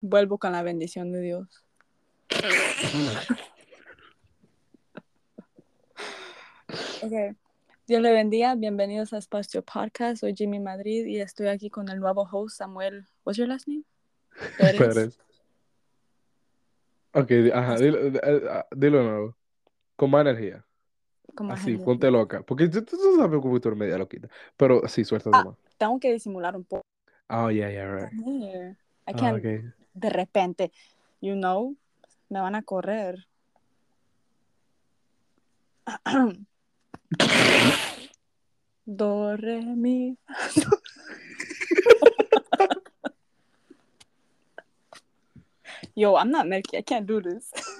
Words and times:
Vuelvo 0.00 0.38
con 0.38 0.52
la 0.52 0.62
bendición 0.62 1.12
de 1.12 1.20
Dios. 1.20 1.64
ok. 7.02 7.36
Dios 7.86 8.02
le 8.02 8.12
bendiga. 8.12 8.54
Bienvenidos 8.54 9.12
a 9.12 9.18
Espacio 9.18 9.62
Podcast. 9.62 10.20
Soy 10.20 10.34
Jimmy 10.36 10.60
Madrid 10.60 11.06
y 11.06 11.20
estoy 11.20 11.48
aquí 11.48 11.68
con 11.70 11.88
el 11.88 11.98
nuevo 12.00 12.28
host, 12.30 12.58
Samuel. 12.58 13.06
What's 13.24 13.38
your 13.38 13.48
last 13.48 13.66
name? 13.66 13.82
Pérez. 14.58 14.78
Pérez. 14.78 15.18
Ok, 17.14 17.30
ajá, 17.54 17.76
dilo, 17.76 17.98
eh, 17.98 18.12
eh, 18.22 18.62
dilo 18.76 18.98
de 18.98 19.04
nuevo. 19.04 19.36
Con 19.96 20.10
más 20.10 20.20
energía. 20.20 20.64
Con 21.34 21.46
más 21.48 21.60
Así, 21.60 21.70
energía. 21.70 21.86
ponte 21.86 22.10
loca. 22.10 22.42
Porque 22.42 22.68
tú, 22.68 22.84
tú 22.84 22.96
sabes 23.16 23.40
cómo 23.40 23.58
tú 23.60 23.74
media 23.74 23.98
loquita. 23.98 24.28
Pero 24.56 24.86
sí, 24.86 25.04
suelta 25.04 25.30
Ah. 25.32 25.56
Tengo 25.76 25.98
que 25.98 26.12
disimular 26.12 26.54
un 26.54 26.64
poco. 26.64 26.82
Oh, 27.30 27.50
yeah, 27.50 27.70
yeah, 27.70 27.90
right. 27.92 28.12
I 28.12 28.76
Ah, 29.06 29.12
can't, 29.14 29.38
ok. 29.38 29.46
De 29.98 30.10
repente, 30.10 30.72
you 31.20 31.34
know, 31.34 31.74
me 32.28 32.40
van 32.40 32.54
a 32.54 32.62
correr. 32.62 33.26
Do, 38.86 39.36
re, 39.36 39.60
mi. 39.76 40.16
Yo, 45.94 46.16
I'm 46.16 46.30
not 46.30 46.46
Milky. 46.46 46.78
I 46.78 46.82
can't 46.82 47.06
do 47.06 47.20
this. 47.20 47.52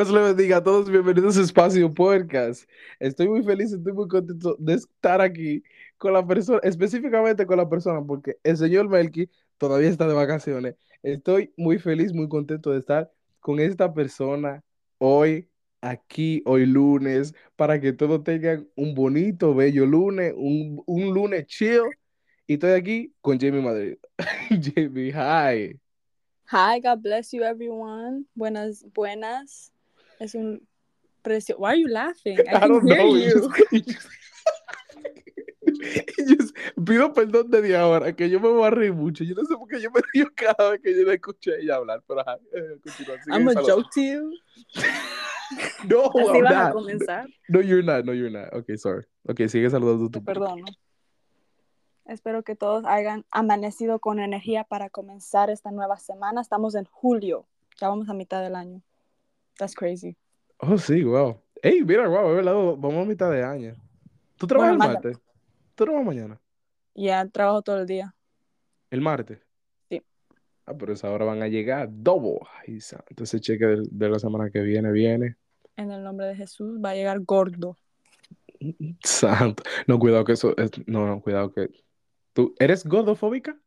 Dios 0.00 0.12
le 0.12 0.22
bendiga 0.22 0.56
a 0.56 0.62
todos, 0.62 0.90
bienvenidos 0.90 1.36
a 1.36 1.42
Espacio 1.42 1.92
Podcast. 1.92 2.66
Estoy 2.98 3.28
muy 3.28 3.42
feliz, 3.42 3.70
estoy 3.70 3.92
muy 3.92 4.08
contento 4.08 4.56
de 4.58 4.72
estar 4.72 5.20
aquí 5.20 5.62
con 5.98 6.14
la 6.14 6.26
persona, 6.26 6.58
específicamente 6.62 7.44
con 7.44 7.58
la 7.58 7.68
persona, 7.68 8.02
porque 8.02 8.38
el 8.42 8.56
señor 8.56 8.88
Melky 8.88 9.28
todavía 9.58 9.90
está 9.90 10.08
de 10.08 10.14
vacaciones. 10.14 10.74
Estoy 11.02 11.52
muy 11.54 11.78
feliz, 11.78 12.14
muy 12.14 12.30
contento 12.30 12.70
de 12.70 12.78
estar 12.78 13.12
con 13.40 13.60
esta 13.60 13.92
persona 13.92 14.64
hoy, 14.96 15.50
aquí, 15.82 16.42
hoy 16.46 16.64
lunes, 16.64 17.34
para 17.54 17.78
que 17.78 17.92
todos 17.92 18.24
tengan 18.24 18.66
un 18.76 18.94
bonito, 18.94 19.54
bello 19.54 19.84
lunes, 19.84 20.32
un, 20.34 20.82
un 20.86 21.12
lunes 21.12 21.44
chill. 21.46 21.82
Y 22.46 22.54
estoy 22.54 22.70
aquí 22.70 23.12
con 23.20 23.38
Jamie 23.38 23.60
Madrid. 23.60 23.98
Jamie, 24.48 25.12
hi. 25.12 25.78
Hi, 26.46 26.80
God 26.80 27.02
bless 27.02 27.34
you, 27.34 27.42
everyone. 27.42 28.24
Buenas, 28.34 28.82
buenas. 28.94 29.70
Es 30.20 30.34
un 30.36 30.64
precio. 31.22 31.56
Why 31.58 31.66
are 31.70 31.80
you 31.80 31.88
laughing? 31.88 32.38
I, 32.38 32.64
I 32.64 32.68
don't 32.68 32.84
know. 32.84 33.16
you. 33.16 33.50
just- 33.82 34.08
just- 36.28 36.56
pido 36.84 37.12
perdón 37.12 37.50
desde 37.50 37.76
ahora, 37.76 38.14
que 38.14 38.28
yo 38.28 38.38
me 38.40 38.48
voy 38.48 38.66
a 38.66 38.70
reír 38.70 38.92
mucho. 38.92 39.24
Yo 39.24 39.34
no 39.34 39.44
sé 39.44 39.56
por 39.56 39.66
qué 39.68 39.80
yo 39.80 39.90
me 39.90 40.00
río 40.14 40.26
cada 40.34 40.70
vez 40.70 40.80
que 40.82 40.94
yo 40.96 41.04
la 41.04 41.14
escucho 41.14 41.50
a 41.50 41.54
ella 41.56 41.76
hablar, 41.76 42.02
pero 42.06 42.20
ajá, 42.20 42.38
eh, 42.52 42.78
I'm 43.28 43.48
a 43.48 43.54
joke 43.54 43.88
to 43.94 44.00
you. 44.00 44.32
No, 45.88 46.12
I'm 46.14 46.44
vas 46.44 46.52
a 46.52 46.64
not. 46.66 46.72
comenzar. 46.74 47.26
No, 47.48 47.60
you're 47.60 47.82
not, 47.82 48.04
no, 48.04 48.12
you're 48.12 48.30
not. 48.30 48.52
Okay, 48.54 48.76
sorry. 48.78 49.04
Okay, 49.28 49.48
sigue 49.48 49.68
saludando 49.68 50.08
tu 50.08 50.22
perdono. 50.22 50.64
Espero 52.06 52.44
que 52.44 52.54
todos 52.54 52.84
hayan 52.84 53.24
amanecido 53.32 53.98
con 53.98 54.20
energía 54.20 54.62
para 54.62 54.90
comenzar 54.90 55.50
esta 55.50 55.72
nueva 55.72 55.98
semana. 55.98 56.40
Estamos 56.40 56.76
en 56.76 56.84
julio. 56.84 57.48
Ya 57.80 57.88
vamos 57.88 58.08
a 58.08 58.14
mitad 58.14 58.42
del 58.44 58.54
año. 58.54 58.80
That's 59.58 59.74
crazy. 59.74 60.16
Oh, 60.58 60.78
sí, 60.78 61.04
wow. 61.04 61.40
Ey, 61.62 61.82
mira, 61.84 62.08
wow, 62.08 62.30
es 62.30 62.36
verdad, 62.36 62.54
vamos 62.54 63.06
a 63.06 63.08
mitad 63.08 63.30
de 63.30 63.42
año. 63.42 63.74
¿Tú 64.36 64.46
trabajas 64.46 64.76
Bueno, 64.76 64.84
el 64.84 64.94
martes? 64.94 65.18
¿Tú 65.74 65.84
trabajas 65.84 66.06
mañana? 66.06 66.40
Ya 66.94 67.26
trabajo 67.28 67.62
todo 67.62 67.80
el 67.80 67.86
día. 67.86 68.14
¿El 68.90 69.00
martes? 69.00 69.40
Sí. 69.88 70.02
Ah, 70.66 70.74
pero 70.76 70.92
esa 70.92 71.10
hora 71.10 71.24
van 71.24 71.42
a 71.42 71.48
llegar 71.48 71.88
double. 71.90 72.40
Ay, 72.66 72.80
santo. 72.80 73.06
Entonces, 73.10 73.40
cheque 73.40 73.64
de, 73.66 73.82
de 73.90 74.08
la 74.08 74.18
semana 74.18 74.50
que 74.50 74.60
viene, 74.60 74.90
viene. 74.90 75.36
En 75.76 75.90
el 75.90 76.02
nombre 76.02 76.26
de 76.26 76.36
Jesús 76.36 76.78
va 76.82 76.90
a 76.90 76.94
llegar 76.94 77.20
gordo. 77.20 77.76
Santo. 79.04 79.62
No, 79.86 79.98
cuidado 79.98 80.24
que 80.24 80.32
eso 80.32 80.56
es. 80.56 80.70
No, 80.86 81.06
no, 81.06 81.20
cuidado 81.20 81.52
que. 81.52 81.70
¿Tú 82.32 82.54
eres 82.58 82.84
gordofóbica? 82.84 83.58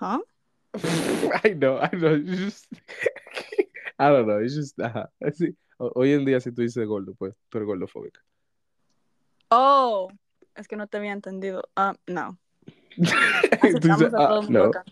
¿Ah? 0.00 0.20
I 1.44 1.54
know, 1.54 1.78
I 1.82 1.88
know. 1.96 2.16
I 3.98 4.08
don't 4.10 4.26
know. 4.26 4.38
It's 4.40 4.54
just. 4.54 4.78
ajá. 4.80 5.10
Sí. 5.34 5.56
Hoy 5.78 6.12
en 6.12 6.24
día, 6.24 6.40
si 6.40 6.52
tú 6.52 6.62
dices 6.62 6.86
gordo, 6.86 7.14
pues 7.14 7.34
tú 7.50 7.58
eres 7.58 7.66
gordofóbica. 7.66 8.20
Oh, 9.50 10.08
es 10.54 10.66
que 10.68 10.76
no 10.76 10.86
te 10.86 10.96
había 10.96 11.12
entendido. 11.12 11.62
Ah, 11.76 11.94
no. 12.06 12.38
Aceptamos 13.60 14.14
a 14.14 14.24
"Ah, 14.24 14.28
todo 14.28 14.40
el 14.40 14.44
mundo 14.44 14.58
no". 14.58 14.64
acá. 14.66 14.84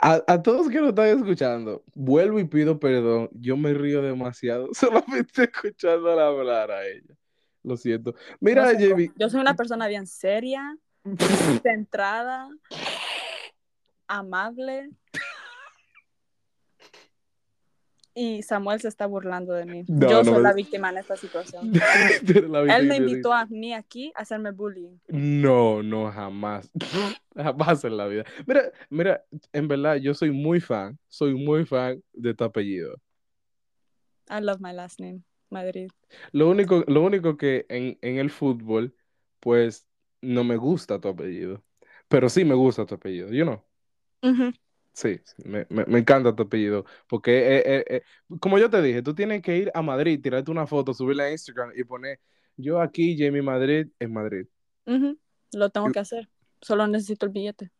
A, 0.00 0.22
a 0.26 0.42
todos 0.42 0.68
que 0.70 0.80
lo 0.80 0.88
están 0.88 1.06
escuchando, 1.18 1.82
vuelvo 1.94 2.38
y 2.38 2.44
pido 2.44 2.78
perdón. 2.78 3.28
Yo 3.32 3.56
me 3.56 3.72
río 3.74 4.00
demasiado 4.02 4.68
solamente 4.72 5.44
escuchándola 5.44 6.28
hablar 6.28 6.70
a 6.70 6.86
ella. 6.86 7.14
Lo 7.62 7.76
siento. 7.76 8.14
Mira, 8.40 8.68
sé 8.70 8.88
Jamie. 8.88 9.10
Yo 9.16 9.28
soy 9.28 9.40
una 9.40 9.54
persona 9.54 9.88
bien 9.88 10.06
seria, 10.06 10.76
centrada, 11.62 12.48
amable. 14.06 14.90
Y 18.18 18.42
Samuel 18.42 18.80
se 18.80 18.88
está 18.88 19.04
burlando 19.06 19.52
de 19.52 19.66
mí. 19.66 19.84
No, 19.88 20.08
Yo 20.08 20.18
no 20.18 20.24
soy 20.24 20.34
me- 20.36 20.40
la 20.42 20.54
víctima 20.54 20.88
en 20.88 20.96
esta 20.96 21.18
situación. 21.18 21.70
Él 22.66 22.88
me 22.88 22.96
invitó 22.96 23.30
a 23.34 23.44
mí 23.44 23.74
aquí 23.74 24.10
a 24.16 24.22
hacerme 24.22 24.52
bullying. 24.52 24.96
No, 25.08 25.82
no, 25.82 26.10
jamás. 26.10 26.70
Jamás 27.36 27.84
en 27.84 27.98
la 27.98 28.06
vida. 28.06 28.24
Mira, 28.46 28.72
mira, 28.88 29.22
en 29.52 29.68
verdad, 29.68 29.96
yo 29.96 30.14
soy 30.14 30.30
muy 30.30 30.58
fan, 30.58 30.98
soy 31.08 31.34
muy 31.34 31.66
fan 31.66 32.02
de 32.14 32.32
tu 32.32 32.44
apellido. 32.44 32.96
I 34.30 34.40
love 34.40 34.60
my 34.60 34.72
last 34.72 34.98
name, 34.98 35.22
Madrid. 35.50 35.90
Lo 36.32 36.48
único, 36.48 36.84
lo 36.88 37.02
único 37.02 37.36
que 37.36 37.66
en, 37.68 37.98
en 38.00 38.16
el 38.18 38.30
fútbol, 38.30 38.94
pues, 39.40 39.86
no 40.22 40.42
me 40.44 40.56
gusta 40.56 40.98
tu 40.98 41.08
apellido. 41.08 41.62
Pero 42.08 42.30
sí 42.30 42.46
me 42.46 42.54
gusta 42.54 42.86
tu 42.86 42.94
apellido, 42.94 43.28
you 43.28 43.44
know. 43.44 43.62
Ujú. 44.22 44.52
Sí, 44.52 44.65
sí, 44.96 45.20
me, 45.44 45.66
me- 45.68 45.84
me 45.84 45.98
encanta 45.98 46.34
tu 46.34 46.44
apellido. 46.44 46.86
Porque, 47.06 47.58
eh, 47.58 47.62
eh, 47.66 47.84
eh, 47.88 48.02
como 48.40 48.58
yo 48.58 48.70
te 48.70 48.80
dije, 48.80 49.02
tú 49.02 49.14
tienes 49.14 49.42
que 49.42 49.56
ir 49.58 49.70
a 49.74 49.82
Madrid, 49.82 50.18
tirarte 50.22 50.50
una 50.50 50.66
foto, 50.66 50.94
subirla 50.94 51.24
a 51.24 51.30
Instagram 51.30 51.72
y 51.76 51.84
poner, 51.84 52.18
yo 52.56 52.80
aquí, 52.80 53.16
Jamie 53.18 53.42
Madrid, 53.42 53.88
en 53.98 54.12
Madrid. 54.12 54.46
Lo 55.52 55.68
tengo 55.70 55.88
Y- 55.90 55.92
que 55.92 55.98
hacer. 56.00 56.28
Solo 56.62 56.86
necesito 56.86 57.26
el 57.26 57.32
billete. 57.32 57.70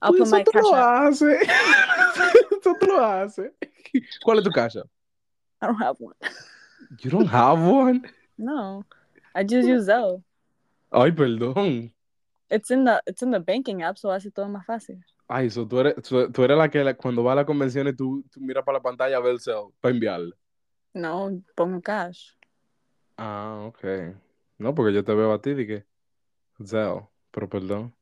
I'll 0.00 0.16
Pues 0.16 0.28
eso 0.32 0.44
tú 0.44 0.50
cash 0.52 0.62
lo 0.62 0.74
app. 0.76 1.06
haces. 1.08 1.38
Eso 2.60 2.74
tú 2.80 2.86
lo 2.86 3.04
haces. 3.04 3.52
¿Cuál 4.24 4.38
es 4.38 4.44
tu 4.44 4.50
cash 4.50 4.76
app? 4.76 4.86
I 5.60 5.66
don't 5.66 5.80
have 5.82 5.96
one. 5.98 6.14
You 7.02 7.10
don't 7.10 7.28
have 7.28 7.60
one. 7.60 8.02
No. 8.38 8.84
I 9.34 9.42
just 9.42 9.66
use 9.68 9.86
Zelle. 9.86 10.22
Ay, 10.92 11.10
perdón. 11.10 11.92
It's 12.48 12.70
in 12.70 12.84
the 12.84 13.02
it's 13.06 13.20
in 13.22 13.32
the 13.32 13.40
banking 13.40 13.82
app, 13.82 13.98
so 13.98 14.10
hace 14.12 14.30
todo 14.30 14.46
más 14.48 14.64
fácil. 14.64 15.02
Ay, 15.28 15.50
so 15.50 15.68
tú 15.68 15.80
eres, 15.80 15.94
tú, 16.02 16.30
tú 16.32 16.42
eres 16.42 16.56
la 16.56 16.70
que 16.70 16.82
la- 16.82 16.94
cuando 16.96 17.22
va 17.22 17.32
a 17.32 17.36
la 17.36 17.44
convención 17.46 17.86
y 17.86 17.94
tú, 17.94 18.24
tú 18.30 18.40
miras 18.40 18.64
para 18.64 18.78
la 18.78 18.82
pantalla 18.82 19.18
a 19.18 19.20
ver 19.20 19.32
el 19.32 19.40
cel 19.40 19.56
para 19.80 19.92
enviarle. 19.94 20.32
No, 20.94 21.30
pongo 21.54 21.80
cash. 21.82 22.30
Ah, 23.18 23.64
ok. 23.68 23.84
No, 24.56 24.74
porque 24.74 24.94
yo 24.94 25.04
te 25.04 25.14
veo 25.14 25.32
a 25.32 25.40
ti 25.40 25.50
y 25.50 25.66
que 25.66 25.86
Zell, 26.64 27.02
pero 27.30 27.48
perdón. 27.48 27.94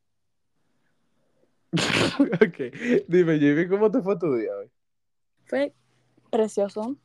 Ok, 2.41 3.05
dime, 3.09 3.39
Jimmy, 3.39 3.69
¿cómo 3.69 3.91
te 3.91 4.01
fue 4.01 4.17
tu 4.19 4.33
día 4.35 4.55
hoy? 4.57 4.71
Fue 5.47 5.75
precioso. 6.31 6.97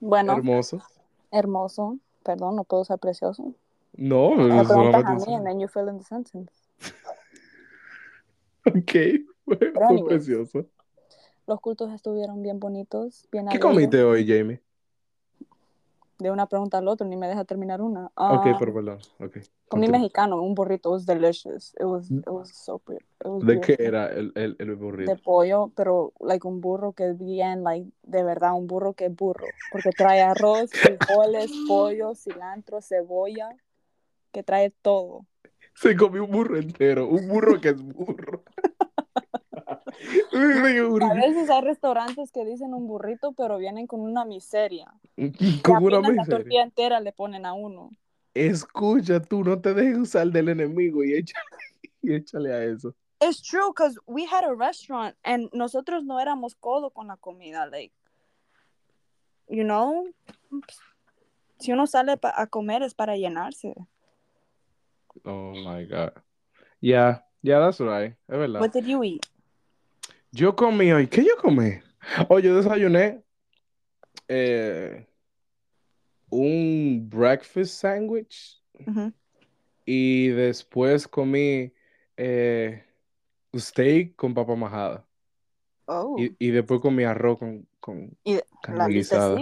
Bueno, 0.00 0.34
Hermoso. 0.34 0.82
hermoso. 1.30 1.98
Perdón, 2.24 2.56
no 2.56 2.64
puedo 2.64 2.84
ser 2.84 2.98
precioso. 2.98 3.54
No, 3.94 4.30
Me 4.36 4.48
pero 4.64 4.64
preguntas 4.66 5.04
a 5.06 5.14
mí 5.14 5.34
and 5.34 5.46
then 5.46 5.60
you 5.60 5.68
fill 5.68 5.88
in 5.88 5.98
the 5.98 6.04
sentence. 6.04 6.52
Ok, 8.66 8.92
fue, 9.48 9.72
fue 9.72 9.84
anyways. 9.84 10.04
precioso. 10.04 10.66
Los 11.46 11.60
cultos 11.60 11.92
estuvieron 11.92 12.42
bien 12.42 12.60
bonitos, 12.60 13.26
bien 13.32 13.46
¿Qué 13.46 13.58
alegres. 13.58 13.72
comiste 13.72 14.02
hoy, 14.02 14.26
Jamie? 14.26 14.60
De 16.18 16.30
una 16.32 16.46
pregunta 16.46 16.78
al 16.78 16.88
otro, 16.88 17.06
ni 17.06 17.16
me 17.16 17.28
deja 17.28 17.44
terminar 17.44 17.80
una. 17.80 18.06
Ok, 18.06 18.12
Ah, 18.16 18.56
pero 18.58 18.74
perdón. 18.74 18.98
Ok. 19.20 19.38
comí 19.68 19.88
mexicano, 19.88 20.42
un 20.42 20.54
burrito. 20.54 20.88
It 20.88 20.92
was 20.92 21.06
delicious. 21.06 21.74
It 21.78 21.84
was, 21.84 22.10
it 22.10 22.26
was 22.26 22.50
so 22.50 22.78
pretty. 22.80 23.04
It 23.20 23.26
was 23.28 23.46
¿De 23.46 23.60
qué 23.60 23.76
era 23.78 24.08
el, 24.08 24.32
el, 24.34 24.56
el 24.58 24.74
burrito? 24.74 25.12
de 25.12 25.16
pollo, 25.16 25.70
pero 25.76 26.12
like 26.18 26.44
un 26.46 26.60
burro 26.60 26.92
que 26.92 27.10
es 27.10 27.18
bien, 27.18 27.62
like, 27.62 27.88
de 28.02 28.24
verdad, 28.24 28.54
un 28.54 28.66
burro 28.66 28.94
que 28.94 29.06
es 29.06 29.14
burro, 29.14 29.46
porque 29.70 29.90
trae 29.90 30.20
arroz, 30.22 30.70
frijoles, 30.72 31.52
pollo, 31.68 32.14
cilantro, 32.16 32.82
cebolla, 32.82 33.48
que 34.32 34.42
trae 34.42 34.70
todo. 34.82 35.24
Se 35.74 35.94
comió 35.96 36.24
un 36.24 36.32
burro 36.32 36.58
entero, 36.58 37.06
un 37.06 37.28
burro 37.28 37.60
que 37.60 37.68
es 37.68 37.80
burro. 37.80 38.42
A 41.02 41.14
veces 41.14 41.50
hay 41.50 41.62
restaurantes 41.62 42.30
que 42.32 42.44
dicen 42.44 42.74
un 42.74 42.86
burrito, 42.86 43.32
pero 43.32 43.58
vienen 43.58 43.86
con 43.86 44.00
una 44.00 44.24
miseria. 44.24 44.92
Con 45.62 45.82
una 45.82 45.98
Apenas 45.98 46.02
la 46.02 46.22
miseria. 46.22 46.24
tortilla 46.24 46.62
entera 46.62 47.00
le 47.00 47.12
ponen 47.12 47.46
a 47.46 47.52
uno. 47.52 47.90
Escucha, 48.34 49.20
tú 49.20 49.42
no 49.42 49.60
te 49.60 49.74
dejes 49.74 49.98
usar 49.98 50.28
del 50.28 50.48
enemigo 50.48 51.02
y 51.02 51.14
échale, 51.14 51.56
y 52.02 52.14
échale 52.14 52.52
a 52.52 52.64
eso. 52.64 52.94
It's 53.20 53.42
true, 53.42 53.72
because 53.72 53.98
we 54.06 54.24
had 54.26 54.44
a 54.44 54.54
restaurant 54.54 55.16
and 55.24 55.50
nosotros 55.52 56.04
no 56.04 56.20
éramos 56.20 56.54
codo 56.54 56.90
con 56.90 57.08
la 57.08 57.16
comida. 57.16 57.66
Like, 57.66 57.92
you 59.48 59.64
know, 59.64 60.06
si 61.58 61.72
uno 61.72 61.86
sale 61.86 62.16
a 62.22 62.46
comer 62.46 62.82
es 62.82 62.94
para 62.94 63.16
llenarse. 63.16 63.74
Oh 65.24 65.52
my 65.52 65.84
God. 65.84 66.12
Yeah, 66.80 67.22
yeah, 67.42 67.58
that's 67.58 67.80
right. 67.80 68.14
Es 68.28 68.38
verdad. 68.38 68.60
What 68.60 68.72
did 68.72 68.86
you 68.86 69.02
eat? 69.02 69.26
Yo 70.30 70.54
comí 70.54 70.92
hoy. 70.92 71.06
¿Qué 71.06 71.24
yo 71.24 71.36
comí? 71.40 71.80
Hoy 72.28 72.42
yo 72.42 72.56
desayuné 72.56 73.22
eh, 74.28 75.06
un 76.30 77.08
breakfast 77.08 77.72
sandwich 77.80 78.62
y 79.84 80.28
después 80.28 81.08
comí 81.08 81.72
eh, 82.16 82.84
steak 83.56 84.16
con 84.16 84.34
papa 84.34 84.54
majada. 84.54 85.06
Oh, 85.86 86.16
Y, 86.18 86.36
y 86.38 86.50
después 86.50 86.80
comí 86.80 87.04
arroz 87.04 87.38
con, 87.38 87.66
con 87.80 88.16
y 88.22 88.38
carne 88.62 88.94
guisada. 88.94 89.40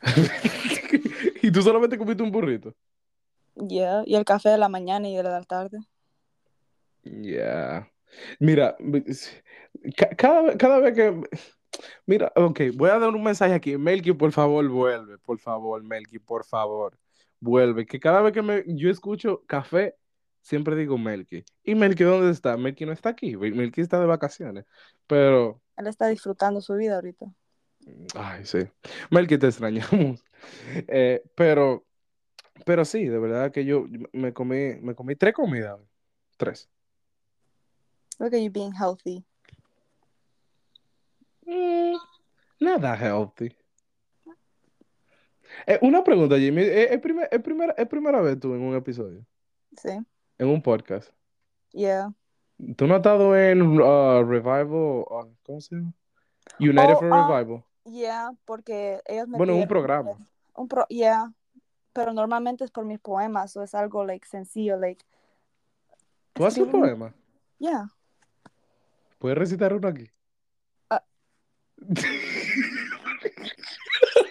y 1.42 1.50
tú 1.50 1.60
solamente 1.60 1.98
comiste 1.98 2.22
un 2.22 2.30
burrito. 2.30 2.74
Yeah, 3.56 4.04
y 4.06 4.14
el 4.14 4.24
café 4.24 4.50
de 4.50 4.58
la 4.58 4.68
mañana 4.68 5.08
y 5.08 5.16
de 5.16 5.22
la 5.22 5.42
tarde. 5.42 5.80
Yeah. 7.02 7.90
Mira, 8.40 8.76
ca- 9.96 10.14
cada, 10.16 10.56
cada 10.56 10.78
vez 10.80 10.94
que... 10.94 11.22
Mira, 12.06 12.32
ok, 12.34 12.60
voy 12.74 12.90
a 12.90 12.98
dar 12.98 13.10
un 13.10 13.22
mensaje 13.22 13.54
aquí. 13.54 13.76
Melky, 13.76 14.12
por 14.12 14.32
favor, 14.32 14.66
vuelve. 14.68 15.18
Por 15.18 15.38
favor, 15.38 15.82
Melky, 15.82 16.18
por 16.18 16.44
favor, 16.44 16.98
vuelve. 17.40 17.86
Que 17.86 18.00
cada 18.00 18.22
vez 18.22 18.32
que 18.32 18.42
me, 18.42 18.64
yo 18.66 18.90
escucho 18.90 19.44
café, 19.46 19.94
siempre 20.40 20.74
digo 20.74 20.98
Melky. 20.98 21.44
¿Y 21.62 21.74
Melky 21.74 22.04
dónde 22.04 22.32
está? 22.32 22.56
Melky 22.56 22.86
no 22.86 22.92
está 22.92 23.10
aquí. 23.10 23.36
Melky 23.36 23.80
está 23.80 24.00
de 24.00 24.06
vacaciones. 24.06 24.64
Pero, 25.06 25.60
Él 25.76 25.86
está 25.86 26.08
disfrutando 26.08 26.60
su 26.60 26.74
vida 26.74 26.96
ahorita. 26.96 27.26
ay, 28.14 28.44
sí. 28.44 28.60
Melky, 29.10 29.38
te 29.38 29.46
extrañamos. 29.48 30.24
Eh, 30.86 31.20
pero, 31.34 31.84
pero 32.64 32.84
sí, 32.84 33.06
de 33.06 33.18
verdad 33.18 33.50
que 33.50 33.64
yo 33.64 33.86
me 34.12 34.32
comí, 34.32 34.76
me 34.80 34.94
comí 34.94 35.16
tres 35.16 35.34
comidas. 35.34 35.80
Tres. 36.36 36.70
Look 38.18 38.34
at 38.34 38.40
you 38.40 38.50
being 38.50 38.72
healthy. 38.72 39.24
Mm, 41.46 41.96
nada 42.60 42.94
healthy. 42.96 43.56
Eh, 45.66 45.78
una 45.82 46.02
pregunta, 46.04 46.36
Jimmy. 46.38 46.62
¿Es, 46.62 46.90
es 46.90 47.00
primer- 47.00 47.28
es 47.30 47.40
primera, 47.40 47.74
es 47.76 47.86
primera 47.88 48.20
vez 48.20 48.38
tú 48.38 48.54
en 48.54 48.62
un 48.62 48.74
episodio? 48.76 49.24
Sí. 49.76 49.90
En 50.38 50.48
un 50.48 50.62
podcast. 50.62 51.10
Yeah. 51.72 52.12
¿Tú 52.76 52.86
no 52.86 52.94
has 52.94 52.98
estado 52.98 53.36
en 53.36 53.62
uh, 53.80 54.24
Revival? 54.24 55.04
uh, 55.08 55.34
¿cómo 55.44 55.60
se 55.60 55.76
llama? 55.76 55.92
United 56.58 56.94
Oh, 56.96 56.98
for 56.98 57.12
ah, 57.12 57.28
Revival. 57.28 57.64
Yeah, 57.84 58.32
porque 58.44 59.00
ellos 59.06 59.28
me 59.28 59.38
Bueno, 59.38 59.54
un 59.54 59.66
programa. 59.68 60.10
un 60.54 60.66
pro 60.68 60.86
yeah, 60.88 61.32
pero 61.92 62.12
normalmente 62.12 62.64
es 62.64 62.70
por 62.70 62.84
mis 62.84 62.98
poemas 62.98 63.56
o 63.56 63.62
es 63.62 63.74
algo 63.74 64.04
like 64.04 64.26
sencillo 64.26 64.76
like 64.76 65.04
¿Tú 66.34 66.44
haces 66.44 66.58
un 66.58 66.64
escribo 66.66 66.84
un- 66.84 66.90
poema? 66.90 67.14
yeah. 67.58 67.88
¿Puedes 69.18 69.38
recitar 69.38 69.72
uno 69.74 69.88
aquí? 69.88 70.10
Ah. 70.90 71.02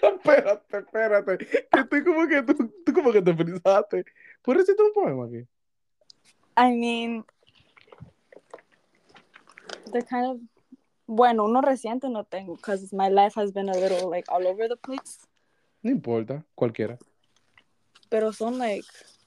espérate, 0.01 0.77
espérate. 0.77 1.37
Que 1.37 1.83
tú 1.83 2.03
como 2.05 2.27
que, 2.27 2.41
tú, 2.43 2.73
tú 2.85 2.93
como 2.93 3.11
que 3.11 3.21
te 3.21 3.33
frisaste. 3.35 4.05
¿Puedes 4.41 4.61
recitar 4.65 4.85
un 4.85 4.93
poema 4.93 5.25
aquí? 5.25 5.47
I 6.59 6.71
mean 6.75 7.23
they're 9.91 10.01
kind 10.07 10.25
of 10.25 10.39
bueno, 11.05 11.45
uno 11.45 11.61
reciente 11.61 12.09
no 12.09 12.23
tengo 12.25 12.55
because 12.55 12.91
my 12.93 13.09
life 13.09 13.39
has 13.39 13.53
been 13.53 13.69
a 13.69 13.73
little 13.73 14.09
like 14.09 14.25
all 14.29 14.45
over 14.45 14.67
the 14.67 14.75
place, 14.75 15.19
No 15.83 15.91
importa, 15.91 16.43
cualquiera. 16.55 16.97
pero 18.09 18.33
son 18.33 18.57
like 18.57 18.85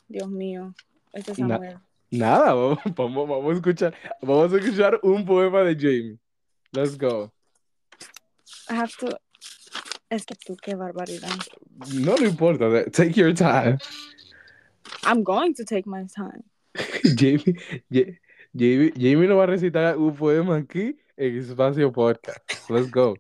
Dios 0.09 0.29
mío, 0.29 0.75
este 1.13 1.31
Na- 1.41 1.55
Samuel. 1.57 1.79
Nada, 2.11 2.55
vamos, 2.55 2.79
vamos, 2.97 3.29
vamos 3.29 3.53
a 3.53 3.55
escuchar, 3.55 3.95
vamos 4.21 4.53
a 4.53 4.57
escuchar 4.57 4.99
un 5.03 5.25
poema 5.25 5.63
de 5.63 5.75
Jamie. 5.77 6.19
Let's 6.73 6.97
go. 6.99 7.33
I 8.69 8.75
have 8.75 8.93
to 9.01 9.17
es 10.11 10.27
que 10.27 10.35
tú 10.35 10.57
qué 10.57 10.75
barbaridad. 10.75 11.31
No 11.95 12.17
le 12.17 12.29
importa, 12.29 12.85
take 12.91 13.13
your 13.13 13.33
time. 13.33 13.79
I'm 15.05 15.23
going 15.23 15.55
to 15.55 15.65
take 15.65 15.87
my 15.87 16.05
time. 16.07 16.43
Jamie, 17.17 17.57
Ja- 17.91 18.19
Jamie, 18.53 18.93
Jamie 18.97 19.29
no 19.29 19.37
va 19.37 19.45
a 19.45 19.47
recitar 19.47 19.97
un 19.97 20.15
poema 20.17 20.57
aquí 20.57 20.97
en 21.17 21.39
Espacio 21.39 21.93
Podcast. 21.93 22.69
Let's 22.69 22.91
go. 22.91 23.17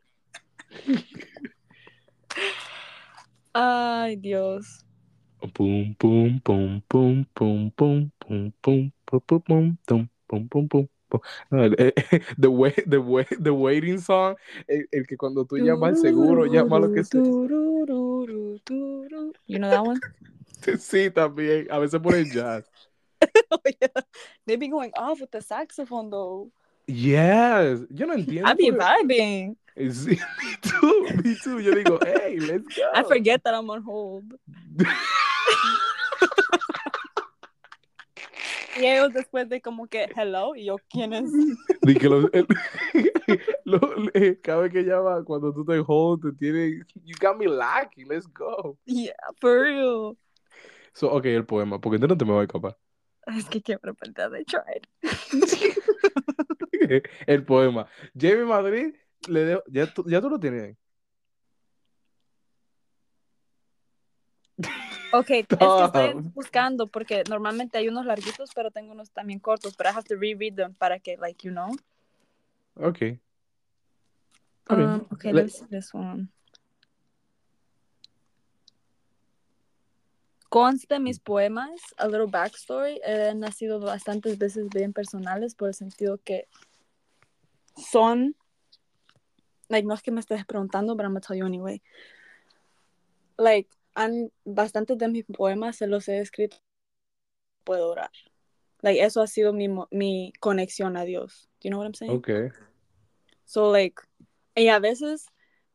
Ay, 3.54 4.16
Dios. 4.16 4.84
Pum, 5.54 5.94
pum, 5.94 6.40
pum, 6.40 6.82
pum, 6.88 7.25
pum, 7.34 7.70
pum, 7.70 8.10
pum, 8.30 8.52
pum, 8.62 8.92
pum, 9.04 9.40
pum, 9.42 9.78
pum, 9.86 10.08
pum, 10.28 10.48
pum, 10.48 10.68
pum, 10.68 10.88
pum. 11.08 11.20
No, 11.50 11.64
el- 11.64 11.74
eh, 11.78 11.92
the, 12.38 12.48
way, 12.50 12.74
the, 12.86 13.00
way, 13.00 13.26
the 13.30 13.52
waiting 13.52 13.98
song, 13.98 14.36
el, 14.68 14.86
el 14.92 15.06
que 15.06 15.16
cuando 15.16 15.44
tú 15.44 15.56
llamas 15.58 15.94
al 15.94 15.96
seguro, 15.96 16.46
llama 16.46 16.78
lo 16.78 16.92
que 16.92 17.02
sea. 17.02 17.20
You 19.46 19.58
know 19.58 19.70
that 19.70 19.84
one? 19.84 20.00
Sí, 20.78 21.10
también. 21.10 21.66
A 21.70 21.78
veces 21.78 21.98
ponen 22.00 22.30
jazz. 22.30 22.64
oh, 23.50 23.58
yeah. 23.80 23.88
They 24.46 24.56
be 24.56 24.68
going 24.68 24.92
off 24.94 25.18
with 25.20 25.30
the 25.30 25.40
saxophone 25.40 26.10
though. 26.10 26.50
Yes. 26.86 27.80
Yo 27.90 28.06
no 28.06 28.14
entiendo. 28.14 28.46
I 28.46 28.54
be 28.54 28.70
por 28.70 28.80
vibing. 28.80 29.56
Sí, 29.90 30.18
me 30.18 30.56
too, 30.60 31.06
me 31.24 31.34
too. 31.34 31.58
Yo 31.60 31.72
digo, 31.72 31.98
hey, 32.04 32.38
let's 32.38 32.76
go. 32.76 32.90
I 32.92 33.02
forget 33.04 33.42
that 33.44 33.54
I'm 33.54 33.70
on 33.70 33.82
hold. 33.82 34.34
Y 38.80 38.86
ellos 38.86 39.12
después 39.12 39.48
de 39.48 39.60
como 39.60 39.86
que 39.86 40.08
hello 40.16 40.54
y 40.56 40.64
yo 40.66 40.76
quién 40.88 41.12
es. 41.12 41.30
Di 41.82 41.94
que 41.94 42.08
lo- 42.08 42.30
el- 42.32 42.46
lo- 43.64 43.80
eh, 44.14 44.38
cada 44.42 44.62
vez 44.62 44.72
que 44.72 44.82
llama, 44.82 45.22
cuando 45.24 45.52
tú 45.52 45.64
te 45.64 45.82
hold, 45.86 46.22
te 46.22 46.32
tiene. 46.32 46.82
You 47.04 47.14
got 47.20 47.36
me 47.36 47.46
lucky, 47.46 48.04
let's 48.04 48.26
go. 48.26 48.78
Yeah, 48.86 49.12
for 49.40 49.60
real. 49.62 50.16
So, 50.94 51.10
ok, 51.10 51.26
el 51.26 51.44
poema, 51.44 51.80
porque 51.80 51.96
entonces 51.96 52.14
no 52.14 52.18
te 52.18 52.25
me 52.25 52.32
voy 52.32 52.40
a 52.40 52.44
escapar. 52.44 52.76
Es 53.26 53.44
que 53.49 53.60
qué 53.62 53.76
barbaridad, 53.76 54.32
I 54.34 54.44
tried. 54.44 54.82
el 57.26 57.44
poema. 57.44 57.87
Jamie 58.18 58.44
Madrid, 58.44 58.94
le 59.28 59.44
dejo, 59.44 59.62
ya, 59.68 59.92
tú, 59.92 60.04
ya 60.08 60.20
tú 60.20 60.30
lo 60.30 60.40
tienes 60.40 60.76
Ok, 65.12 65.31
es 65.31 65.47
que 65.49 65.85
estoy 65.85 66.12
buscando 66.35 66.87
porque 66.87 67.25
normalmente 67.29 67.79
hay 67.79 67.88
unos 67.88 68.07
larguitos, 68.07 68.50
pero 68.55 68.71
tengo 68.71 68.93
unos 68.93 69.11
también 69.11 69.40
cortos, 69.40 69.75
pero 69.76 69.90
I 69.90 69.93
have 69.93 70.05
to 70.05 70.17
reread 70.17 70.55
them 70.55 70.75
para 70.75 71.00
que, 71.00 71.17
like, 71.17 71.47
you 71.47 71.52
know. 71.52 71.71
Ok. 72.76 73.19
Um, 74.71 75.07
okay, 75.11 75.33
Le- 75.33 75.43
let's 75.43 75.59
see 75.59 75.67
this 75.67 75.93
one. 75.93 76.29
Consta 80.49 80.99
mis 80.99 81.19
poemas, 81.21 81.81
a 81.97 82.07
little 82.09 82.26
backstory, 82.26 83.00
eh, 83.05 83.31
han 83.31 83.40
nacido 83.40 83.81
bastantes 83.81 84.37
veces 84.38 84.69
bien 84.69 84.93
personales 84.93 85.55
por 85.55 85.69
el 85.69 85.75
sentido 85.75 86.19
que 86.19 86.49
son, 87.76 88.35
like, 89.69 89.87
no 89.87 89.95
es 89.95 90.02
que 90.02 90.11
me 90.11 90.21
estés 90.21 90.45
preguntando, 90.45 90.95
but 90.97 91.05
I'm 91.05 91.12
gonna 91.12 91.21
tell 91.21 91.37
you 91.37 91.47
anyway. 91.47 91.81
Like, 93.38 93.69
han, 93.94 94.30
bastantes 94.44 94.99
de 94.99 95.09
mis 95.09 95.25
poemas 95.25 95.76
se 95.76 95.87
los 95.87 96.09
he 96.09 96.18
escrito, 96.18 96.56
puedo 97.64 97.88
orar. 97.88 98.11
Like, 98.82 99.02
eso 99.02 99.20
ha 99.20 99.26
sido 99.26 99.52
mi, 99.52 99.68
mi 99.90 100.32
conexión 100.40 100.97
a 100.97 101.04
Dios. 101.04 101.49
Do 101.61 101.68
you 101.68 101.70
know 101.70 101.78
what 101.78 101.87
I'm 101.87 101.94
saying? 101.94 102.16
Ok. 102.16 102.52
So 103.44 103.70
like, 103.70 104.00
y 104.54 104.68
a 104.68 104.78
veces, 104.78 105.26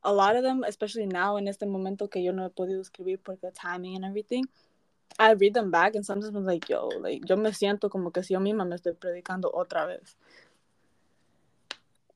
a 0.02 0.12
lot 0.12 0.36
of 0.36 0.44
them, 0.44 0.64
especially 0.64 1.08
now 1.08 1.38
en 1.38 1.48
este 1.48 1.66
momento 1.66 2.10
que 2.10 2.24
yo 2.24 2.32
no 2.32 2.46
he 2.46 2.50
podido 2.50 2.82
escribir 2.82 3.20
por 3.20 3.38
the 3.38 3.52
timing 3.52 3.96
and 3.96 4.06
everything, 4.06 4.46
I 5.20 5.34
read 5.34 5.54
them 5.54 5.72
back 5.72 5.96
and 5.96 6.06
sometimes 6.06 6.36
I'm 6.36 6.46
like, 6.46 6.68
yo, 6.68 6.90
like, 7.02 7.26
yo 7.26 7.38
me 7.38 7.52
siento 7.52 7.90
como 7.90 8.12
que 8.12 8.24
si 8.24 8.34
yo 8.34 8.40
misma 8.40 8.66
me 8.66 8.76
estoy 8.76 8.94
predicando 8.94 9.52
otra 9.54 9.86
vez. 9.86 10.18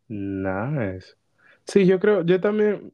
Nice. 0.08 1.16
Sí, 1.66 1.86
yo 1.86 2.00
creo, 2.00 2.24
yo 2.24 2.40
también, 2.42 2.92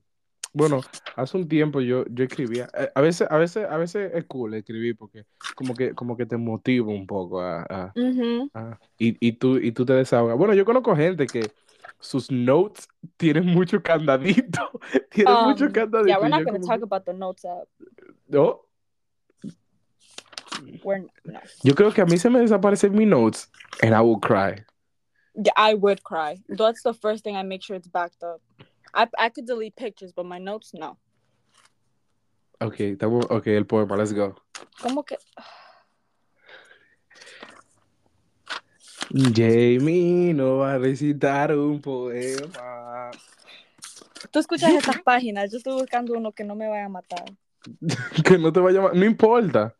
bueno, 0.55 0.81
hace 1.15 1.37
un 1.37 1.47
tiempo 1.47 1.81
yo, 1.81 2.05
yo 2.09 2.23
escribía, 2.23 2.67
eh, 2.73 2.89
a 2.95 3.01
veces, 3.01 3.27
a 3.29 3.37
veces, 3.37 3.67
a 3.69 3.77
veces 3.77 4.11
es 4.13 4.25
cool 4.25 4.53
escribir 4.55 4.97
porque 4.97 5.25
como 5.53 5.75
que, 5.75 5.93
como 5.93 6.17
que 6.17 6.25
te 6.25 6.37
motiva 6.37 6.87
un 6.87 7.05
poco 7.05 7.41
a, 7.41 7.61
a- 7.63 7.93
a- 8.53 8.79
y, 8.97 9.15
y 9.19 9.33
tú, 9.33 9.57
y 9.57 9.71
tú 9.71 9.85
te 9.85 9.93
desahogas. 9.93 10.37
Bueno, 10.37 10.53
yo 10.53 10.65
conozco 10.65 10.95
gente 10.95 11.27
que, 11.27 11.51
sus 11.99 12.29
notes 12.29 12.87
tienen 13.17 13.45
mucho 13.45 13.81
candadito. 13.81 14.69
Tienen 15.11 15.33
mucho 15.43 15.65
Um, 15.65 15.71
candadito. 15.71 16.07
yeah, 16.07 16.17
we're 16.19 16.29
not 16.29 16.43
going 16.43 16.61
to 16.61 16.67
talk 16.67 16.77
que, 16.79 16.83
about 16.83 17.05
the 17.05 17.13
notes 17.13 17.45
app. 17.45 17.67
no. 18.27 18.61
We're 20.83 20.99
no. 21.25 21.39
Yo 21.63 21.73
creo 21.73 21.91
que 21.93 22.01
a 22.01 22.05
mí 22.05 22.17
se 22.17 22.29
me 22.29 22.39
desaparecen 22.39 22.93
mis 22.93 23.07
notes 23.07 23.49
and 23.81 23.93
I 23.95 24.01
will 24.01 24.19
cry. 24.19 24.63
Yeah, 25.35 25.53
I 25.57 25.73
would 25.73 26.03
cry. 26.03 26.37
That's 26.47 26.81
the 26.83 26.93
first 26.93 27.23
thing 27.23 27.35
I 27.35 27.43
make 27.43 27.61
sure 27.63 27.75
it's 27.75 27.87
backed 27.87 28.23
up. 28.23 28.41
I 28.95 29.07
I 29.19 29.29
could 29.29 29.45
delete 29.45 29.75
pictures, 29.75 30.13
but 30.13 30.25
my 30.25 30.39
notes 30.39 30.73
no. 30.73 30.97
Ok, 32.61 32.79
estamos, 32.79 33.25
ok, 33.29 33.47
el 33.47 33.65
poema, 33.65 33.97
let's 33.97 34.13
go. 34.13 34.33
¿Cómo 34.81 35.03
que? 35.03 35.17
Jamie 39.33 40.33
no 40.33 40.57
va 40.57 40.73
a 40.73 40.77
recitar 40.77 41.55
un 41.55 41.81
poema. 41.81 43.11
Tú 44.31 44.39
escuchas 44.39 44.73
estas 44.73 45.01
páginas. 45.01 45.51
Yo 45.51 45.57
estoy 45.57 45.73
buscando 45.73 46.13
uno 46.13 46.31
que 46.31 46.43
no 46.43 46.55
me 46.55 46.67
vaya 46.67 46.85
a 46.85 46.89
matar. 46.89 47.25
Que 48.25 48.37
no 48.37 48.51
te 48.51 48.59
va 48.59 48.69
a 48.69 48.73
llamar, 48.73 48.95
no 48.95 49.05
importa. 49.05 49.75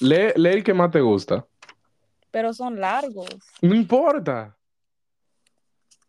Lee, 0.00 0.32
lee 0.36 0.50
el 0.50 0.64
que 0.64 0.74
más 0.74 0.90
te 0.90 1.00
gusta. 1.00 1.46
Pero 2.30 2.52
son 2.52 2.80
largos. 2.80 3.28
No 3.62 3.74
importa. 3.74 4.56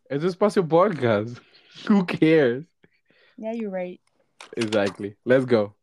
Es 0.08 0.24
espacio 0.24 0.66
podcast. 0.66 1.38
Who 1.88 2.04
cares? 2.04 2.64
Yeah, 3.36 3.52
you're 3.52 3.70
right. 3.70 4.00
Exactly. 4.56 5.16
Let's 5.24 5.44
go. 5.44 5.74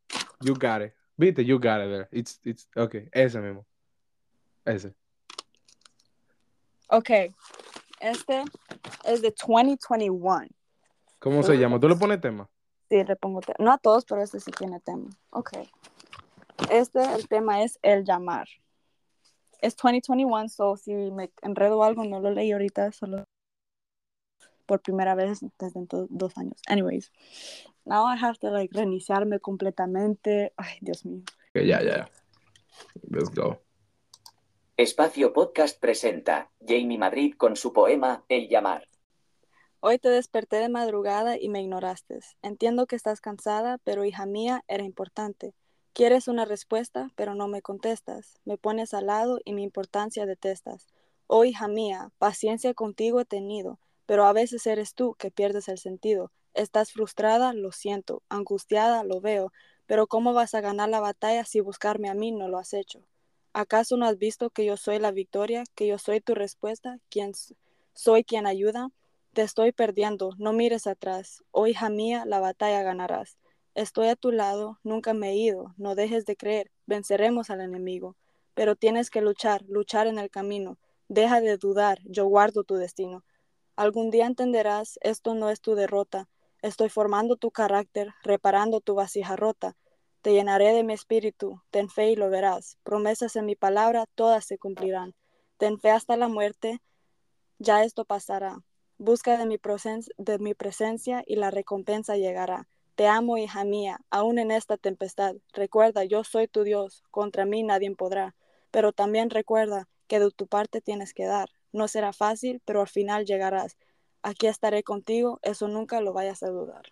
You 0.42 0.56
got 0.56 0.82
it. 0.82 0.94
Viste, 1.20 1.46
you 1.46 1.60
got 1.60 1.82
it 1.82 1.90
there. 1.90 2.08
It's, 2.12 2.40
it's, 2.46 2.68
okay, 2.76 3.10
ese 3.14 3.36
mismo. 3.36 3.66
Ese. 4.66 4.94
Okay. 6.90 7.32
Este 8.00 8.46
es 9.06 9.22
de 9.22 9.32
2021. 9.32 10.48
¿Cómo 11.20 11.44
se 11.44 11.58
llama? 11.58 11.80
¿Tú 11.80 11.90
le 11.90 11.96
pones 11.96 12.22
tema? 12.22 12.50
Sí, 12.90 13.04
le 13.04 13.16
pongo 13.18 13.42
tema. 13.42 13.58
No 13.60 13.74
a 13.74 13.78
todos, 13.78 14.06
pero 14.06 14.24
este 14.24 14.40
sí 14.40 14.52
tiene 14.52 14.80
tema. 14.80 15.10
Ok. 15.32 15.52
Este, 16.72 17.04
el 17.14 17.28
tema 17.28 17.64
es 17.64 17.78
el 17.82 18.06
llamar. 18.06 18.48
Es 19.62 19.76
2021, 19.76 20.48
so 20.48 20.78
si 20.78 20.94
me 20.94 21.32
enredo 21.42 21.84
algo, 21.84 22.06
no 22.06 22.22
lo 22.22 22.32
leí 22.32 22.54
ahorita, 22.54 22.94
solo 22.94 23.26
por 24.70 24.82
primera 24.82 25.16
vez 25.16 25.40
desde 25.58 25.88
dos 26.10 26.38
años. 26.38 26.62
Anyways, 26.68 27.12
now 27.86 28.06
I 28.06 28.16
have 28.16 28.38
to 28.38 28.52
like 28.52 28.72
reiniciarme 28.72 29.40
completamente. 29.40 30.54
Ay, 30.58 30.78
Dios 30.80 31.04
mío. 31.06 31.24
Ya, 31.56 31.64
ya. 31.64 31.82
ya. 31.82 32.10
Let's 33.10 33.34
go. 33.34 33.60
Espacio 34.78 35.34
Podcast 35.34 35.80
presenta 35.80 36.52
Jamie 36.62 37.00
Madrid 37.00 37.34
con 37.36 37.56
su 37.56 37.74
poema 37.74 38.24
El 38.30 38.48
llamar. 38.48 38.88
Hoy 39.80 39.98
te 39.98 40.10
desperté 40.10 40.58
de 40.58 40.70
madrugada 40.70 41.40
y 41.40 41.50
me 41.50 41.62
ignoraste. 41.62 42.20
Entiendo 42.44 42.86
que 42.86 42.96
estás 42.96 43.22
cansada, 43.22 43.80
pero 43.84 44.06
hija 44.06 44.28
mía, 44.28 44.64
era 44.68 44.84
importante. 44.84 45.56
Quieres 45.94 46.28
una 46.28 46.46
respuesta, 46.46 47.10
pero 47.16 47.34
no 47.34 47.48
me 47.48 47.64
contestas. 47.64 48.40
Me 48.46 48.60
pones 48.60 48.94
al 48.94 49.08
lado 49.08 49.40
y 49.44 49.54
mi 49.54 49.64
importancia 49.64 50.28
detestas. 50.28 50.86
Oh 51.26 51.44
hija 51.44 51.68
mía, 51.68 52.12
paciencia 52.20 52.76
contigo 52.76 53.20
he 53.20 53.26
tenido, 53.26 53.80
pero 54.10 54.26
a 54.26 54.34
veces 54.34 54.66
eres 54.66 54.96
tú 54.96 55.14
que 55.20 55.30
pierdes 55.30 55.68
el 55.68 55.78
sentido. 55.78 56.32
Estás 56.56 56.92
frustrada, 56.92 57.54
lo 57.54 57.72
siento, 57.72 58.24
angustiada, 58.28 59.04
lo 59.04 59.22
veo, 59.22 59.54
pero 59.86 60.08
¿cómo 60.08 60.34
vas 60.34 60.56
a 60.56 60.62
ganar 60.62 60.90
la 60.90 61.00
batalla 61.00 61.46
si 61.46 61.60
buscarme 61.60 62.10
a 62.10 62.16
mí 62.16 62.32
no 62.32 62.48
lo 62.48 62.58
has 62.58 62.74
hecho? 62.74 63.04
¿Acaso 63.54 63.98
no 63.98 64.08
has 64.08 64.18
visto 64.18 64.50
que 64.50 64.66
yo 64.66 64.78
soy 64.78 64.98
la 64.98 65.12
victoria, 65.12 65.64
que 65.76 65.86
yo 65.86 66.00
soy 66.00 66.22
tu 66.22 66.34
respuesta, 66.34 66.98
quien 67.12 67.34
soy 67.94 68.24
quien 68.24 68.48
ayuda? 68.48 68.90
Te 69.34 69.44
estoy 69.44 69.74
perdiendo, 69.74 70.32
no 70.40 70.54
mires 70.54 70.88
atrás. 70.88 71.44
Oh 71.52 71.68
hija 71.68 71.92
mía, 71.92 72.24
la 72.26 72.40
batalla 72.40 72.82
ganarás. 72.82 73.38
Estoy 73.76 74.08
a 74.08 74.16
tu 74.16 74.32
lado, 74.32 74.80
nunca 74.84 75.14
me 75.14 75.30
he 75.30 75.36
ido, 75.36 75.76
no 75.78 75.94
dejes 75.94 76.26
de 76.26 76.36
creer, 76.36 76.72
venceremos 76.88 77.52
al 77.52 77.62
enemigo. 77.62 78.16
Pero 78.56 78.76
tienes 78.76 79.12
que 79.12 79.22
luchar, 79.22 79.62
luchar 79.68 80.08
en 80.08 80.18
el 80.18 80.32
camino. 80.32 80.80
Deja 81.10 81.42
de 81.42 81.58
dudar, 81.58 82.00
yo 82.06 82.26
guardo 82.26 82.64
tu 82.64 82.74
destino. 82.74 83.24
Algún 83.80 84.12
día 84.12 84.26
entenderás, 84.26 85.00
esto 85.04 85.36
no 85.36 85.50
es 85.50 85.62
tu 85.62 85.74
derrota. 85.74 86.28
Estoy 86.62 86.90
formando 86.90 87.38
tu 87.38 87.50
carácter, 87.50 88.14
reparando 88.24 88.82
tu 88.82 88.94
vasija 88.94 89.38
rota. 89.38 89.78
Te 90.22 90.34
llenaré 90.34 90.74
de 90.74 90.84
mi 90.84 90.92
espíritu, 90.92 91.62
ten 91.72 91.88
fe 91.88 92.12
y 92.12 92.18
lo 92.18 92.30
verás. 92.30 92.78
Promesas 92.84 93.38
en 93.38 93.46
mi 93.46 93.56
palabra, 93.56 94.04
todas 94.16 94.44
se 94.44 94.58
cumplirán. 94.58 95.16
Ten 95.56 95.80
fe 95.80 95.92
hasta 95.92 96.18
la 96.18 96.28
muerte, 96.28 96.82
ya 97.58 97.86
esto 97.86 98.04
pasará. 98.04 98.58
Busca 98.98 99.38
de 99.38 99.46
mi, 99.46 99.58
de 100.18 100.40
mi 100.40 100.54
presencia 100.56 101.24
y 101.26 101.38
la 101.38 101.50
recompensa 101.50 102.18
llegará. 102.18 102.68
Te 102.96 103.08
amo, 103.08 103.38
hija 103.38 103.64
mía, 103.64 104.02
aún 104.10 104.40
en 104.40 104.52
esta 104.52 104.76
tempestad. 104.76 105.38
Recuerda, 105.54 106.04
yo 106.04 106.26
soy 106.26 106.50
tu 106.50 106.64
Dios, 106.64 107.02
contra 107.12 107.46
mí 107.46 107.64
nadie 107.64 107.96
podrá. 107.96 108.36
Pero 108.72 108.92
también 108.92 109.30
recuerda 109.30 109.88
que 110.08 110.20
de 110.20 110.32
tu 110.32 110.48
parte 110.48 110.82
tienes 110.82 111.14
que 111.14 111.24
dar. 111.24 111.50
No 111.72 111.88
será 111.88 112.14
fácil, 112.14 112.62
pero 112.66 112.82
al 112.82 112.88
final 112.88 113.26
llegarás. 113.26 113.78
Aquí 114.22 114.48
estaré 114.48 114.84
contigo, 114.84 115.40
eso 115.44 115.68
nunca 115.68 116.02
lo 116.02 116.14
vayas 116.14 116.44
a 116.44 116.50
dudar. 116.50 116.84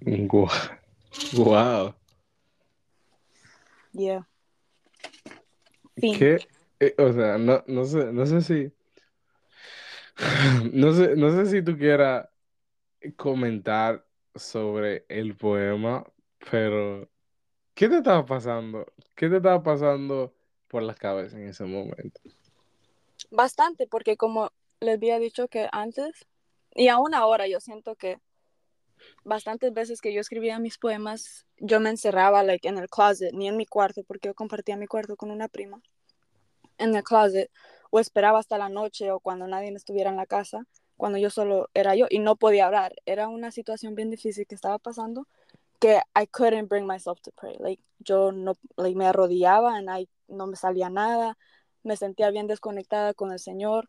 Wow. 0.00 0.48
Wow. 1.34 1.94
Yeah. 3.92 4.26
Fin. 5.96 6.18
¿Qué? 6.18 6.38
Eh, 6.80 6.94
o 6.98 7.12
sea, 7.12 7.38
no, 7.38 7.64
no 7.66 7.84
sé, 7.84 8.12
no 8.12 8.26
sé 8.26 8.40
si. 8.42 8.72
No 10.72 10.92
sé, 10.92 11.16
no 11.16 11.30
sé 11.30 11.46
si 11.46 11.62
tú 11.62 11.76
quieras 11.76 12.28
comentar 13.16 14.04
sobre 14.34 15.04
el 15.08 15.36
poema, 15.36 16.04
pero 16.50 17.08
¿qué 17.74 17.88
te 17.88 17.98
estaba 17.98 18.24
pasando? 18.24 18.86
¿Qué 19.14 19.28
te 19.28 19.36
estaba 19.36 19.62
pasando 19.62 20.34
por 20.68 20.82
la 20.82 20.94
cabeza 20.94 21.36
en 21.36 21.48
ese 21.48 21.64
momento? 21.64 22.20
Bastante, 23.30 23.86
porque 23.86 24.16
como 24.16 24.50
les 24.80 24.96
había 24.96 25.18
dicho 25.18 25.48
que 25.48 25.68
antes, 25.72 26.26
y 26.74 26.88
aún 26.88 27.14
ahora 27.14 27.46
yo 27.46 27.60
siento 27.60 27.96
que 27.96 28.18
bastantes 29.24 29.72
veces 29.72 30.00
que 30.00 30.12
yo 30.12 30.20
escribía 30.20 30.58
mis 30.58 30.78
poemas, 30.78 31.46
yo 31.58 31.80
me 31.80 31.90
encerraba 31.90 32.42
like, 32.42 32.68
en 32.68 32.78
el 32.78 32.88
closet, 32.88 33.32
ni 33.32 33.48
en 33.48 33.56
mi 33.56 33.66
cuarto, 33.66 34.02
porque 34.04 34.28
yo 34.28 34.34
compartía 34.34 34.76
mi 34.76 34.86
cuarto 34.86 35.16
con 35.16 35.30
una 35.30 35.48
prima, 35.48 35.80
en 36.78 36.94
el 36.94 37.02
closet, 37.02 37.50
o 37.90 38.00
esperaba 38.00 38.38
hasta 38.38 38.58
la 38.58 38.68
noche 38.68 39.10
o 39.10 39.20
cuando 39.20 39.46
nadie 39.46 39.72
estuviera 39.74 40.10
en 40.10 40.16
la 40.16 40.26
casa, 40.26 40.66
cuando 40.96 41.18
yo 41.18 41.30
solo 41.30 41.70
era 41.74 41.94
yo 41.94 42.06
y 42.10 42.18
no 42.18 42.36
podía 42.36 42.66
hablar. 42.66 42.94
Era 43.06 43.28
una 43.28 43.50
situación 43.50 43.94
bien 43.94 44.10
difícil 44.10 44.46
que 44.46 44.54
estaba 44.54 44.78
pasando 44.78 45.26
que 45.78 46.00
I 46.14 46.26
couldn't 46.26 46.68
bring 46.68 46.86
myself 46.86 47.20
to 47.22 47.30
pray. 47.32 47.56
Like, 47.58 47.80
yo 47.98 48.32
no, 48.32 48.54
like, 48.76 48.96
me 48.96 49.06
arrodillaba 49.06 49.78
and 49.78 49.88
I, 49.90 50.08
no 50.28 50.46
me 50.46 50.56
salía 50.56 50.90
nada, 50.90 51.36
me 51.84 51.96
sentía 51.96 52.30
bien 52.30 52.46
desconectada 52.46 53.14
con 53.14 53.32
el 53.32 53.38
Señor. 53.38 53.88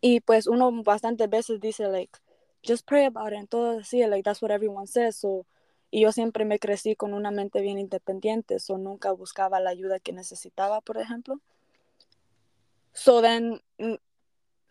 Y 0.00 0.20
pues 0.20 0.46
uno 0.46 0.70
bastantes 0.82 1.28
veces 1.28 1.60
dice, 1.60 1.88
like, 1.88 2.18
just 2.62 2.86
pray 2.86 3.04
about 3.06 3.32
it. 3.32 3.38
Entonces, 3.38 3.88
sí, 3.88 4.06
like, 4.06 4.22
that's 4.22 4.40
what 4.42 4.50
everyone 4.50 4.86
says. 4.86 5.16
So, 5.16 5.46
y 5.90 6.02
yo 6.02 6.12
siempre 6.12 6.44
me 6.44 6.58
crecí 6.58 6.94
con 6.96 7.14
una 7.14 7.30
mente 7.30 7.60
bien 7.60 7.78
independiente, 7.78 8.58
so 8.58 8.78
nunca 8.78 9.12
buscaba 9.12 9.58
la 9.60 9.70
ayuda 9.70 9.98
que 10.00 10.12
necesitaba, 10.12 10.80
por 10.80 10.98
ejemplo. 10.98 11.40
So 12.92 13.22
then, 13.22 13.60
mm, 13.78 13.94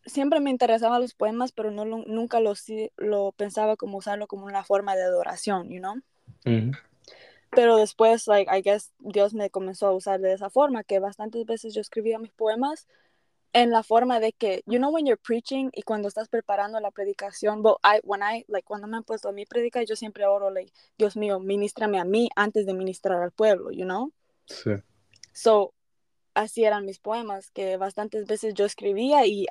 siempre 0.08 0.40
me 0.40 0.50
interesaban 0.50 1.02
los 1.02 1.14
poemas, 1.14 1.52
pero 1.52 1.72
no 1.72 1.86
lo, 1.86 1.98
nunca 2.00 2.40
lo, 2.40 2.54
lo 2.98 3.32
pensaba 3.34 3.76
como 3.76 3.98
usarlo 3.98 4.28
como 4.28 4.46
una 4.46 4.64
forma 4.64 4.96
de 4.96 5.04
adoración, 5.04 5.70
you 5.70 5.80
know? 5.80 5.96
Ujú. 6.46 6.72
Pero 7.52 7.78
después, 7.78 8.28
like, 8.28 8.52
I 8.52 8.62
guess 8.62 8.92
Dios 9.00 9.34
me 9.34 9.50
comenzó 9.50 9.88
a 9.88 9.94
usar 9.94 10.20
de 10.20 10.34
esa 10.34 10.50
forma, 10.50 10.84
que 10.84 11.00
bastantes 11.00 11.46
veces 11.46 11.74
yo 11.74 11.82
escribía 11.82 12.20
mis 12.20 12.32
poemas 12.32 12.88
en 13.54 13.72
la 13.72 13.84
forma 13.84 14.20
de 14.20 14.34
que, 14.34 14.64
you 14.66 14.78
know, 14.78 14.92
when 14.92 15.06
you're 15.06 15.22
preaching 15.22 15.70
y 15.74 15.82
cuando 15.84 16.08
estás 16.08 16.28
preparando 16.28 16.80
la 16.80 16.92
predicación, 16.92 17.62
well, 17.64 17.78
I, 17.84 18.00
when 18.04 18.22
I, 18.22 18.46
like, 18.48 18.66
cuando 18.66 18.88
me 18.88 18.98
han 18.98 19.04
puesto 19.04 19.30
a 19.30 19.32
mí 19.32 19.46
predicar, 19.46 19.86
yo 19.86 19.96
siempre 19.96 20.26
oro, 20.26 20.52
like, 20.52 20.72
Dios 20.98 21.16
mío, 21.16 21.40
ministrame 21.40 22.00
a 22.00 22.04
mí 22.04 22.30
antes 22.36 22.66
de 22.66 22.74
ministrar 22.74 23.22
al 23.22 23.32
pueblo, 23.32 23.72
you 23.72 23.86
know? 23.86 24.12
Sí. 24.46 24.72
So, 25.32 25.74
así 26.34 26.66
eran 26.66 26.86
mis 26.86 27.00
poemas, 27.00 27.50
que 27.52 27.78
bastantes 27.78 28.28
veces 28.28 28.54
yo 28.54 28.66
escribía 28.66 29.26
y 29.26 29.48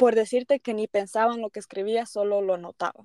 por 0.00 0.14
decirte 0.14 0.60
que 0.60 0.72
ni 0.72 0.88
pensaba 0.88 1.34
en 1.34 1.42
lo 1.42 1.50
que 1.50 1.60
escribía, 1.60 2.06
solo 2.06 2.40
lo 2.40 2.56
notaba. 2.56 3.04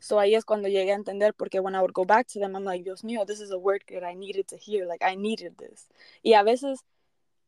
So 0.00 0.18
ahí 0.18 0.34
es 0.34 0.44
cuando 0.44 0.68
llegué 0.68 0.90
a 0.90 0.96
entender 0.96 1.32
porque 1.34 1.60
when 1.60 1.76
I 1.76 1.78
would 1.78 1.92
go 1.92 2.04
back 2.04 2.26
to 2.32 2.40
them, 2.40 2.56
I'm 2.56 2.64
like, 2.64 2.82
Dios 2.82 3.04
mío, 3.04 3.24
this 3.24 3.40
is 3.40 3.52
a 3.52 3.56
word 3.56 3.82
that 3.88 4.02
I 4.02 4.16
needed 4.16 4.48
to 4.48 4.56
hear, 4.56 4.84
like 4.86 5.04
I 5.04 5.14
needed 5.14 5.56
this. 5.56 5.88
Y 6.22 6.34
a 6.34 6.42
veces 6.42 6.80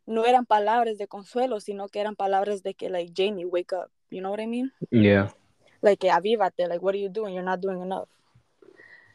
no 0.06 0.24
eran 0.24 0.46
palabras 0.46 0.96
de 0.96 1.08
consuelo, 1.08 1.58
sino 1.58 1.88
que 1.88 2.00
eran 2.00 2.14
palabras 2.14 2.62
de 2.62 2.74
que, 2.74 2.88
like, 2.88 3.12
Jamie, 3.12 3.44
wake 3.44 3.72
up, 3.72 3.90
you 4.10 4.20
know 4.20 4.30
what 4.30 4.40
I 4.40 4.46
mean? 4.46 4.70
Yeah. 4.92 5.30
like 5.84 6.00
avívate, 6.08 6.68
like 6.68 6.82
what 6.82 6.94
are 6.94 6.98
you 6.98 7.08
doing? 7.08 7.34
You're 7.34 7.44
not 7.44 7.60
doing 7.60 7.80
enough. 7.80 8.08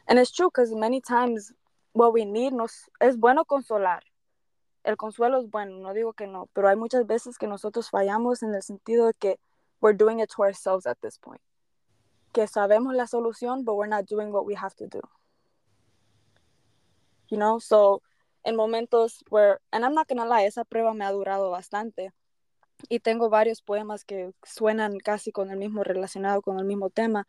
And 0.06 0.18
it's 0.18 0.30
true 0.30 0.48
because 0.48 0.74
many 0.74 1.00
times 1.00 1.52
what 1.92 2.12
we 2.12 2.24
need 2.24 2.52
nos 2.52 2.88
es 3.00 3.16
bueno 3.16 3.44
consolar, 3.44 4.00
el 4.84 4.96
consuelo 4.96 5.38
es 5.38 5.50
bueno, 5.50 5.78
no 5.78 5.92
digo 5.92 6.12
que 6.12 6.26
no, 6.26 6.48
pero 6.52 6.68
hay 6.68 6.76
muchas 6.76 7.06
veces 7.06 7.38
que 7.38 7.46
nosotros 7.46 7.90
fallamos 7.90 8.42
en 8.42 8.54
el 8.54 8.62
sentido 8.62 9.06
de 9.06 9.14
que 9.14 9.40
we're 9.80 9.96
doing 9.96 10.20
it 10.20 10.30
to 10.34 10.42
ourselves 10.42 10.86
at 10.86 10.98
this 11.00 11.18
point. 11.18 11.40
Que 12.32 12.46
sabemos 12.46 12.94
la 12.94 13.06
solución, 13.06 13.64
but 13.64 13.74
we're 13.74 13.88
not 13.88 14.06
doing 14.06 14.32
what 14.32 14.44
we 14.44 14.54
have 14.54 14.74
to 14.76 14.86
do. 14.86 15.00
You 17.28 17.38
know, 17.38 17.58
so 17.60 18.02
en 18.44 18.56
momentos 18.56 19.22
where, 19.30 19.60
and 19.72 19.84
I'm 19.84 19.94
not 19.94 20.08
gonna 20.08 20.26
lie, 20.26 20.46
esa 20.46 20.64
prueba 20.64 20.94
me 20.94 21.04
ha 21.04 21.12
durado 21.12 21.50
bastante. 21.50 22.12
Y 22.88 23.00
tengo 23.00 23.28
varios 23.28 23.60
poemas 23.60 24.04
que 24.04 24.32
suenan 24.42 24.98
casi 24.98 25.32
con 25.32 25.50
el 25.50 25.58
mismo 25.58 25.84
relacionado 25.84 26.40
con 26.40 26.58
el 26.58 26.64
mismo 26.64 26.88
tema, 26.88 27.26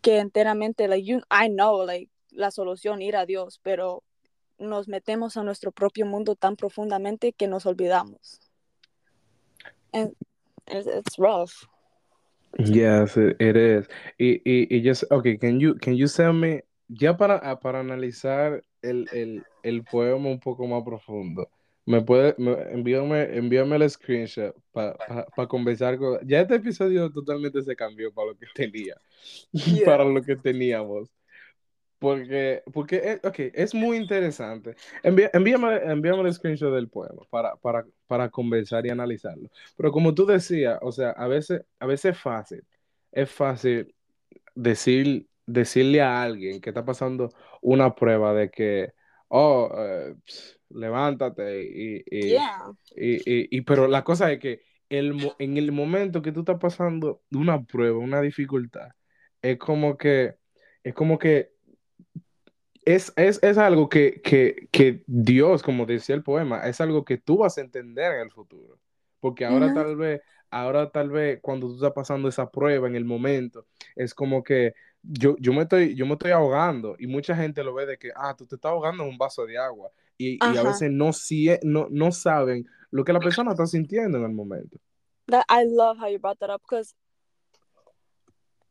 que 0.00 0.18
enteramente, 0.18 0.86
like, 0.86 1.04
you, 1.04 1.22
I 1.30 1.48
know, 1.48 1.84
like, 1.84 2.10
la 2.30 2.50
solución, 2.50 3.02
ir 3.02 3.16
a 3.16 3.26
Dios, 3.26 3.58
pero 3.62 4.04
nos 4.58 4.88
metemos 4.88 5.36
a 5.36 5.42
nuestro 5.42 5.72
propio 5.72 6.06
mundo 6.06 6.36
tan 6.36 6.56
profundamente 6.56 7.32
que 7.32 7.46
nos 7.46 7.66
olvidamos. 7.66 8.40
And 9.92 10.14
it's, 10.66 11.18
rough. 11.18 11.66
Yes, 12.58 13.16
it, 13.16 13.40
it 13.40 13.56
is. 13.56 13.88
Y, 14.18 14.40
y, 14.44 14.76
y 14.76 14.82
just, 14.82 15.04
okay, 15.10 15.36
can 15.38 15.60
you, 15.60 15.74
can 15.76 15.94
you 15.94 16.08
send 16.08 16.40
me, 16.40 16.62
ya 16.88 17.16
para, 17.16 17.36
ah, 17.36 17.58
para 17.58 17.80
analizar 17.80 18.62
el, 18.82 19.08
el, 19.12 19.44
el 19.62 19.84
poema 19.84 20.28
un 20.28 20.40
poco 20.40 20.66
más 20.66 20.82
profundo, 20.84 21.48
me 21.86 22.00
puede, 22.00 22.34
me, 22.38 22.52
envíame, 22.72 23.36
envíame 23.36 23.76
el 23.76 23.90
screenshot 23.90 24.54
para 24.72 24.94
pa, 24.94 25.26
pa 25.26 25.46
conversar 25.46 25.98
con, 25.98 26.18
ya 26.26 26.40
este 26.40 26.54
episodio 26.56 27.10
totalmente 27.10 27.62
se 27.62 27.76
cambió 27.76 28.12
para 28.12 28.28
lo 28.28 28.36
que 28.36 28.46
tenía, 28.54 28.96
Yeah. 29.52 29.84
para 29.84 30.04
lo 30.04 30.22
que 30.22 30.36
teníamos. 30.36 31.10
Porque, 32.04 32.62
porque 32.72 32.96
eh, 32.96 33.20
ok, 33.24 33.36
es 33.54 33.74
muy 33.74 33.96
interesante. 33.96 34.76
Envía- 35.02 35.30
envíame, 35.32 35.76
envíame 35.84 36.20
el 36.28 36.34
screenshot 36.34 36.72
del 36.74 36.88
poema 36.90 37.22
para, 37.30 37.56
para, 37.56 37.86
para 38.06 38.28
conversar 38.30 38.84
y 38.86 38.90
analizarlo. 38.90 39.48
Pero 39.76 39.90
como 39.90 40.14
tú 40.14 40.26
decías, 40.26 40.78
o 40.82 40.92
sea, 40.92 41.10
a 41.12 41.26
veces, 41.28 41.62
a 41.78 41.86
veces 41.86 42.12
es 42.14 42.18
fácil, 42.20 42.62
es 43.12 43.30
fácil 43.30 43.94
decir, 44.54 45.28
decirle 45.46 46.02
a 46.02 46.22
alguien 46.22 46.60
que 46.60 46.70
está 46.70 46.84
pasando 46.84 47.30
una 47.62 47.94
prueba 47.94 48.34
de 48.34 48.50
que, 48.50 48.92
oh, 49.28 49.70
eh, 49.76 50.14
levántate 50.70 51.62
y, 51.64 52.04
y, 52.10 52.34
Yeah. 52.34 52.74
y, 52.96 53.56
y- 53.58 53.60
pero 53.62 53.88
la 53.88 54.04
cosa 54.04 54.32
es 54.32 54.38
que 54.40 54.62
el, 54.88 55.14
en 55.38 55.56
el 55.56 55.72
momento 55.72 56.22
que 56.22 56.32
tú 56.32 56.40
estás 56.40 56.58
pasando 56.60 57.22
una 57.32 57.62
prueba, 57.64 57.98
una 57.98 58.20
dificultad, 58.20 58.90
es 59.42 59.58
como 59.58 59.96
que, 59.96 60.36
es 60.82 60.94
como 60.94 61.18
que 61.18 61.53
es, 62.84 63.12
es, 63.16 63.42
es 63.42 63.56
algo 63.58 63.88
que, 63.88 64.20
que, 64.22 64.68
que 64.70 65.02
Dios, 65.06 65.62
como 65.62 65.86
decía 65.86 66.14
el 66.14 66.22
poema, 66.22 66.66
es 66.68 66.80
algo 66.80 67.04
que 67.04 67.16
tú 67.16 67.38
vas 67.38 67.56
a 67.58 67.62
entender 67.62 68.14
en 68.14 68.20
el 68.22 68.30
futuro. 68.30 68.78
Porque 69.20 69.46
ahora 69.46 69.72
tal 69.72 69.96
vez, 69.96 70.20
ahora 70.50 70.90
tal 70.90 71.08
vez 71.08 71.38
cuando 71.40 71.68
tú 71.68 71.76
estás 71.76 71.92
pasando 71.92 72.28
esa 72.28 72.50
prueba 72.50 72.86
en 72.86 72.94
el 72.94 73.06
momento, 73.06 73.66
es 73.96 74.12
como 74.14 74.42
que 74.42 74.74
yo, 75.02 75.34
yo 75.38 75.52
me 75.54 75.62
estoy, 75.62 75.94
yo 75.94 76.04
me 76.04 76.12
estoy 76.12 76.32
ahogando 76.32 76.94
y 76.98 77.06
mucha 77.06 77.34
gente 77.34 77.64
lo 77.64 77.72
ve 77.72 77.86
de 77.86 77.96
que, 77.96 78.10
ah, 78.14 78.34
tú 78.36 78.46
te 78.46 78.56
estás 78.56 78.70
ahogando 78.70 79.02
en 79.02 79.08
un 79.10 79.18
vaso 79.18 79.46
de 79.46 79.56
agua. 79.56 79.90
Y, 80.18 80.34
y 80.52 80.56
a 80.56 80.62
veces 80.62 80.90
no, 80.90 81.08
sie- 81.12 81.58
no, 81.62 81.88
no 81.90 82.12
saben 82.12 82.68
lo 82.90 83.02
que 83.02 83.12
la 83.14 83.20
persona 83.20 83.52
está 83.52 83.66
sintiendo 83.66 84.18
en 84.18 84.24
el 84.24 84.32
momento. 84.32 84.78
That 85.26 85.44
I 85.48 85.64
love 85.64 85.98
how 85.98 86.08
you 86.08 86.18
brought 86.18 86.38
that 86.40 86.50
up 86.50 86.60
because 86.60 86.94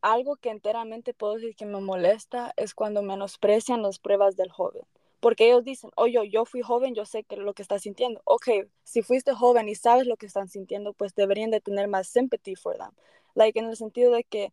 algo 0.04 0.36
que 0.36 0.50
enteramente 0.50 1.14
puedo 1.14 1.36
decir 1.36 1.56
que 1.56 1.66
me 1.66 1.80
molesta 1.82 2.54
es 2.58 2.76
cuando 2.76 3.02
menosprecian 3.02 3.82
las 3.82 3.98
pruebas 3.98 4.36
del 4.36 4.52
joven. 4.52 4.84
Porque 5.22 5.46
ellos 5.48 5.64
dicen, 5.64 5.90
oye, 5.96 6.30
yo 6.30 6.44
fui 6.44 6.62
joven, 6.62 6.94
yo 6.94 7.06
sé 7.06 7.24
que 7.24 7.38
lo 7.38 7.54
que 7.54 7.62
estás 7.62 7.82
sintiendo. 7.84 8.22
Ok, 8.26 8.50
si 8.84 9.02
fuiste 9.02 9.34
joven 9.34 9.70
y 9.70 9.76
sabes 9.76 10.06
lo 10.06 10.18
que 10.18 10.26
están 10.26 10.50
sintiendo, 10.50 10.92
pues 10.92 11.16
deberían 11.16 11.50
de 11.50 11.62
tener 11.62 11.88
más 11.88 12.10
sympathy 12.10 12.56
for 12.56 12.78
them. 12.78 12.92
Like, 13.34 13.58
en 13.58 13.66
el 13.70 13.78
sentido 13.78 14.12
de 14.12 14.26
que 14.26 14.52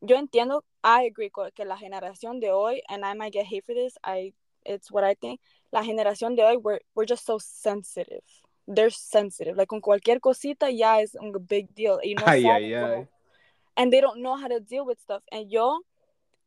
yo 0.00 0.16
entiendo, 0.16 0.64
I 0.82 1.06
agree 1.06 1.30
con 1.30 1.52
que 1.52 1.64
la 1.64 1.78
generación 1.78 2.40
de 2.40 2.50
hoy, 2.50 2.82
and 2.88 3.04
I 3.04 3.16
might 3.16 3.32
get 3.32 3.46
hate 3.46 3.62
for 3.64 3.76
this, 3.76 3.94
I, 4.04 4.34
it's 4.64 4.90
what 4.90 5.08
I 5.08 5.14
think, 5.14 5.40
la 5.70 5.84
generación 5.84 6.34
de 6.34 6.42
hoy, 6.42 6.56
we're, 6.56 6.80
we're 6.96 7.06
just 7.08 7.24
so 7.24 7.38
sensitive. 7.38 8.24
They're 8.66 8.90
sensitive. 8.90 9.56
Like, 9.56 9.68
con 9.68 9.80
cualquier 9.80 10.18
cosita 10.20 10.68
ya 10.70 11.00
es 11.00 11.14
un 11.14 11.32
big 11.48 11.72
deal. 11.76 12.00
Y 12.02 12.14
no 12.16 12.24
Ay, 12.26 12.42
saben 12.42 12.64
ay, 12.64 12.72
cómo- 12.82 12.94
ay. 13.02 13.08
And 13.76 13.92
they 13.92 14.00
don't 14.00 14.20
know 14.20 14.36
how 14.36 14.48
to 14.48 14.60
deal 14.60 14.84
with 14.84 14.98
stuff. 14.98 15.22
And 15.30 15.50
yo, 15.50 15.80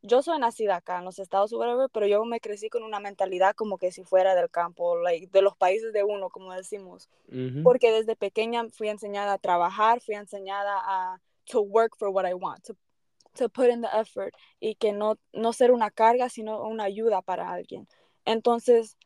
yo 0.02 0.22
soy 0.22 0.38
nacida 0.38 0.76
acá 0.76 0.98
en 0.98 1.04
los 1.04 1.18
Estados 1.18 1.52
Unidos, 1.52 1.90
pero 1.92 2.06
yo 2.06 2.24
me 2.24 2.40
crecí 2.40 2.68
con 2.68 2.82
una 2.82 3.00
mentalidad 3.00 3.54
como 3.54 3.78
que 3.78 3.90
si 3.92 4.04
fuera 4.04 4.34
del 4.34 4.50
campo, 4.50 4.96
like, 4.96 5.28
de 5.32 5.42
los 5.42 5.56
países 5.56 5.92
de 5.92 6.04
uno, 6.04 6.30
como 6.30 6.52
decimos. 6.52 7.08
Ujú. 7.28 7.62
Porque 7.62 7.92
desde 7.92 8.16
pequeña 8.16 8.68
fui 8.70 8.88
enseñada 8.88 9.34
a 9.34 9.38
trabajar, 9.38 10.00
fui 10.00 10.14
enseñada 10.14 10.80
a 10.84 11.20
to 11.46 11.60
work 11.60 11.96
for 11.96 12.08
what 12.08 12.26
I 12.26 12.34
want, 12.34 12.64
to, 12.64 12.76
to 13.34 13.48
put 13.48 13.70
in 13.70 13.80
the 13.80 13.88
effort 13.92 14.34
y 14.60 14.74
que 14.74 14.92
no, 14.92 15.16
no 15.32 15.52
ser 15.52 15.70
una 15.70 15.90
carga, 15.90 16.28
sino 16.28 16.62
una 16.62 16.84
ayuda 16.84 17.22
para 17.22 17.50
alguien. 17.52 17.86
Entonces, 18.24 18.96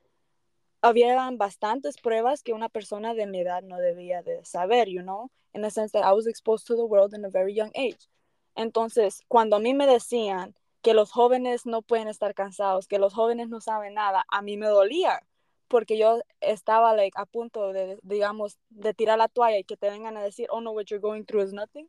había 0.82 1.30
bastantes 1.32 1.96
pruebas 1.98 2.42
que 2.42 2.52
una 2.52 2.68
persona 2.68 3.14
de 3.14 3.26
mi 3.26 3.40
edad 3.40 3.62
no 3.62 3.78
debía 3.78 4.22
de 4.22 4.44
saber, 4.44 4.88
you 4.88 5.02
know, 5.02 5.30
in 5.52 5.62
the 5.62 5.70
sense 5.70 5.92
that 5.92 6.04
I 6.04 6.12
was 6.12 6.26
exposed 6.26 6.66
to 6.68 6.76
the 6.76 6.84
world 6.84 7.14
in 7.14 7.24
a 7.24 7.30
very 7.30 7.54
young 7.54 7.70
age. 7.74 8.08
Entonces, 8.54 9.22
cuando 9.28 9.56
a 9.56 9.60
mí 9.60 9.74
me 9.74 9.86
decían 9.86 10.54
que 10.82 10.94
los 10.94 11.10
jóvenes 11.12 11.66
no 11.66 11.82
pueden 11.82 12.08
estar 12.08 12.34
cansados, 12.34 12.86
que 12.86 12.98
los 12.98 13.14
jóvenes 13.14 13.48
no 13.48 13.60
saben 13.60 13.94
nada, 13.94 14.24
a 14.28 14.42
mí 14.42 14.56
me 14.56 14.66
dolía, 14.66 15.22
porque 15.68 15.98
yo 15.98 16.20
estaba 16.40 16.94
like, 16.94 17.16
a 17.16 17.26
punto 17.26 17.72
de, 17.72 17.98
digamos, 18.02 18.58
de 18.70 18.92
tirar 18.94 19.18
la 19.18 19.28
toalla 19.28 19.58
y 19.58 19.64
que 19.64 19.76
te 19.76 19.90
vengan 19.90 20.16
a 20.16 20.22
decir, 20.22 20.46
oh 20.50 20.60
no, 20.60 20.72
what 20.72 20.86
you're 20.86 21.00
going 21.00 21.24
through 21.24 21.44
is 21.44 21.52
nothing. 21.52 21.88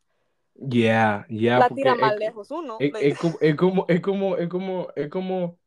Yeah, 0.54 1.24
yeah, 1.28 1.58
la 1.58 1.68
tira 1.70 1.92
es- 1.92 2.00
más 2.00 2.16
lejos 2.18 2.50
uno. 2.50 2.76
Es, 2.78 2.92
like, 2.92 3.08
es 3.08 3.18
como, 3.18 3.38
es 3.40 3.56
como, 3.56 3.86
es 3.88 4.00
como, 4.00 4.36
es 4.36 4.48
como, 4.48 4.88
es 4.94 5.08
como, 5.08 5.58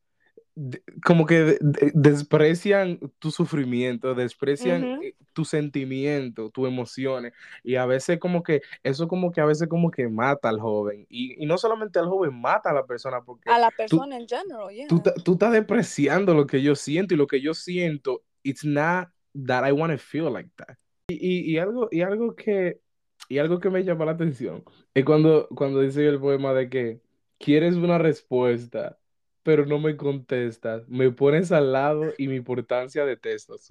de- 0.56 0.82
como 1.04 1.26
que 1.26 1.42
de- 1.42 1.60
de- 1.62 1.92
desprecian 1.94 3.00
tu 3.20 3.30
sufrimiento, 3.30 4.16
desprecian 4.16 5.04
eh, 5.04 5.16
tu 5.34 5.44
sentimiento, 5.46 6.50
tus 6.50 6.68
emociones, 6.68 7.34
y 7.64 7.76
a 7.76 7.86
veces 7.86 8.20
como 8.20 8.42
que, 8.42 8.62
eso 8.82 9.08
como 9.08 9.32
que 9.32 9.42
a 9.42 9.46
veces 9.46 9.68
como 9.68 9.92
que 9.92 10.08
mata 10.08 10.50
al 10.50 10.60
joven, 10.60 11.06
y, 11.10 11.44
y 11.44 11.46
no 11.46 11.58
solamente 11.58 12.00
al 12.00 12.08
joven, 12.08 12.34
mata 12.34 12.70
a 12.70 12.74
la 12.74 12.86
persona, 12.86 13.22
porque 13.22 13.50
a 13.50 13.60
la 13.60 13.70
tú, 13.70 13.76
persona 13.78 14.18
en 14.18 14.28
general, 14.28 14.70
yeah. 14.74 14.88
tú, 14.88 15.04
tú 15.24 15.34
estás 15.34 15.52
despreciando 15.52 16.34
lo 16.34 16.48
que 16.48 16.62
yo 16.62 16.74
siento, 16.76 17.14
y 17.14 17.18
lo 17.18 17.28
que 17.28 17.42
yo 17.42 17.54
siento, 17.54 18.24
it's 18.44 18.64
not 18.64 19.10
that 19.46 19.68
I 19.68 19.72
want 19.74 19.92
to 19.92 19.98
feel 19.98 20.32
like 20.32 20.50
that. 20.56 20.78
Y, 21.10 21.16
y, 21.16 21.52
y 21.52 21.58
algo, 21.58 21.90
y 21.92 22.02
algo 22.02 22.34
que, 22.36 22.80
y 23.28 23.38
algo 23.40 23.60
que 23.60 23.70
me 23.70 23.84
llama 23.84 24.06
la 24.06 24.14
atención 24.14 24.64
es 24.94 25.04
cuando, 25.04 25.48
cuando 25.50 25.82
dice 25.82 26.08
el 26.08 26.20
poema 26.20 26.54
de 26.54 26.70
que 26.70 27.02
quieres 27.38 27.76
una 27.76 27.98
respuesta, 27.98 28.98
pero 29.46 29.64
no 29.68 29.78
me 29.78 29.96
contestas, 29.96 30.90
me 30.90 31.12
pones 31.12 31.52
al 31.52 31.72
lado 31.72 32.16
y 32.18 32.28
mi 32.28 32.36
importancia 32.36 33.06
detestas. 33.06 33.70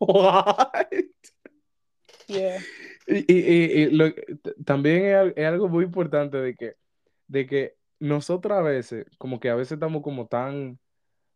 What? 0.00 0.72
Yeah. 2.26 2.58
Y, 3.06 3.32
y- 3.32 3.82
y- 3.82 3.90
lo- 3.90 4.12
también 4.64 5.04
es, 5.04 5.32
es 5.36 5.46
algo 5.46 5.68
muy 5.68 5.84
importante 5.84 6.38
de 6.38 6.56
que, 6.56 6.74
de 7.28 7.46
que 7.46 7.76
nosotros 8.00 8.58
a 8.58 8.62
veces, 8.62 9.06
como 9.16 9.38
que 9.38 9.50
a 9.50 9.54
veces 9.54 9.72
estamos 9.72 10.02
como 10.02 10.26
tan, 10.26 10.80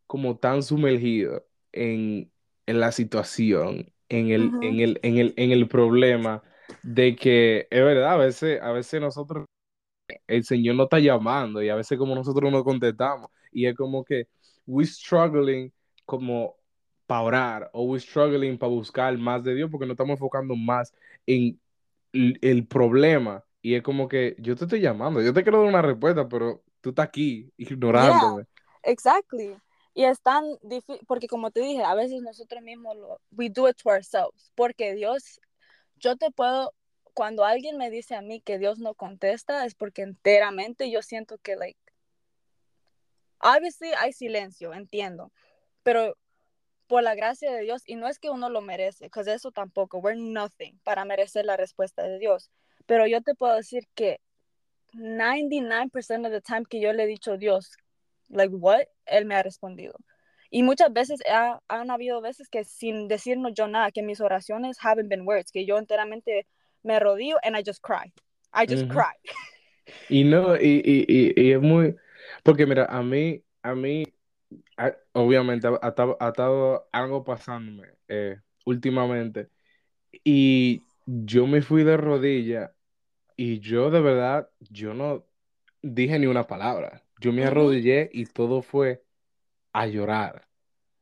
como 0.08 0.36
tan 0.38 0.64
sumergidos 0.64 1.44
en, 1.70 2.32
en 2.66 2.80
la 2.80 2.90
situación, 2.90 3.92
en 4.08 4.30
el, 4.30 4.50
en 4.60 4.80
el, 4.80 4.98
en 5.04 5.18
el, 5.18 5.34
en 5.36 5.52
el 5.52 5.68
problema, 5.68 6.42
de 6.82 7.14
que 7.14 7.68
es 7.70 7.84
verdad, 7.84 8.14
a 8.14 8.16
veces, 8.16 8.60
a 8.60 8.72
veces 8.72 9.00
nosotros, 9.00 9.44
el 10.26 10.42
Señor 10.42 10.74
nos 10.74 10.86
está 10.86 10.98
llamando 10.98 11.62
y 11.62 11.68
a 11.68 11.76
veces 11.76 11.96
como 11.96 12.16
nosotros 12.16 12.50
no 12.50 12.64
contestamos 12.64 13.30
y 13.52 13.66
es 13.66 13.74
como 13.74 14.04
que 14.04 14.28
we 14.66 14.84
struggling 14.84 15.72
como 16.04 16.56
para 17.06 17.22
orar 17.22 17.70
o 17.72 17.84
we 17.84 18.00
struggling 18.00 18.58
para 18.58 18.70
buscar 18.70 19.16
más 19.18 19.42
de 19.42 19.54
Dios 19.54 19.70
porque 19.70 19.86
nos 19.86 19.94
estamos 19.94 20.14
enfocando 20.14 20.54
más 20.56 20.92
en 21.26 21.58
el, 22.12 22.38
el 22.42 22.66
problema 22.66 23.44
y 23.62 23.74
es 23.74 23.82
como 23.82 24.08
que 24.08 24.36
yo 24.38 24.56
te 24.56 24.64
estoy 24.64 24.80
llamando, 24.80 25.20
yo 25.20 25.32
te 25.32 25.42
quiero 25.42 25.60
dar 25.60 25.68
una 25.68 25.82
respuesta, 25.82 26.28
pero 26.28 26.62
tú 26.80 26.90
estás 26.90 27.06
aquí 27.06 27.52
ignorándome. 27.56 28.44
Exactly. 28.82 29.56
Y 29.94 30.04
es 30.04 30.20
tan 30.22 30.44
difícil, 30.62 31.04
porque 31.06 31.26
como 31.26 31.50
te 31.50 31.60
dije, 31.60 31.82
a 31.82 31.94
veces 31.94 32.22
nosotros 32.22 32.62
mismos 32.62 32.96
lo, 32.96 33.20
we 33.32 33.50
do 33.50 33.68
it 33.68 33.76
to 33.82 33.90
ourselves, 33.90 34.52
porque 34.54 34.94
Dios, 34.94 35.40
yo 35.96 36.16
te 36.16 36.30
puedo, 36.30 36.72
cuando 37.14 37.44
alguien 37.44 37.76
me 37.76 37.90
dice 37.90 38.14
a 38.14 38.22
mí 38.22 38.40
que 38.40 38.58
Dios 38.58 38.78
no 38.78 38.94
contesta, 38.94 39.64
es 39.64 39.74
porque 39.74 40.02
enteramente 40.02 40.90
yo 40.90 41.02
siento 41.02 41.38
que, 41.38 41.56
like, 41.56 41.78
obviously 43.40 43.90
hay 43.98 44.12
silencio, 44.12 44.72
entiendo, 44.74 45.32
pero 45.82 46.16
por 46.86 47.02
la 47.02 47.14
gracia 47.14 47.52
de 47.52 47.62
Dios, 47.62 47.82
y 47.86 47.96
no 47.96 48.08
es 48.08 48.18
que 48.18 48.30
uno 48.30 48.48
lo 48.48 48.60
merece, 48.60 49.10
porque 49.10 49.32
eso 49.32 49.52
tampoco, 49.52 49.98
we're 49.98 50.20
nothing 50.20 50.78
para 50.84 51.04
merecer 51.04 51.44
la 51.44 51.56
respuesta 51.56 52.02
de 52.02 52.18
Dios, 52.18 52.50
pero 52.86 53.06
yo 53.06 53.20
te 53.22 53.34
puedo 53.34 53.54
decir 53.54 53.84
que 53.94 54.20
99% 54.94 56.26
of 56.26 56.32
the 56.32 56.40
time 56.40 56.64
que 56.68 56.80
yo 56.80 56.92
le 56.92 57.04
he 57.04 57.06
dicho 57.06 57.36
Dios, 57.36 57.76
like 58.28 58.54
what, 58.54 58.84
él 59.06 59.26
me 59.26 59.34
ha 59.34 59.42
respondido. 59.42 59.94
Y 60.50 60.62
muchas 60.62 60.92
veces 60.92 61.20
ha, 61.30 61.60
han 61.68 61.90
habido 61.90 62.22
veces 62.22 62.48
que 62.48 62.64
sin 62.64 63.06
decirnos 63.06 63.52
yo 63.54 63.68
nada, 63.68 63.90
que 63.90 64.02
mis 64.02 64.20
oraciones 64.20 64.78
haven't 64.82 65.08
been 65.08 65.26
words, 65.26 65.52
que 65.52 65.66
yo 65.66 65.76
enteramente 65.76 66.46
me 66.82 66.98
rodillo 66.98 67.36
and 67.42 67.54
I 67.54 67.62
just 67.62 67.82
cry. 67.82 68.12
I 68.54 68.66
just 68.66 68.84
Ujú. 68.84 68.94
cry. 68.94 69.14
Y 70.08 70.24
no, 70.24 70.56
y, 70.56 70.82
y, 70.84 71.04
y, 71.06 71.32
y 71.36 71.52
es 71.52 71.60
muy, 71.60 71.94
porque 72.42 72.66
mira, 72.66 72.84
a 72.86 73.02
mí, 73.02 73.42
a 73.62 73.74
mí, 73.74 74.04
a- 74.76 74.96
obviamente 75.12 75.66
ha, 75.68 75.88
estado 76.28 76.88
algo 76.92 77.24
pasándome 77.24 77.88
eh, 78.08 78.36
últimamente 78.64 79.48
y 80.24 80.82
yo 81.06 81.46
me 81.46 81.62
fui 81.62 81.84
de 81.84 81.96
rodillas 81.96 82.70
y 83.36 83.60
yo 83.60 83.90
de 83.90 84.00
verdad, 84.00 84.50
yo 84.70 84.94
no 84.94 85.24
dije 85.82 86.18
ni 86.18 86.26
una 86.26 86.46
palabra. 86.46 87.04
Yo 87.20 87.32
me 87.32 87.44
arrodillé 87.44 88.10
y 88.12 88.26
todo 88.26 88.62
fue 88.62 89.02
a 89.72 89.86
llorar. 89.86 90.48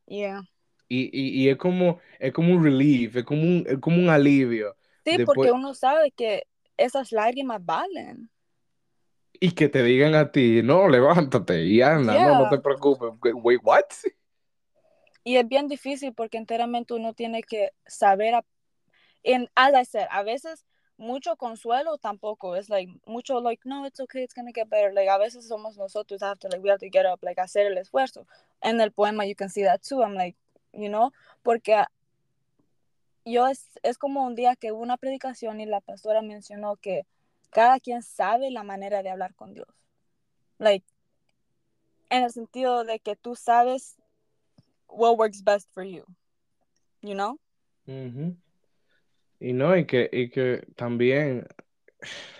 Yeah. 0.05 0.41
Y, 0.87 1.09
y, 1.11 1.43
y 1.43 1.49
es 1.49 1.57
como, 1.57 1.99
es 2.19 2.33
como 2.33 2.53
un 2.53 2.63
relief, 2.63 3.15
es 3.15 3.23
como 3.23 3.41
un, 3.41 3.65
es 3.67 3.77
como 3.79 3.97
un 3.97 4.09
alivio. 4.09 4.75
Sí, 5.03 5.17
Después- 5.17 5.35
porque 5.35 5.51
uno 5.51 5.73
sabe 5.73 6.11
que 6.11 6.43
esas 6.77 7.11
lágrimas 7.11 7.63
valen. 7.63 8.29
Y 9.39 9.51
que 9.51 9.69
te 9.69 9.83
digan 9.83 10.15
a 10.15 10.31
ti, 10.31 10.61
no, 10.63 10.87
levántate 10.87 11.63
y 11.63 11.81
anda, 11.81 12.13
no, 12.13 12.35
no 12.43 12.49
te 12.49 12.59
preocupes. 12.59 13.11
Wait, 13.35 13.59
what? 13.63 13.83
Y 15.23 15.35
es 15.37 15.47
bien 15.47 15.67
difícil 15.67 16.13
porque 16.13 16.37
enteramente 16.37 16.93
uno 16.93 17.13
tiene 17.13 17.43
que 17.43 17.71
saber, 17.85 18.35
a- 18.35 18.45
en, 19.23 19.49
as 19.55 19.73
I 19.73 19.85
said, 19.85 20.07
a 20.09 20.23
veces 20.23 20.65
mucho 20.97 21.35
consuelo 21.35 21.97
tampoco 21.97 22.55
es 22.55 22.69
like 22.69 22.91
mucho 23.05 23.39
like 23.39 23.61
no 23.65 23.85
it's 23.85 23.99
okay 23.99 24.23
it's 24.23 24.33
gonna 24.33 24.51
get 24.51 24.67
better 24.67 24.91
like 24.91 25.07
a 25.07 25.17
veces 25.19 25.47
somos 25.47 25.77
nosotros 25.77 26.23
have 26.23 26.39
to 26.39 26.47
like 26.47 26.59
we 26.63 26.71
have 26.71 26.79
to 26.79 26.89
get 26.89 27.05
up 27.05 27.21
like 27.21 27.39
hacer 27.39 27.67
el 27.67 27.77
esfuerzo 27.77 28.25
en 28.61 28.81
el 28.81 28.91
poema 28.91 29.23
you 29.23 29.35
can 29.35 29.47
see 29.47 29.63
that 29.63 29.79
too 29.87 30.01
I'm 30.01 30.15
like 30.15 30.35
you 30.73 30.89
know 30.89 31.11
porque 31.43 31.83
yo 33.25 33.45
es, 33.47 33.69
es 33.83 33.99
como 33.99 34.25
un 34.25 34.33
día 34.33 34.55
que 34.55 34.71
hubo 34.71 34.81
una 34.81 34.97
predicación 34.97 35.59
y 35.59 35.67
la 35.67 35.81
pastora 35.81 36.23
mencionó 36.23 36.77
que 36.77 37.05
cada 37.49 37.79
quien 37.79 38.01
sabe 38.01 38.51
la 38.51 38.63
manera 38.63 39.03
de 39.03 39.09
hablar 39.09 39.35
con 39.35 39.53
Dios 39.53 39.67
like 40.57 40.85
en 42.09 42.23
el 42.23 42.31
sentido 42.31 42.83
de 42.83 42.99
que 42.99 43.15
tú 43.15 43.35
sabes 43.35 43.97
what 44.87 45.17
works 45.17 45.43
best 45.43 45.69
for 45.73 45.83
you 45.83 46.03
you 47.01 47.13
know 47.13 47.39
Ujú. 47.87 48.35
Y 49.39 49.53
no, 49.53 49.77
y 49.77 49.85
que, 49.85 50.09
y 50.11 50.29
que 50.29 50.67
también, 50.75 51.47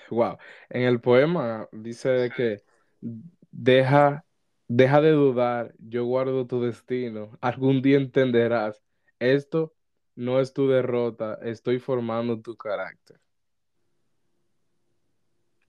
wow, 0.09 0.37
en 0.69 0.83
el 0.83 0.99
poema 0.99 1.67
dice 1.71 2.31
que 2.35 2.63
deja, 3.51 4.25
deja 4.67 5.01
de 5.01 5.11
dudar, 5.11 5.73
yo 5.79 6.05
guardo 6.05 6.47
tu 6.47 6.61
destino, 6.61 7.37
algún 7.39 7.81
día 7.81 7.97
entenderás, 7.97 8.81
esto 9.19 9.73
no 10.15 10.39
es 10.39 10.53
tu 10.53 10.67
derrota, 10.67 11.37
estoy 11.43 11.79
formando 11.79 12.41
tu 12.41 12.57
carácter. 12.57 13.19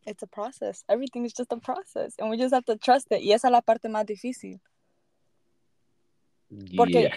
It's 0.09 0.23
a 0.23 0.27
process. 0.27 0.85
Everything 0.89 1.25
is 1.25 1.33
just 1.33 1.53
a 1.53 1.57
process. 1.59 2.15
And 2.19 2.31
we 2.31 2.37
just 2.37 2.55
have 2.55 2.65
to 2.65 2.77
trust 2.77 3.09
it. 3.11 3.23
Y 3.23 3.33
esa 3.33 3.49
es 3.49 3.53
la 3.53 3.61
parte 3.61 3.89
más 3.89 4.07
difícil. 4.07 4.61
Porque 6.77 7.03
Yeah. 7.03 7.15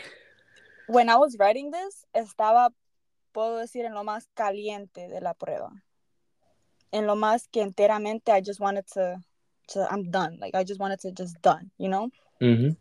when 0.88 1.10
I 1.10 1.16
was 1.16 1.38
writing 1.40 1.72
this, 1.72 2.06
estaba, 2.14 2.74
puedo 3.34 3.58
decir, 3.58 3.86
en 3.86 3.94
lo 3.94 4.04
más 4.04 4.28
caliente 4.36 5.08
de 5.08 5.22
la 5.22 5.34
prueba. 5.34 5.72
En 6.92 7.08
lo 7.08 7.16
más 7.16 7.48
que 7.48 7.62
enteramente 7.62 8.32
I 8.32 8.42
just 8.42 8.60
wanted 8.60 8.86
to, 8.94 9.18
to 9.70 9.88
I'm 9.90 10.12
done. 10.12 10.38
Like, 10.40 10.54
I 10.54 10.64
just 10.66 10.80
wanted 10.80 11.00
to 11.02 11.12
just 11.12 11.42
done, 11.42 11.72
you 11.78 11.88
know? 11.88 12.10
Ujú. 12.42 12.76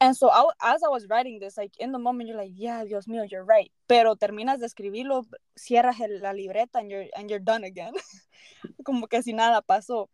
And 0.00 0.16
so 0.16 0.30
I, 0.30 0.48
as 0.62 0.82
I 0.82 0.88
was 0.88 1.06
writing 1.10 1.38
this, 1.38 1.58
like, 1.58 1.72
in 1.78 1.92
the 1.92 1.98
moment, 1.98 2.28
you're 2.28 2.38
like, 2.38 2.52
yeah, 2.54 2.84
Dios 2.84 3.06
mío, 3.06 3.26
you're 3.30 3.44
right. 3.44 3.70
Pero 3.86 4.14
terminas 4.16 4.58
de 4.58 4.66
escribirlo, 4.66 5.26
cierras 5.58 6.00
el- 6.00 6.20
la 6.22 6.32
libreta 6.32 6.76
and 6.76 6.90
you're, 6.90 7.06
and 7.14 7.28
you're 7.28 7.38
done 7.38 7.64
again. 7.64 7.92
Como 8.84 9.06
que 9.06 9.22
si 9.22 9.32
nada 9.34 9.60
pasó. 9.60 10.08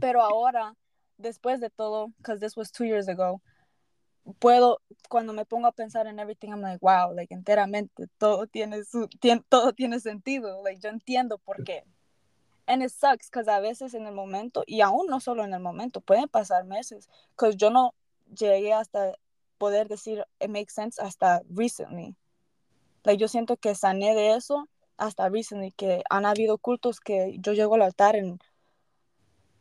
Pero 0.00 0.22
ahora, 0.22 0.74
después 1.20 1.60
de 1.60 1.68
todo, 1.68 2.08
because 2.16 2.40
this 2.40 2.56
was 2.56 2.70
two 2.70 2.84
years 2.84 3.06
ago, 3.08 3.42
puedo, 4.38 4.78
cuando 5.10 5.34
me 5.34 5.44
pongo 5.44 5.66
a 5.66 5.72
pensar 5.72 6.06
en 6.06 6.18
everything, 6.18 6.50
I'm 6.50 6.62
like, 6.62 6.80
wow, 6.80 7.12
like 7.12 7.30
enteramente, 7.30 8.06
todo 8.18 8.46
tiene, 8.46 8.84
su, 8.84 9.06
tien- 9.20 9.44
todo 9.50 9.72
tiene 9.72 10.00
sentido, 10.00 10.62
like 10.62 10.80
yo 10.80 10.88
entiendo 10.90 11.38
por 11.44 11.56
qué. 11.64 11.82
And 12.66 12.82
it 12.82 12.90
sucks, 12.90 13.28
because 13.28 13.48
a 13.48 13.60
veces 13.60 13.92
en 13.94 14.06
el 14.06 14.14
momento, 14.14 14.64
y 14.66 14.80
aún 14.80 15.08
no 15.08 15.20
solo 15.20 15.44
en 15.44 15.52
el 15.52 15.60
momento, 15.60 16.00
pueden 16.00 16.28
pasar 16.28 16.64
meses, 16.64 17.06
because 17.36 17.56
yo 17.56 17.68
no 17.68 17.92
llegué 18.34 18.72
hasta 18.72 19.14
poder 19.58 19.88
decir, 19.88 20.24
it 20.40 20.48
makes 20.48 20.74
sense, 20.74 21.00
hasta 21.00 21.42
recently. 21.48 22.16
Like 23.04 23.20
yo 23.20 23.28
siento 23.28 23.56
que 23.56 23.74
sané 23.74 24.14
de 24.14 24.34
eso 24.34 24.68
hasta 24.96 25.28
recently, 25.28 25.72
que 25.72 26.02
han 26.10 26.24
habido 26.26 26.58
cultos 26.58 27.00
que 27.00 27.36
yo 27.40 27.52
llego 27.52 27.74
al 27.74 27.82
altar 27.82 28.16
en 28.16 28.38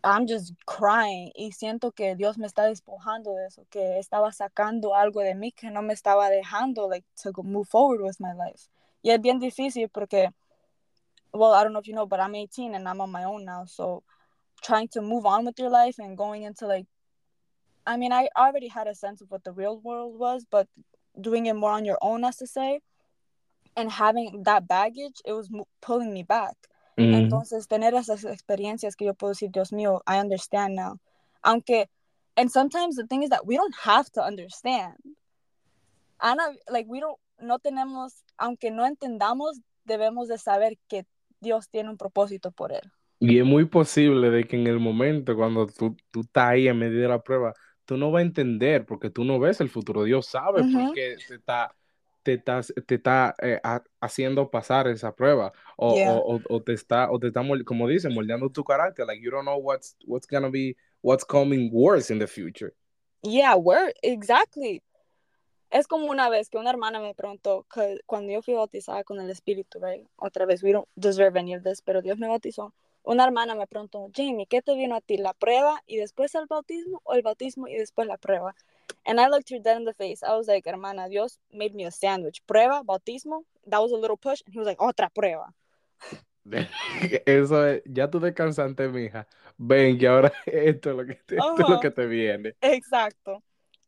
I'm 0.05 0.27
just 0.27 0.53
crying 0.65 1.31
y 1.33 1.53
siento 1.53 1.93
que 1.93 2.15
Dios 2.15 2.38
me 2.38 2.45
está 2.45 2.65
despojando 2.65 3.33
de 3.36 3.47
eso, 3.47 3.65
que 3.69 3.99
estaba 3.99 4.33
sacando 4.33 4.95
algo 4.95 5.21
de 5.21 5.33
mí 5.33 5.53
que 5.53 5.71
no 5.71 5.81
me 5.81 5.93
estaba 5.93 6.29
dejando 6.29 6.89
like 6.89 7.07
to 7.21 7.31
move 7.43 7.65
forward 7.69 8.01
with 8.01 8.19
my 8.19 8.33
life. 8.33 8.69
Y 9.01 9.12
es 9.12 9.21
bien 9.21 9.39
difícil 9.39 9.89
porque 9.89 10.33
well, 11.33 11.53
I 11.53 11.63
don't 11.63 11.73
know 11.73 11.79
if 11.79 11.88
you 11.88 11.93
know, 11.93 12.05
but 12.05 12.19
I'm 12.19 12.36
18 12.36 12.75
and 12.75 12.88
I'm 12.88 13.01
on 13.01 13.12
my 13.12 13.23
own 13.23 13.45
now, 13.45 13.65
so 13.65 14.03
trying 14.62 14.88
to 14.89 15.01
move 15.01 15.25
on 15.25 15.45
with 15.45 15.57
your 15.57 15.69
life 15.69 15.99
and 15.99 16.17
going 16.17 16.43
into 16.43 16.67
like 16.67 16.86
I 17.86 17.98
mean, 17.98 18.12
I 18.12 18.30
already 18.38 18.67
had 18.67 18.88
a 18.88 18.96
sense 18.96 19.22
of 19.22 19.30
what 19.30 19.43
the 19.43 19.52
real 19.52 19.80
world 19.80 20.17
was, 20.17 20.46
but 20.50 20.67
doing 21.19 21.46
it 21.48 21.56
more 21.56 21.72
on 21.72 21.86
your 21.86 21.98
own 22.02 22.24
as 22.24 22.38
to 22.38 22.48
say 22.48 22.82
and 23.76 23.91
having 23.91 24.43
that 24.43 24.67
baggage, 24.67 25.22
it 25.26 25.34
was 25.34 25.50
pulling 25.82 26.13
me 26.13 26.24
back. 26.24 26.56
Ujú. 26.98 27.13
Entonces, 27.13 27.67
tener 27.67 27.93
esas 27.93 28.24
experiencias 28.24 28.96
que 28.96 29.06
yo 29.06 29.13
puedo 29.13 29.34
decir, 29.34 29.52
Dios 29.52 29.72
mío, 29.72 30.02
I 30.08 30.19
understand 30.19 30.76
now. 30.76 31.00
Aunque, 31.43 31.88
and 32.38 32.52
sometimes 32.52 32.96
the 32.96 33.08
thing 33.08 33.24
is 33.24 33.30
that 33.30 33.46
we 33.46 33.56
don't 33.56 33.76
have 33.82 34.10
to 34.12 34.22
understand. 34.22 34.96
Ana, 36.22 36.54
like, 36.69 36.86
we 36.88 37.00
don't, 37.00 37.17
no 37.41 37.58
tenemos, 37.58 38.22
aunque 38.39 38.72
no 38.72 38.86
entendamos, 38.86 39.60
debemos 39.86 40.28
de 40.28 40.38
saber 40.38 40.78
que 40.88 41.06
Dios 41.41 41.67
tiene 41.69 41.89
un 41.89 41.98
propósito 41.98 42.52
por 42.52 42.72
él. 42.72 42.91
Y 43.19 43.39
es 43.39 43.46
muy 43.46 43.65
posible 43.65 44.30
de 44.30 44.43
que 44.43 44.56
en 44.56 44.67
el 44.67 44.80
momento 44.80 45.36
cuando 45.36 45.65
tú, 45.67 45.96
tú 46.12 46.22
estás 46.22 46.50
ahí 46.50 46.67
en 46.67 46.78
medio 46.78 47.02
de 47.02 47.08
la 47.08 47.19
prueba, 47.19 47.54
tú 47.86 47.98
no 47.98 48.12
vas 48.12 48.22
a 48.22 48.26
entender 48.26 48.86
porque 48.86 49.10
tú 49.10 49.24
no 49.24 49.39
ves 49.39 49.62
el 49.62 49.69
futuro. 49.69 50.04
Dios 50.04 50.26
sabe 50.28 50.63
por 50.63 50.84
Ujú. 50.84 50.93
qué 50.93 51.15
te 51.28 51.36
está, 51.36 51.76
te 52.24 52.34
está, 52.34 52.62
te 52.62 52.96
está 52.96 53.36
eh, 53.41 53.60
ha- 53.63 53.84
haciendo 54.00 54.50
pasar 54.50 54.88
esa 54.88 55.13
prueba 55.13 55.52
o, 55.78 55.93
Yeah. 55.96 56.12
o, 56.17 56.36
o, 56.36 56.41
o 56.50 56.62
te 56.63 56.74
está, 56.74 57.12
o 57.12 57.19
te 57.19 57.28
está, 57.28 57.41
como 57.65 57.88
dicen, 57.88 58.13
moldeando 58.13 58.50
tu 58.50 58.63
carácter. 58.63 59.06
Like 59.06 59.22
you 59.24 59.32
don't 59.32 59.46
know 59.46 59.58
what's, 59.58 59.96
what's 60.06 60.28
gonna 60.28 60.50
be, 60.50 60.76
what's 61.02 61.26
coming 61.26 61.69
worse 61.72 62.12
in 62.12 62.19
the 62.19 62.28
future. 62.28 62.74
Yeah, 63.22 63.56
where, 63.56 63.93
exactly. 64.02 64.82
Es 65.69 65.88
como 65.88 66.06
una 66.06 66.30
vez 66.30 66.50
que 66.50 66.60
una 66.60 66.69
hermana 66.69 67.00
me 67.00 67.15
preguntó 67.15 67.65
que 67.74 68.00
cuando 68.06 68.32
yo 68.32 68.41
fui 68.43 68.54
bautizada 68.54 69.04
con 69.04 69.19
el 69.19 69.30
Espíritu, 69.32 69.80
right? 69.82 70.06
Otra 70.17 70.46
vez, 70.46 70.62
we 70.62 70.72
don't 70.72 70.88
deserve 70.96 71.36
any 71.36 71.56
of 71.56 71.63
this, 71.63 71.82
pero 71.82 72.02
Dios 72.02 72.19
me 72.19 72.28
bautizó. 72.28 72.74
Una 73.04 73.26
hermana 73.26 73.54
me 73.56 73.68
preguntó, 73.68 74.10
Jamie, 74.16 74.48
¿qué 74.48 74.62
te 74.62 74.76
vino 74.76 74.96
a 74.96 75.02
ti? 75.02 75.18
¿La 75.18 75.34
prueba 75.34 75.82
y 75.86 75.98
después 75.98 76.34
el 76.36 76.46
bautismo 76.48 77.02
o 77.04 77.13
el 77.13 77.22
bautismo 77.22 77.68
y 77.68 77.76
después 77.76 78.08
la 78.08 78.18
prueba? 78.18 78.56
And 79.06 79.20
I 79.20 79.28
looked 79.28 79.50
her 79.52 79.60
dead 79.60 79.78
in 79.78 79.86
the 79.86 79.94
face. 79.94 80.24
I 80.24 80.36
was 80.36 80.48
like, 80.48 80.66
hermana, 80.66 81.10
Dios 81.10 81.39
made 81.52 81.76
me 81.76 81.86
a 81.86 81.92
sandwich. 81.92 82.42
Prueba, 82.46 82.82
bautismo, 82.84 83.44
that 83.68 83.82
was 83.82 83.92
a 83.92 83.98
little 83.98 84.16
push. 84.16 84.42
And 84.46 84.54
he 84.54 84.60
was 84.60 84.68
like, 84.68 84.80
otra 84.80 85.10
prueba. 85.10 85.54
Eso 87.26 87.68
es, 87.68 87.82
ya 87.86 88.10
tú 88.10 88.20
descansaste, 88.20 88.88
mija. 88.89 89.28
Ven, 89.58 89.98
que 89.98 90.08
ahora 90.08 90.32
esto 90.46 90.92
es 90.92 90.96
lo 90.96 91.06
que 91.06 91.16
te, 91.26 91.36
esto 91.36 91.56
es 91.60 91.70
lo 91.70 91.80
que 91.80 91.92
te 91.92 92.06
viene. 92.06 92.54
Exacto. 92.62 93.44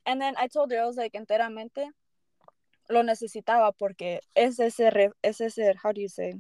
And 0.05 0.21
then 0.21 0.35
I 0.37 0.47
told 0.47 0.71
her, 0.71 0.79
I 0.79 0.85
was 0.85 0.97
like, 0.97 1.17
enteramente 1.17 1.89
lo 2.89 3.01
necesitaba 3.03 3.71
porque 3.71 4.21
es 4.35 4.59
ese, 4.59 5.11
es 5.21 5.41
ese, 5.41 5.73
how 5.81 5.91
do 5.91 6.01
you 6.01 6.09
say, 6.09 6.35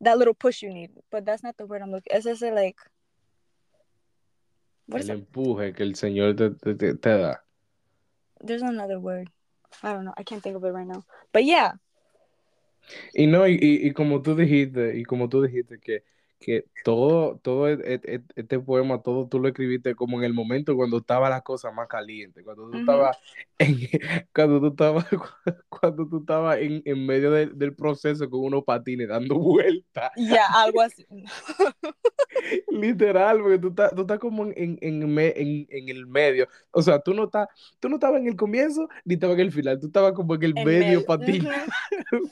that 0.00 0.18
little 0.18 0.34
push 0.34 0.62
you 0.62 0.72
need. 0.72 0.90
But 1.10 1.24
that's 1.24 1.42
not 1.42 1.56
the 1.56 1.66
word 1.66 1.82
I'm 1.82 1.90
looking, 1.90 2.12
es 2.12 2.26
ese 2.26 2.52
like, 2.52 2.76
El 4.92 5.08
empuje 5.10 5.72
que 5.72 5.84
el 5.84 5.94
Señor 5.94 6.36
te, 6.36 6.50
te, 6.50 6.74
te- 6.74 6.94
te 6.94 7.10
da. 7.10 7.36
There's 8.42 8.62
another 8.62 8.98
word. 8.98 9.28
I 9.84 9.92
don't 9.92 10.04
know. 10.04 10.14
I 10.16 10.24
can't 10.24 10.42
think 10.42 10.56
of 10.56 10.64
it 10.64 10.72
right 10.72 10.86
now. 10.86 11.04
But 11.32 11.44
yeah, 11.44 11.74
Y 13.14 13.26
no, 13.26 13.46
y, 13.46 13.58
y, 13.60 13.86
y 13.86 13.92
como 13.92 14.22
tú 14.22 14.34
dijiste, 14.34 14.96
y 14.96 15.04
como 15.04 15.28
tú 15.28 15.42
dijiste 15.42 15.78
que, 15.78 16.02
que 16.40 16.64
todo, 16.84 17.38
todo 17.42 17.68
e- 17.68 17.74
e- 17.84 18.00
e- 18.14 18.22
este 18.34 18.58
poema, 18.58 19.02
todo 19.02 19.28
tú 19.28 19.38
lo 19.38 19.48
escribiste 19.48 19.94
como 19.94 20.18
en 20.18 20.24
el 20.24 20.32
momento 20.32 20.74
cuando 20.74 20.96
estaba 20.98 21.28
la 21.28 21.42
cosa 21.42 21.70
más 21.70 21.86
caliente, 21.86 22.42
cuando 22.42 22.70
tú 22.70 22.78
estabas 22.78 23.18
en, 23.58 23.76
cuando 24.34 24.58
tú 24.60 24.66
estabas, 24.68 25.06
cuando 25.68 26.08
tú 26.08 26.18
estabas 26.20 26.58
en, 26.58 26.80
en 26.86 27.06
medio 27.06 27.30
del- 27.30 27.56
del 27.58 27.74
proceso 27.74 28.28
con 28.30 28.40
unos 28.40 28.64
patines 28.64 29.08
dando 29.08 29.34
vueltas. 29.38 30.10
yeah, 30.16 30.46
algo 30.54 30.80
así. 30.80 31.06
Literal, 32.70 33.40
porque 33.40 33.58
tú 33.58 33.68
estás, 33.68 33.94
tú 33.94 34.00
estás 34.02 34.18
como 34.18 34.46
en, 34.46 34.78
en, 34.80 35.88
el 35.88 36.06
medio. 36.06 36.48
O 36.70 36.80
sea, 36.82 36.98
tú 37.00 37.12
no 37.14 37.24
estás, 37.24 37.48
tú 37.78 37.88
no 37.88 37.96
estabas 37.96 38.20
en 38.20 38.28
el 38.28 38.36
comienzo 38.36 38.88
ni 39.04 39.14
estabas 39.14 39.34
en 39.34 39.40
el 39.42 39.52
final, 39.52 39.78
tú 39.78 39.88
estabas 39.88 40.12
como 40.14 40.34
en 40.36 40.42
el 40.44 40.54
medio, 40.54 40.78
medio. 40.80 41.04
patina- 41.04 41.66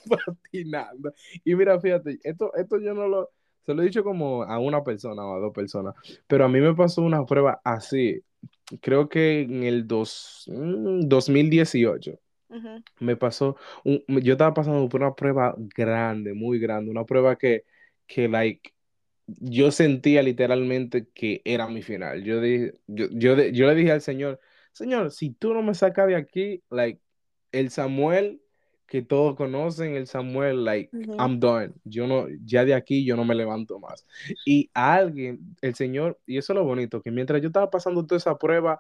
patinando. 0.09 1.13
Y 1.45 1.55
mira, 1.55 1.79
fíjate, 1.81 2.19
esto, 2.23 2.55
esto 2.55 2.79
yo 2.81 2.95
no 2.95 3.07
lo, 3.09 3.31
se 3.69 3.75
lo 3.75 3.83
he 3.83 3.87
dicho 3.87 4.05
como 4.05 4.43
a 4.45 4.59
una 4.59 4.83
persona 4.85 5.25
o 5.27 5.37
a 5.37 5.41
dos 5.41 5.53
personas, 5.55 5.95
pero 6.27 6.45
a 6.47 6.49
mí 6.49 6.61
me 6.61 6.75
pasó 6.75 7.03
una 7.03 7.25
prueba 7.27 7.61
así, 7.65 8.23
creo 8.81 9.09
que 9.09 9.43
en 9.43 9.65
el 9.65 9.87
dos, 9.87 10.45
mm, 10.49 11.03
2018 11.09 12.21
Ujú, 12.51 12.83
me 13.01 13.17
pasó, 13.17 13.57
un- 13.85 14.05
yo 14.23 14.33
estaba 14.35 14.55
pasando 14.55 14.89
por 14.89 15.01
una 15.03 15.15
prueba 15.15 15.55
grande, 15.77 16.35
muy 16.35 16.59
grande, 16.59 16.91
una 16.91 17.05
prueba 17.05 17.37
que, 17.39 17.65
que 18.07 18.29
like, 18.29 18.73
yo 19.27 19.71
sentía 19.71 20.23
literalmente 20.23 21.09
que 21.15 21.43
era 21.45 21.69
mi 21.69 21.83
final. 21.83 22.25
Yo, 22.25 22.41
dije, 22.41 22.75
yo, 22.87 23.07
yo, 23.13 23.37
yo 23.37 23.67
le 23.69 23.75
dije 23.75 23.93
al 23.93 24.01
Señor, 24.03 24.41
Señor, 24.73 25.11
si 25.13 25.31
tú 25.33 25.55
no 25.55 25.63
me 25.63 25.75
sacas 25.75 26.07
de 26.09 26.17
aquí, 26.17 26.63
like, 26.71 27.01
el 27.53 27.71
Samuel 27.71 28.43
que 28.89 29.03
todos 29.03 29.37
conocen, 29.37 29.95
el 29.95 30.07
Samuel, 30.07 30.65
like. 30.65 30.93
I'm 31.19 31.41
done. 31.41 31.75
Yo 31.85 32.07
no, 32.07 32.27
ya 32.45 32.65
de 32.65 32.75
aquí 32.75 33.05
yo 33.05 33.17
no 33.17 33.25
me 33.25 33.35
levanto 33.35 33.81
más. 33.81 34.07
Y 34.45 34.71
alguien, 34.75 35.57
el 35.63 35.75
Señor, 35.75 36.19
y 36.27 36.39
eso 36.39 36.53
es 36.53 36.59
lo 36.59 36.65
bonito, 36.65 37.03
que 37.03 37.11
mientras 37.11 37.41
yo 37.43 37.49
estaba 37.49 37.71
pasando 37.71 38.07
toda 38.07 38.19
esa 38.19 38.39
prueba 38.39 38.79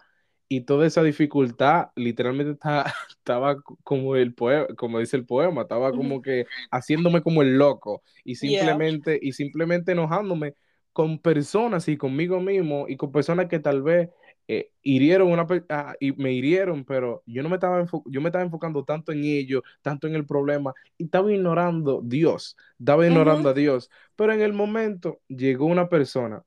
y 0.48 0.62
toda 0.62 0.86
esa 0.86 1.02
dificultad, 1.02 1.88
literalmente 1.96 2.52
estaba, 2.54 2.92
estaba 3.10 3.60
como 3.84 4.16
el 4.16 4.34
poema, 4.34 4.66
como 4.76 4.98
dice 4.98 5.16
el 5.16 5.26
poema, 5.26 5.62
estaba 5.62 5.92
como 5.92 6.22
que 6.22 6.46
haciéndome 6.70 7.22
como 7.22 7.42
el 7.42 7.58
loco 7.58 8.02
y 8.24 8.34
Yeah. 8.40 8.60
simplemente, 8.60 9.18
y 9.20 9.32
simplemente 9.32 9.92
enojándome 9.92 10.54
con 10.92 11.18
personas 11.18 11.88
y 11.88 11.96
conmigo 11.96 12.40
mismo 12.40 12.86
y 12.88 12.96
con 12.96 13.12
personas 13.12 13.46
que 13.48 13.58
tal 13.60 13.82
vez 13.82 14.10
eh, 14.50 14.70
hirieron 14.82 15.30
una 15.30 15.46
ah, 15.68 15.94
y 16.00 16.12
me 16.12 16.32
hirieron, 16.32 16.84
pero 16.84 17.22
yo 17.26 17.42
no 17.42 17.50
me 17.50 17.56
estaba 17.56 17.86
yo 18.06 18.20
me 18.22 18.28
estaba 18.30 18.42
enfocando 18.42 18.82
tanto 18.82 19.12
en 19.12 19.22
ello, 19.22 19.62
tanto 19.82 20.06
en 20.06 20.14
el 20.14 20.24
problema 20.24 20.72
y 20.96 21.04
estaba 21.04 21.30
ignorando 21.30 22.00
Dios, 22.02 22.56
estaba 22.78 23.06
ignorando 23.06 23.50
a 23.50 23.54
Dios, 23.54 23.90
pero 24.16 24.32
en 24.32 24.40
el 24.40 24.54
momento 24.54 25.20
llegó 25.28 25.66
una 25.66 25.90
persona 25.90 26.42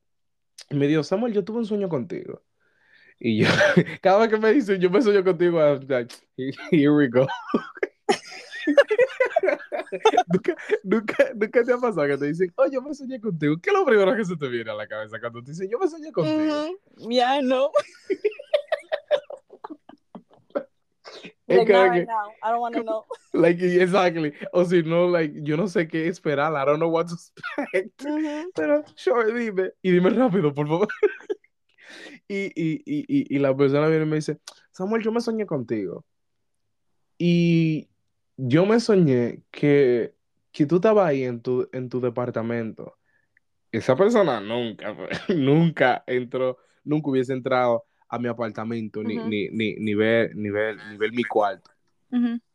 y 0.72 0.76
me 0.76 0.88
dijo, 0.88 1.04
Samuel, 1.04 1.34
yo 1.34 1.44
tuve 1.44 1.60
un 1.60 1.66
sueño 1.66 1.90
contigo. 1.90 2.42
Y 3.20 3.38
yo, 3.38 3.48
cada 4.02 4.20
vez 4.20 4.30
que 4.30 4.38
me 4.38 4.52
dicen, 4.52 4.82
yo 4.82 4.90
me 4.90 5.02
sueño 5.02 5.24
contigo, 5.24 5.60
I'm 5.60 5.86
like, 5.88 6.16
here 6.72 6.92
we 6.92 7.08
go. 7.08 7.28
nunca, 10.28 10.56
nunca, 10.84 11.34
nunca 11.36 11.64
te 11.64 11.74
ha 11.74 11.78
pasado 11.78 12.08
que 12.08 12.18
te 12.18 12.28
dicen, 12.28 12.52
oh, 12.56 12.68
yo 12.72 12.82
me 12.82 12.94
soñé 12.94 13.20
contigo. 13.20 13.56
¿Qué 13.62 13.70
es 13.70 13.76
lo 13.76 13.86
primero 13.86 14.16
que 14.16 14.26
se 14.26 14.36
te 14.36 14.48
viene 14.48 14.72
a 14.72 14.76
la 14.76 14.88
cabeza 14.88 15.20
cuando 15.20 15.44
te 15.44 15.52
dicen, 15.52 15.70
yo 15.70 15.80
me 15.80 15.88
soñé 15.88 16.12
contigo? 16.12 16.66
Ujú. 16.98 17.10
Yeah. 17.10 17.40
Es 21.48 21.58
Like, 21.58 21.68
que- 21.68 21.74
right 21.90 22.08
now. 22.08 22.32
I 22.42 22.52
don't 22.52 22.62
want 22.62 22.76
to 22.76 22.84
know. 22.84 23.06
Like, 23.34 23.62
exactly. 23.62 24.34
O 24.54 24.64
si 24.64 24.84
no, 24.84 25.08
like, 25.10 25.34
yo 25.44 25.58
no 25.58 25.68
sé 25.68 25.86
qué 25.88 26.08
esperar. 26.08 26.54
I 26.54 26.64
don't 26.66 26.80
know 26.80 26.90
what 26.90 27.08
to 27.08 27.16
expect. 27.16 28.06
Pero, 28.56 28.84
sure, 28.96 29.34
dime. 29.34 29.72
Y 29.82 29.92
dime 29.92 30.12
rápido, 30.12 30.54
por 30.54 30.68
favor. 30.68 30.88
Y, 32.30 32.46
y, 32.56 32.82
y, 32.86 33.04
y, 33.10 33.36
y 33.36 33.40
la 33.40 33.54
persona 33.54 33.90
viene 33.90 34.06
y 34.06 34.08
me 34.08 34.16
dice, 34.16 34.40
Samuel, 34.72 35.04
yo 35.04 35.12
me 35.12 35.20
soñé 35.20 35.46
contigo. 35.46 36.06
Y 37.18 37.90
yo 38.44 38.66
me 38.66 38.80
soñé 38.80 39.44
que, 39.52 40.16
que 40.52 40.66
tú 40.66 40.78
estabas 40.78 41.08
ahí 41.08 41.24
en 41.24 41.42
tu, 41.42 41.70
en 41.72 41.90
tu 41.90 42.02
departamento. 42.02 42.98
Esa 43.72 43.96
persona 43.96 44.40
nunca, 44.42 44.96
nunca 45.30 46.04
entró, 46.08 46.58
nunca 46.84 47.10
hubiese 47.12 47.34
entrado 47.34 47.86
a 48.10 48.18
mi 48.20 48.28
apartamento, 48.28 49.04
ni, 49.04 49.20
ni, 49.20 49.50
ni, 49.50 49.76
ni 49.76 49.94
ver, 49.94 50.36
ni 50.36 50.50
ver, 50.50 50.76
ni 50.90 50.98
ver 50.98 51.14
mi 51.14 51.24
cuarto. 51.24 51.70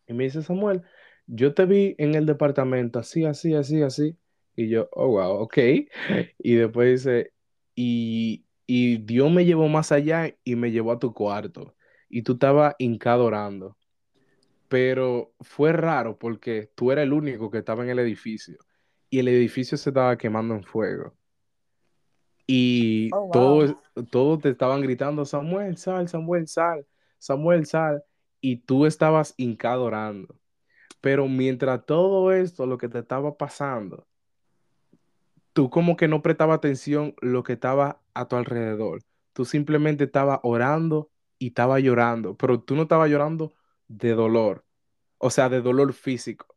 Y 0.09 0.13
me 0.13 0.25
dice, 0.25 0.43
Samuel, 0.43 0.83
yo 1.27 1.55
te 1.55 1.67
vi 1.67 1.95
en 1.99 2.15
el 2.15 2.27
departamento 2.27 2.99
así, 2.99 3.25
así, 3.25 3.55
así, 3.55 3.83
así. 3.83 4.17
Y 4.57 4.69
yo, 4.69 4.89
oh, 4.93 5.09
wow, 5.09 5.31
ok. 5.43 5.59
Y 6.39 6.55
después 6.57 7.05
dice, 7.05 7.33
y, 7.77 8.45
y 8.67 8.99
Dios 8.99 9.31
me 9.31 9.45
llevó 9.45 9.69
más 9.69 9.93
allá 9.93 10.35
y 10.45 10.57
me 10.57 10.73
llevó 10.73 10.93
a 10.93 10.99
tu 10.99 11.15
cuarto. 11.15 11.77
Y 12.09 12.23
tú 12.23 12.33
estabas 12.35 12.75
hincado 12.79 13.25
orando. 13.27 13.77
Pero 14.69 15.33
fue 15.41 15.73
raro 15.73 16.19
porque 16.19 16.71
tú 16.75 16.91
eras 16.91 17.05
el 17.05 17.13
único 17.13 17.51
que 17.51 17.59
estaba 17.59 17.85
en 17.85 17.91
el 17.91 17.99
edificio. 17.99 18.59
Y 19.09 19.21
el 19.21 19.29
edificio 19.29 19.79
se 19.79 19.91
estaba 19.91 20.17
quemando 20.19 20.55
en 20.55 20.65
fuego. 20.65 21.15
Y 22.47 23.11
Oh, 23.13 23.23
wow. 23.23 23.31
todos, 23.33 23.77
todos 24.11 24.41
te 24.41 24.51
estaban 24.51 24.81
gritando, 24.81 25.25
Samuel, 25.25 25.77
sal, 25.77 26.09
Samuel, 26.09 26.47
sal, 26.49 26.87
Samuel, 27.19 27.67
sal. 27.67 28.03
Y 28.41 28.57
tú 28.59 28.87
estabas 28.87 29.35
hincado 29.37 29.85
orando. 29.85 30.39
Pero 31.01 31.29
mientras 31.29 31.85
todo 31.87 32.33
esto, 32.33 32.67
lo 32.67 32.79
que 32.79 32.89
te 32.89 32.99
estaba 32.99 33.37
pasando, 33.37 34.07
tú 35.53 35.71
como 35.71 35.97
que 35.97 36.09
no 36.09 36.23
prestabas 36.23 36.59
atención 36.59 37.15
lo 37.21 37.43
que 37.43 37.55
estaba 37.55 38.01
a 38.15 38.29
tu 38.29 38.37
alrededor. 38.37 39.03
Tú 39.33 39.45
simplemente 39.45 40.05
estabas 40.05 40.41
orando 40.43 41.11
y 41.39 41.49
estabas 41.49 41.83
llorando, 41.83 42.37
pero 42.37 42.61
tú 42.61 42.77
no 42.77 42.83
estabas 42.83 43.11
llorando 43.11 43.55
de 43.89 44.11
dolor, 44.15 44.65
o 45.19 45.31
sea, 45.31 45.49
de 45.49 45.61
dolor 45.63 45.93
físico. 45.93 46.57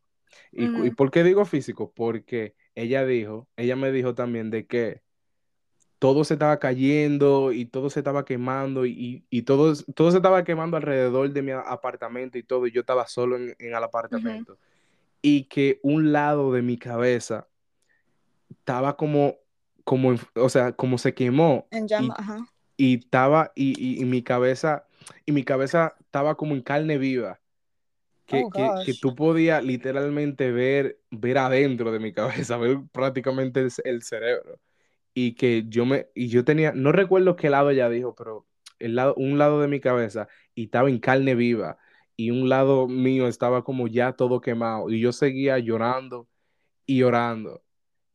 ¿Y, 0.51 0.67
cu- 0.69 0.85
¿y 0.85 0.91
por 0.91 1.11
qué 1.11 1.23
digo 1.23 1.45
físico? 1.45 1.91
Porque 1.95 2.55
ella 2.75 3.05
dijo, 3.05 3.47
ella 3.57 3.75
me 3.75 3.91
dijo 3.91 4.15
también 4.15 4.49
de 4.51 4.67
que 4.67 5.01
todo 5.99 6.23
se 6.23 6.35
estaba 6.35 6.59
cayendo 6.59 7.51
y 7.51 7.65
todo 7.65 7.89
se 7.89 7.99
estaba 7.99 8.23
quemando 8.25 8.85
y, 8.85 8.91
y- 8.91 9.25
y 9.29 9.41
todo, 9.43 9.73
todo 9.95 10.11
se 10.11 10.17
estaba 10.17 10.43
quemando 10.43 10.77
alrededor 10.77 11.29
de 11.31 11.41
mi 11.41 11.51
apartamento 11.51 12.37
y 12.37 12.43
todo, 12.43 12.67
y 12.67 12.71
yo 12.71 12.81
estaba 12.81 13.05
solo 13.07 13.35
en, 13.35 13.55
en 13.59 13.75
el 13.75 13.83
apartamento. 13.83 14.57
Y 15.21 15.45
que 15.45 15.79
un 15.83 16.11
lado 16.13 16.53
de 16.53 16.61
mi 16.61 16.77
cabeza 16.77 17.47
estaba 18.49 18.95
como, 18.95 19.35
como, 19.83 20.15
o 20.35 20.49
sea, 20.49 20.71
como 20.73 20.97
se 20.97 21.13
quemó 21.13 21.67
En 21.71 21.85
y, 21.85 21.87
llama, 21.89 22.15
ajá. 22.17 22.37
y 22.77 22.99
estaba, 22.99 23.51
y, 23.55 23.73
y- 23.79 24.01
y 24.01 24.05
mi 24.05 24.23
cabeza, 24.23 24.87
y 25.25 25.31
mi 25.31 25.43
cabeza 25.43 25.95
estaba 25.99 26.35
como 26.35 26.53
en 26.55 26.61
carne 26.61 26.97
viva. 26.97 27.39
Que, 28.25 28.51
Oh, 28.51 28.51
que, 28.51 28.93
tú 28.93 29.15
podías 29.15 29.63
literalmente 29.63 30.51
ver, 30.51 30.99
ver 31.11 31.37
adentro 31.39 31.91
de 31.91 31.99
mi 31.99 32.13
cabeza, 32.13 32.57
ver 32.57 32.79
prácticamente 32.91 33.61
el, 33.61 33.71
el 33.85 34.03
cerebro. 34.03 34.59
Y 35.13 35.35
que 35.35 35.65
yo 35.67 35.85
me, 35.85 36.09
y 36.15 36.29
yo 36.29 36.45
tenía, 36.45 36.73
no 36.73 36.91
recuerdo 36.91 37.35
qué 37.35 37.49
lado 37.49 37.69
ella 37.71 37.89
dijo, 37.89 38.15
pero 38.15 38.47
el 38.79 38.95
lado, 38.95 39.15
un 39.17 39.37
lado 39.39 39.61
de 39.61 39.67
mi 39.67 39.79
cabeza 39.81 40.27
y 40.55 40.65
estaba 40.65 40.89
en 40.89 40.99
carne 40.99 41.35
viva 41.35 41.77
y 42.17 42.31
un 42.31 42.49
lado 42.49 42.87
mío 42.87 43.27
estaba 43.27 43.63
como 43.63 43.87
ya 43.87 44.13
todo 44.13 44.41
quemado 44.41 44.89
y 44.91 44.99
yo 45.01 45.11
seguía 45.13 45.59
llorando 45.59 46.27
y 46.85 46.99
llorando. 46.99 47.63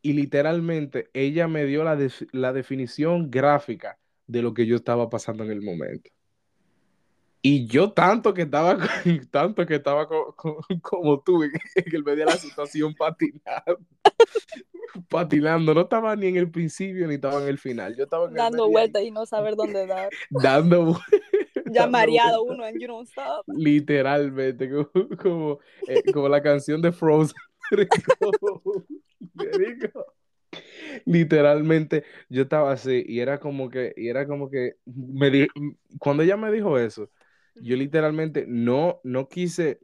Y 0.02 0.14
literalmente 0.14 1.10
ella 1.14 1.48
me 1.48 1.64
dio 1.66 1.84
la, 1.84 1.96
def- 1.96 2.26
la 2.32 2.52
definición 2.52 3.30
gráfica 3.30 3.98
de 4.26 4.42
lo 4.42 4.54
que 4.54 4.66
yo 4.66 4.76
estaba 4.76 5.10
pasando 5.10 5.44
en 5.44 5.50
el 5.52 5.62
momento. 5.62 6.10
Y 7.46 7.66
yo 7.66 7.92
tanto 7.92 8.32
que 8.32 8.40
estaba, 8.42 8.78
tanto 9.30 9.66
que 9.66 9.74
estaba 9.74 10.08
co- 10.08 10.34
co- 10.34 10.64
como 10.80 11.20
tú 11.20 11.42
en, 11.42 11.50
en 11.74 11.94
el 11.94 12.02
medio 12.02 12.20
de 12.20 12.32
la 12.32 12.38
situación 12.38 12.94
patinando, 12.94 13.80
patinando, 15.10 15.74
no 15.74 15.82
estaba 15.82 16.16
ni 16.16 16.28
en 16.28 16.36
el 16.38 16.50
principio 16.50 17.06
ni 17.06 17.16
estaba 17.16 17.42
en 17.42 17.48
el 17.48 17.58
final, 17.58 17.94
yo 17.96 18.04
estaba 18.04 18.28
en 18.28 18.34
Dando 18.34 18.70
vueltas 18.70 19.02
y 19.02 19.10
no 19.10 19.26
saber 19.26 19.56
dónde 19.56 19.86
dar. 19.86 20.08
dando, 20.30 20.86
vu- 20.86 20.98
Ya 21.70 21.86
mareado 21.86 22.44
vueltas. 22.44 22.56
uno 22.56 22.64
and 22.66 22.80
you 22.80 22.88
don't 22.88 23.06
stop. 23.08 23.44
Literalmente, 23.46 24.70
como, 24.70 24.88
como, 25.22 25.58
eh, 25.86 26.02
como 26.14 26.28
la 26.30 26.42
canción 26.42 26.80
de 26.80 26.92
Frozen. 26.92 27.36
Literalmente, 31.04 32.04
yo 32.28 32.42
estaba 32.42 32.72
así 32.72 33.04
y 33.06 33.20
era 33.20 33.38
como 33.38 33.68
que, 33.68 33.92
y 33.96 34.08
era 34.08 34.26
como 34.26 34.48
que, 34.50 34.76
me 34.86 35.30
di- 35.30 35.48
cuando 35.98 36.22
ella 36.22 36.36
me 36.36 36.50
dijo 36.52 36.78
eso, 36.78 37.10
yo 37.58 37.76
literalmente 37.76 38.44
no, 38.48 39.00
no 39.04 39.28
quise, 39.28 39.80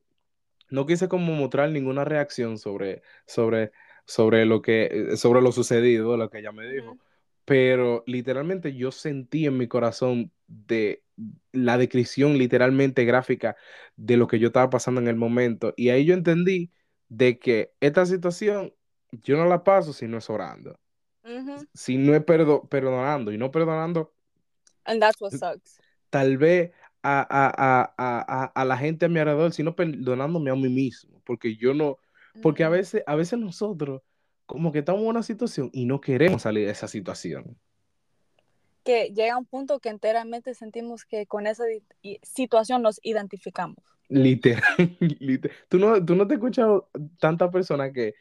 no 0.70 0.86
quise 0.86 1.08
como 1.08 1.32
mostrar 1.34 1.70
ninguna 1.70 2.04
reacción 2.04 2.58
sobre, 2.58 3.02
sobre, 3.26 3.72
sobre 4.06 4.46
lo 4.46 4.62
que, 4.62 5.16
sobre 5.16 5.42
lo 5.42 5.52
sucedido, 5.52 6.16
lo 6.16 6.30
que 6.30 6.38
ella 6.40 6.52
me 6.52 6.68
dijo, 6.70 6.98
pero 7.44 8.04
literalmente 8.06 8.74
yo 8.76 8.92
sentí 8.92 9.46
en 9.46 9.58
mi 9.58 9.68
corazón 9.68 10.32
de 10.46 11.02
la 11.52 11.78
descripción 11.78 12.38
literalmente 12.38 13.04
gráfica 13.04 13.56
de 13.96 14.16
lo 14.16 14.26
que 14.26 14.38
yo 14.38 14.48
estaba 14.48 14.70
pasando 14.70 15.00
en 15.00 15.08
el 15.08 15.16
momento 15.16 15.74
y 15.76 15.90
ahí 15.90 16.04
yo 16.06 16.14
entendí 16.14 16.72
de 17.08 17.38
que 17.38 17.72
esta 17.80 18.06
situación 18.06 18.74
yo 19.12 19.36
no 19.36 19.46
la 19.46 19.64
paso 19.64 19.92
si 19.92 20.06
no 20.08 20.18
es 20.18 20.30
orando, 20.30 20.78
si 21.74 21.96
no 21.98 22.14
es 22.14 22.22
perdo- 22.24 22.68
perdonando 22.68 23.32
y 23.32 23.38
no 23.38 23.50
perdonando 23.50 24.12
And 24.86 25.00
that's 25.00 25.20
what 25.20 25.32
sucks. 25.32 25.78
tal 26.10 26.38
vez 26.38 26.72
a, 27.02 27.26
a, 27.30 27.94
a, 27.98 28.44
a, 28.44 28.64
la 28.64 28.76
gente 28.76 29.06
a 29.06 29.08
mi 29.08 29.18
alrededor, 29.18 29.52
sino 29.52 29.74
perdonándome 29.74 30.50
a 30.50 30.54
mí 30.54 30.68
mismo, 30.68 31.22
porque 31.24 31.56
yo 31.56 31.74
no, 31.74 31.98
porque 32.40 32.64
a 32.64 32.68
Ujú. 32.68 32.76
veces, 32.76 33.02
a 33.06 33.14
veces 33.14 33.38
nosotros 33.38 34.02
como 34.46 34.72
que 34.72 34.80
estamos 34.80 35.02
en 35.02 35.08
una 35.08 35.22
situación 35.22 35.70
y 35.72 35.86
no 35.86 36.00
queremos 36.00 36.42
salir 36.42 36.66
de 36.66 36.72
esa 36.72 36.88
situación. 36.88 37.56
Que 38.84 39.12
llega 39.14 39.36
un 39.36 39.44
punto 39.44 39.78
que 39.78 39.90
enteramente 39.90 40.54
sentimos 40.54 41.04
que 41.04 41.26
con 41.26 41.46
esa 41.46 41.64
situación 42.22 42.82
nos 42.82 42.98
identificamos. 43.02 43.78
Literal, 44.08 44.62
literal. 45.20 45.56
¿Tú, 45.68 45.78
no, 45.78 46.04
tú 46.04 46.16
no 46.16 46.26
te 46.26 46.34
has 46.34 46.38
escuchado 46.38 46.90
tantas 47.18 47.50
personas 47.50 47.92
que 47.92 48.14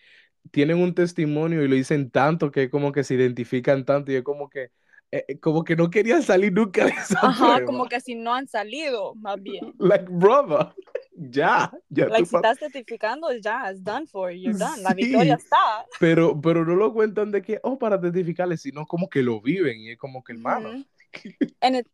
tienen 0.52 0.78
un 0.78 0.94
testimonio 0.94 1.64
y 1.64 1.68
lo 1.68 1.76
dicen 1.76 2.12
tanto 2.12 2.52
que 2.52 2.70
como 2.70 2.92
que 2.92 3.04
se 3.04 3.16
identifican 3.16 3.86
tanto 3.86 4.12
y 4.12 4.16
es 4.16 4.24
como 4.24 4.50
que, 4.50 4.72
eh, 5.12 5.40
como 5.40 5.64
que 5.64 5.76
no 5.76 5.90
querían 5.90 6.22
salir 6.22 6.54
nunca 6.54 6.86
de 6.86 6.92
esa 6.92 7.20
Ajá, 7.22 7.66
como 7.66 7.88
que 7.88 8.00
si 8.00 8.14
no 8.14 8.34
han 8.34 8.48
salido, 8.48 9.16
más 9.16 9.42
bien. 9.42 9.74
Like, 9.80 10.06
brother, 10.08 10.72
ya, 11.16 11.72
ya. 11.90 12.08
Like, 12.08 12.28
si 12.28 12.36
estás 12.36 12.60
testificando, 12.60 13.32
ya, 13.34 13.72
it's 13.72 13.84
done 13.84 14.06
for, 14.06 14.32
you're 14.32 14.54
done, 14.58 14.84
la 14.84 14.94
victoria 14.94 15.34
está. 15.36 15.86
Pero, 16.00 16.40
pero 16.40 16.64
no 16.64 16.76
lo 16.76 16.94
cuentan 16.94 17.32
de 17.32 17.42
que, 17.42 17.60
oh, 17.64 17.80
para 17.80 18.00
testificarles, 18.00 18.62
sino 18.62 18.86
como 18.86 19.10
que 19.10 19.24
lo 19.24 19.42
viven 19.42 19.80
y 19.80 19.92
es 19.92 19.98
como 19.98 20.24
que, 20.24 20.34
hermano. 20.34 20.74
Mm 20.74 20.86
-hmm. 21.12 21.56
And 21.62 21.76
it, 21.76 21.88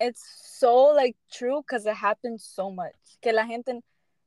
it's 0.00 0.22
so, 0.58 0.94
like, 0.94 1.18
true 1.28 1.60
because 1.60 1.86
it 1.86 1.96
happens 2.00 2.42
so 2.42 2.70
much. 2.70 2.96
Que 3.20 3.32
la 3.32 3.44
gente, 3.44 3.82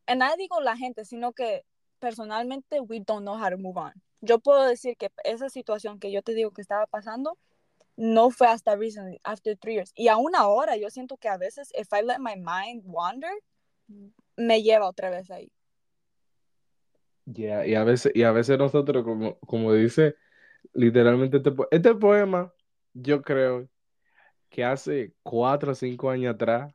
and 0.05 0.21
I 0.21 0.37
digo 0.37 0.61
la 0.61 0.77
gente, 0.77 1.03
sino 1.03 1.33
que 1.33 1.63
personalmente, 1.99 2.79
we 2.79 2.99
don't 2.99 3.23
know 3.23 3.35
how 3.35 3.49
to 3.49 3.57
move 3.57 3.77
on. 3.77 3.93
Yo 4.21 4.37
puedo 4.37 4.67
decir 4.67 4.95
que 4.97 5.09
esa 5.23 5.49
situación 5.49 5.99
que 5.99 6.11
yo 6.11 6.21
te 6.21 6.35
digo 6.35 6.51
que 6.51 6.61
estaba 6.61 6.85
pasando, 6.85 7.37
no 7.97 8.29
fue 8.29 8.47
hasta 8.47 8.75
recently, 8.75 9.19
after 9.23 9.57
three 9.57 9.75
years. 9.75 9.91
Y 9.95 10.07
aún 10.07 10.35
ahora, 10.35 10.75
yo 10.77 10.89
siento 10.89 11.17
que 11.17 11.29
a 11.29 11.37
veces, 11.37 11.71
if 11.75 11.87
I 11.93 12.03
let 12.03 12.19
my 12.19 12.35
mind 12.35 12.83
wander, 12.85 13.31
me 14.37 14.61
lleva 14.61 14.87
otra 14.87 15.09
vez 15.09 15.31
ahí. 15.31 15.51
Yeah, 17.25 17.65
y 17.65 17.73
a 17.75 17.83
veces, 17.83 18.11
y 18.13 18.23
a 18.23 18.31
veces 18.31 18.57
nosotros, 18.57 19.03
como, 19.03 19.39
como 19.39 19.73
dice 19.73 20.15
literalmente 20.73 21.37
este, 21.37 21.53
este 21.71 21.95
poema, 21.95 22.53
yo 22.93 23.21
creo 23.21 23.67
que 24.49 24.63
hace 24.63 25.13
cuatro 25.23 25.71
o 25.71 25.75
cinco 25.75 26.09
años 26.09 26.35
atrás, 26.35 26.73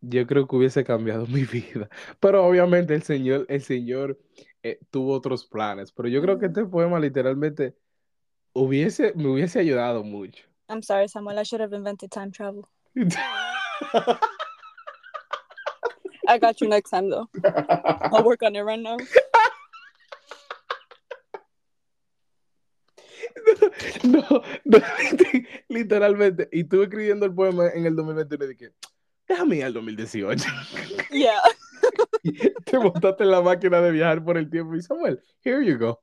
yo 0.00 0.26
creo 0.26 0.46
que 0.46 0.56
hubiese 0.56 0.84
cambiado 0.84 1.26
mi 1.28 1.44
vida. 1.44 1.88
Pero 2.20 2.44
obviamente 2.46 2.94
el 2.94 3.02
Señor, 3.02 3.46
el 3.48 3.62
Señor 3.62 4.18
eh, 4.62 4.78
tuvo 4.90 5.14
otros 5.14 5.46
planes. 5.46 5.92
Pero 5.92 6.08
yo 6.08 6.20
creo 6.22 6.38
que 6.38 6.46
este 6.46 6.64
poema 6.66 7.00
literalmente 7.00 7.76
hubiese, 8.54 9.14
me 9.14 9.28
hubiese 9.28 9.60
ayudado 9.60 10.04
mucho. 10.04 10.44
I'm 10.68 10.82
sorry, 10.82 11.08
Samuel. 11.08 11.38
I 11.38 11.44
should 11.44 11.60
have 11.60 11.72
invented 11.72 12.10
time 12.10 12.30
travel. 12.30 12.68
I 16.28 16.36
got 16.38 16.60
you 16.60 16.68
next 16.68 16.90
time, 16.90 17.08
though. 17.08 17.28
I'll 18.12 18.22
work 18.24 18.42
on 18.42 18.54
it 18.54 18.60
right 18.60 18.78
now. 18.78 18.98
No, 24.04 24.24
no, 24.64 24.78
literalmente. 25.68 26.48
Y 26.52 26.60
estuve 26.60 26.84
escribiendo 26.84 27.26
el 27.26 27.34
poema 27.34 27.68
en 27.68 27.86
el 27.86 27.96
2021 27.96 28.44
y 28.44 28.48
dije, 28.48 28.72
déjame 29.26 29.56
ir 29.56 29.64
al 29.64 29.72
2018. 29.72 30.44
Yeah. 31.10 31.40
Te 32.64 32.78
montaste 32.78 33.24
en 33.24 33.30
la 33.30 33.40
máquina 33.40 33.80
de 33.80 33.92
viajar 33.92 34.24
por 34.24 34.36
el 34.36 34.50
tiempo 34.50 34.74
y 34.74 34.82
Samuel, 34.82 35.20
here 35.44 35.64
you 35.64 35.78
go. 35.78 36.00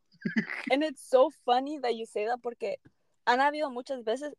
And 0.71 0.83
it's 0.83 1.01
so 1.07 1.29
funny 1.45 1.77
that 1.79 1.95
you 1.95 2.05
say 2.05 2.25
that 2.25 2.41
porque 2.41 2.77
han 3.27 3.39
habido 3.39 3.71
muchas 3.71 4.03
veces. 4.03 4.33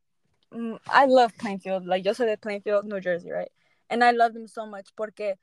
Mm, 0.52 0.78
I 0.88 1.06
love 1.06 1.36
Plainfield, 1.38 1.86
like 1.86 2.04
yo 2.04 2.12
soy 2.12 2.26
de 2.26 2.36
Plainfield, 2.36 2.84
New 2.84 3.00
Jersey, 3.00 3.30
right? 3.30 3.50
And 3.90 4.02
I 4.04 4.12
love 4.12 4.32
them 4.34 4.46
so 4.46 4.66
much 4.66 4.88
porque 4.96 5.36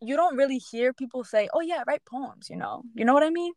you 0.00 0.16
don't 0.16 0.36
really 0.36 0.58
hear 0.58 0.92
people 0.92 1.24
say, 1.24 1.48
"Oh 1.52 1.60
yeah, 1.60 1.82
write 1.86 2.04
poems," 2.04 2.50
you 2.50 2.56
know. 2.56 2.82
You 2.94 3.04
know 3.04 3.14
what 3.14 3.22
I 3.22 3.30
mean? 3.30 3.52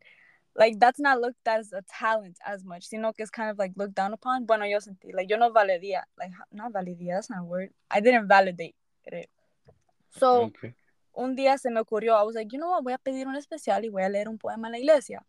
Like 0.56 0.78
that's 0.78 0.98
not 0.98 1.20
looked 1.20 1.46
as 1.46 1.72
a 1.72 1.82
talent 1.82 2.38
as 2.46 2.64
much, 2.64 2.84
sino 2.84 3.12
que 3.12 3.22
it's 3.22 3.30
kind 3.30 3.50
of 3.50 3.58
like 3.58 3.72
looked 3.76 3.94
down 3.94 4.12
upon. 4.12 4.46
Bueno, 4.46 4.64
yo 4.64 4.78
sentí 4.78 5.12
like 5.12 5.28
yo 5.28 5.36
no 5.36 5.52
validía, 5.52 6.02
like 6.18 6.32
not 6.52 6.72
validía, 6.72 7.14
that's 7.14 7.30
not 7.30 7.40
a 7.40 7.44
word. 7.44 7.70
I 7.90 8.00
didn't 8.00 8.28
validate 8.28 8.74
it. 9.06 9.28
So 10.10 10.44
Okay. 10.44 10.74
un 11.14 11.34
día 11.36 11.58
se 11.58 11.70
me 11.70 11.80
ocurrió, 11.80 12.14
I 12.14 12.22
was 12.22 12.34
like, 12.36 12.52
you 12.52 12.58
know 12.58 12.70
what, 12.70 12.84
voy 12.84 12.92
a 12.92 12.98
pedir 12.98 13.26
un 13.26 13.36
especial 13.36 13.84
y 13.84 13.88
voy 13.88 14.02
a 14.02 14.08
leer 14.08 14.28
un 14.28 14.38
poema 14.38 14.68
en 14.68 14.72
la 14.72 14.78
iglesia. 14.78 15.24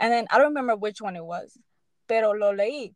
And 0.00 0.10
then 0.10 0.26
I 0.30 0.38
don't 0.38 0.48
remember 0.48 0.76
which 0.76 1.02
one 1.02 1.14
it 1.14 1.24
was, 1.24 1.58
pero 2.08 2.32
lo 2.32 2.52
leí. 2.52 2.94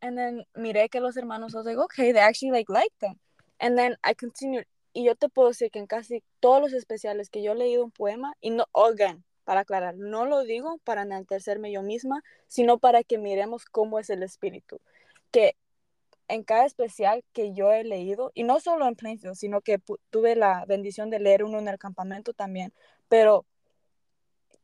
And 0.00 0.16
then 0.16 0.44
miré 0.56 0.88
que 0.88 1.00
los 1.00 1.16
hermanos, 1.16 1.54
I 1.54 1.58
was 1.58 1.66
like, 1.66 1.76
okay, 1.76 2.12
they 2.12 2.20
actually 2.20 2.52
like 2.52 2.70
liked 2.70 2.98
them. 3.00 3.18
And 3.58 3.76
then 3.76 3.96
I 4.04 4.14
continued. 4.14 4.64
Y 4.94 5.04
yo 5.04 5.14
te 5.16 5.28
puedo 5.28 5.48
decir 5.48 5.70
que 5.70 5.80
en 5.80 5.86
casi 5.86 6.22
todos 6.40 6.62
los 6.62 6.72
especiales 6.72 7.30
que 7.30 7.42
yo 7.42 7.52
he 7.52 7.56
leído 7.56 7.84
un 7.84 7.90
poema, 7.90 8.32
y 8.40 8.50
no, 8.50 8.64
again, 8.74 9.24
para 9.44 9.60
aclarar, 9.60 9.96
no 9.96 10.24
lo 10.24 10.42
digo 10.42 10.78
para 10.84 11.02
enaltecerme 11.02 11.72
yo 11.72 11.82
misma, 11.82 12.22
sino 12.46 12.78
para 12.78 13.02
que 13.02 13.18
miremos 13.18 13.64
cómo 13.66 13.98
es 13.98 14.08
el 14.08 14.22
espíritu. 14.22 14.80
Que 15.32 15.56
en 16.28 16.44
cada 16.44 16.64
especial 16.64 17.24
que 17.32 17.52
yo 17.52 17.72
he 17.72 17.82
leído, 17.84 18.30
y 18.34 18.44
no 18.44 18.60
solo 18.60 18.86
en 18.86 18.94
Plainfield, 18.94 19.34
sino 19.34 19.60
que 19.60 19.80
tuve 20.10 20.36
la 20.36 20.64
bendición 20.66 21.10
de 21.10 21.18
leer 21.18 21.42
uno 21.42 21.58
en 21.58 21.68
el 21.68 21.78
campamento 21.78 22.32
también, 22.32 22.72
pero 23.08 23.44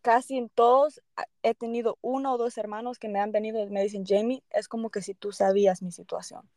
casi 0.06 0.38
en 0.38 0.48
todos 0.48 1.02
he 1.42 1.56
tenido 1.56 1.98
uno 2.00 2.34
o 2.34 2.38
dos 2.38 2.56
hermanos 2.58 2.96
que 2.96 3.08
me 3.08 3.18
han 3.18 3.32
venido 3.32 3.60
y 3.60 3.66
me 3.70 3.82
dicen, 3.82 4.04
Jamie, 4.06 4.40
es 4.50 4.68
como 4.68 4.88
que 4.88 5.02
si 5.02 5.14
tú 5.14 5.32
sabías 5.32 5.82
mi 5.82 5.90
situación. 5.90 6.48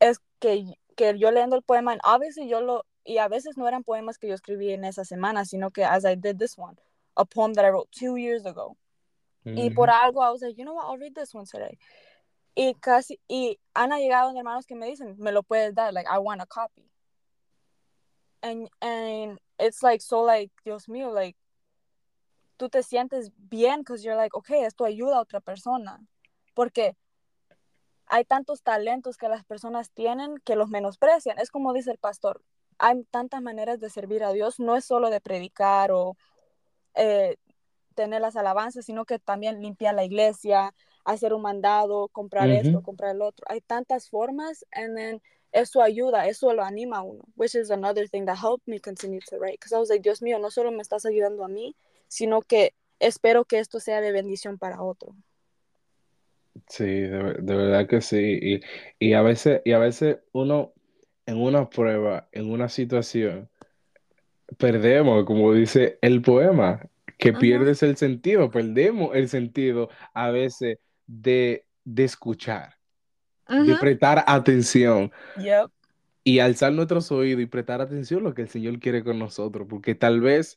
Es 0.00 0.18
que, 0.40 0.74
que 0.96 1.16
yo 1.20 1.30
leyendo 1.30 1.54
el 1.54 1.62
poema, 1.62 1.96
a 2.02 2.18
veces 2.18 2.46
yo 2.48 2.60
lo, 2.60 2.84
y 3.04 3.18
a 3.18 3.28
veces 3.28 3.56
no 3.56 3.68
eran 3.68 3.84
poemas 3.84 4.18
que 4.18 4.26
yo 4.26 4.34
escribí 4.34 4.72
en 4.72 4.84
esa 4.84 5.04
semana, 5.04 5.44
sino 5.44 5.70
que 5.70 5.84
as 5.84 6.04
I 6.04 6.16
did 6.16 6.36
this 6.36 6.58
one, 6.58 6.76
a 7.14 7.24
poem 7.24 7.54
that 7.54 7.64
I 7.64 7.70
wrote 7.70 7.88
two 7.92 8.16
years 8.16 8.44
ago. 8.44 8.76
Mm 9.44 9.52
-hmm. 9.52 9.64
Y 9.64 9.70
por 9.70 9.88
algo, 9.88 10.20
I 10.20 10.32
was 10.32 10.42
like, 10.42 10.60
you 10.60 10.64
know 10.64 10.74
what, 10.74 10.86
I'll 10.90 10.98
read 10.98 11.14
this 11.14 11.32
one 11.32 11.46
today. 11.46 11.78
Y 12.56 12.74
casi, 12.80 13.20
y 13.28 13.56
han 13.72 13.90
llegado 13.90 14.36
hermanos 14.36 14.66
que 14.66 14.74
me 14.74 14.86
dicen, 14.86 15.14
me 15.16 15.30
lo 15.30 15.44
puedes 15.44 15.72
dar, 15.74 15.92
like, 15.92 16.08
I 16.08 16.18
want 16.18 16.42
a 16.42 16.46
copy. 16.46 16.90
And, 18.42 18.68
and 18.80 19.38
it's 19.60 19.80
like, 19.80 20.02
so 20.02 20.24
like, 20.24 20.50
Dios 20.64 20.88
mío, 20.88 21.12
like, 21.14 21.36
tú 22.56 22.68
te 22.68 22.82
sientes 22.82 23.32
bien 23.36 23.80
because 23.80 24.02
you're 24.02 24.16
like, 24.16 24.36
okay, 24.36 24.64
esto 24.64 24.84
ayuda 24.84 25.16
a 25.16 25.20
otra 25.20 25.40
persona. 25.40 26.00
Porque 26.54 26.96
hay 28.06 28.24
tantos 28.24 28.62
talentos 28.62 29.16
que 29.16 29.28
las 29.28 29.44
personas 29.44 29.90
tienen 29.90 30.38
que 30.44 30.56
los 30.56 30.68
menosprecian. 30.68 31.38
Es 31.38 31.50
como 31.50 31.72
dice 31.72 31.90
el 31.90 31.98
pastor, 31.98 32.42
hay 32.78 33.04
tantas 33.04 33.42
maneras 33.42 33.80
de 33.80 33.90
servir 33.90 34.22
a 34.22 34.32
Dios, 34.32 34.60
no 34.60 34.76
es 34.76 34.84
solo 34.84 35.10
de 35.10 35.20
predicar 35.20 35.90
o 35.92 36.16
eh, 36.94 37.36
tener 37.94 38.20
las 38.20 38.36
alabanzas, 38.36 38.84
sino 38.84 39.04
que 39.04 39.18
también 39.18 39.60
limpiar 39.60 39.94
la 39.94 40.04
iglesia, 40.04 40.74
hacer 41.04 41.32
un 41.32 41.42
mandado, 41.42 42.08
comprar 42.08 42.48
uh 42.48 42.52
-huh. 42.52 42.60
esto, 42.60 42.82
comprar 42.82 43.14
el 43.14 43.22
otro. 43.22 43.46
Hay 43.48 43.60
tantas 43.60 44.08
formas, 44.08 44.64
and 44.72 44.96
then 44.96 45.22
eso 45.52 45.80
ayuda, 45.80 46.26
eso 46.26 46.52
lo 46.52 46.62
anima 46.62 46.98
a 46.98 47.02
uno, 47.02 47.24
which 47.36 47.54
is 47.54 47.70
another 47.70 48.08
thing 48.08 48.26
that 48.26 48.36
helped 48.36 48.66
me 48.68 48.78
continue 48.78 49.20
to 49.20 49.38
write. 49.38 49.58
Because 49.58 49.74
I 49.74 49.78
was 49.78 49.88
like, 49.88 50.02
Dios 50.02 50.20
mío, 50.20 50.38
no 50.38 50.50
solo 50.50 50.70
me 50.70 50.82
estás 50.82 51.06
ayudando 51.06 51.44
a 51.44 51.48
mí, 51.48 51.74
sino 52.08 52.42
que 52.42 52.74
espero 52.98 53.44
que 53.44 53.58
esto 53.58 53.80
sea 53.80 54.00
de 54.00 54.12
bendición 54.12 54.58
para 54.58 54.82
otro. 54.82 55.14
Sí, 56.68 56.84
de, 56.84 57.34
de 57.38 57.56
verdad 57.56 57.86
que 57.86 58.00
sí. 58.00 58.38
Y, 58.40 58.60
y, 58.98 59.12
a 59.12 59.22
veces, 59.22 59.60
y 59.64 59.72
a 59.72 59.78
veces 59.78 60.18
uno 60.32 60.72
en 61.26 61.36
una 61.38 61.68
prueba, 61.68 62.28
en 62.32 62.50
una 62.50 62.68
situación, 62.68 63.48
perdemos, 64.58 65.24
como 65.24 65.52
dice 65.52 65.98
el 66.00 66.22
poema, 66.22 66.88
que 67.18 67.32
pierdes 67.32 67.82
el 67.82 67.96
sentido, 67.96 68.50
perdemos 68.50 69.14
el 69.14 69.28
sentido 69.28 69.88
a 70.12 70.30
veces 70.30 70.78
de, 71.06 71.64
de 71.84 72.04
escuchar, 72.04 72.76
de 73.48 73.76
prestar 73.76 74.24
atención. 74.26 75.12
Yep. 75.38 75.70
Y 76.24 76.40
alzar 76.40 76.72
nuestros 76.72 77.12
oídos 77.12 77.42
y 77.42 77.46
prestar 77.46 77.80
atención 77.80 78.20
a 78.20 78.24
lo 78.24 78.34
que 78.34 78.42
el 78.42 78.48
Señor 78.48 78.80
quiere 78.80 79.04
con 79.04 79.18
nosotros, 79.18 79.66
porque 79.70 79.94
tal 79.94 80.20
vez 80.20 80.56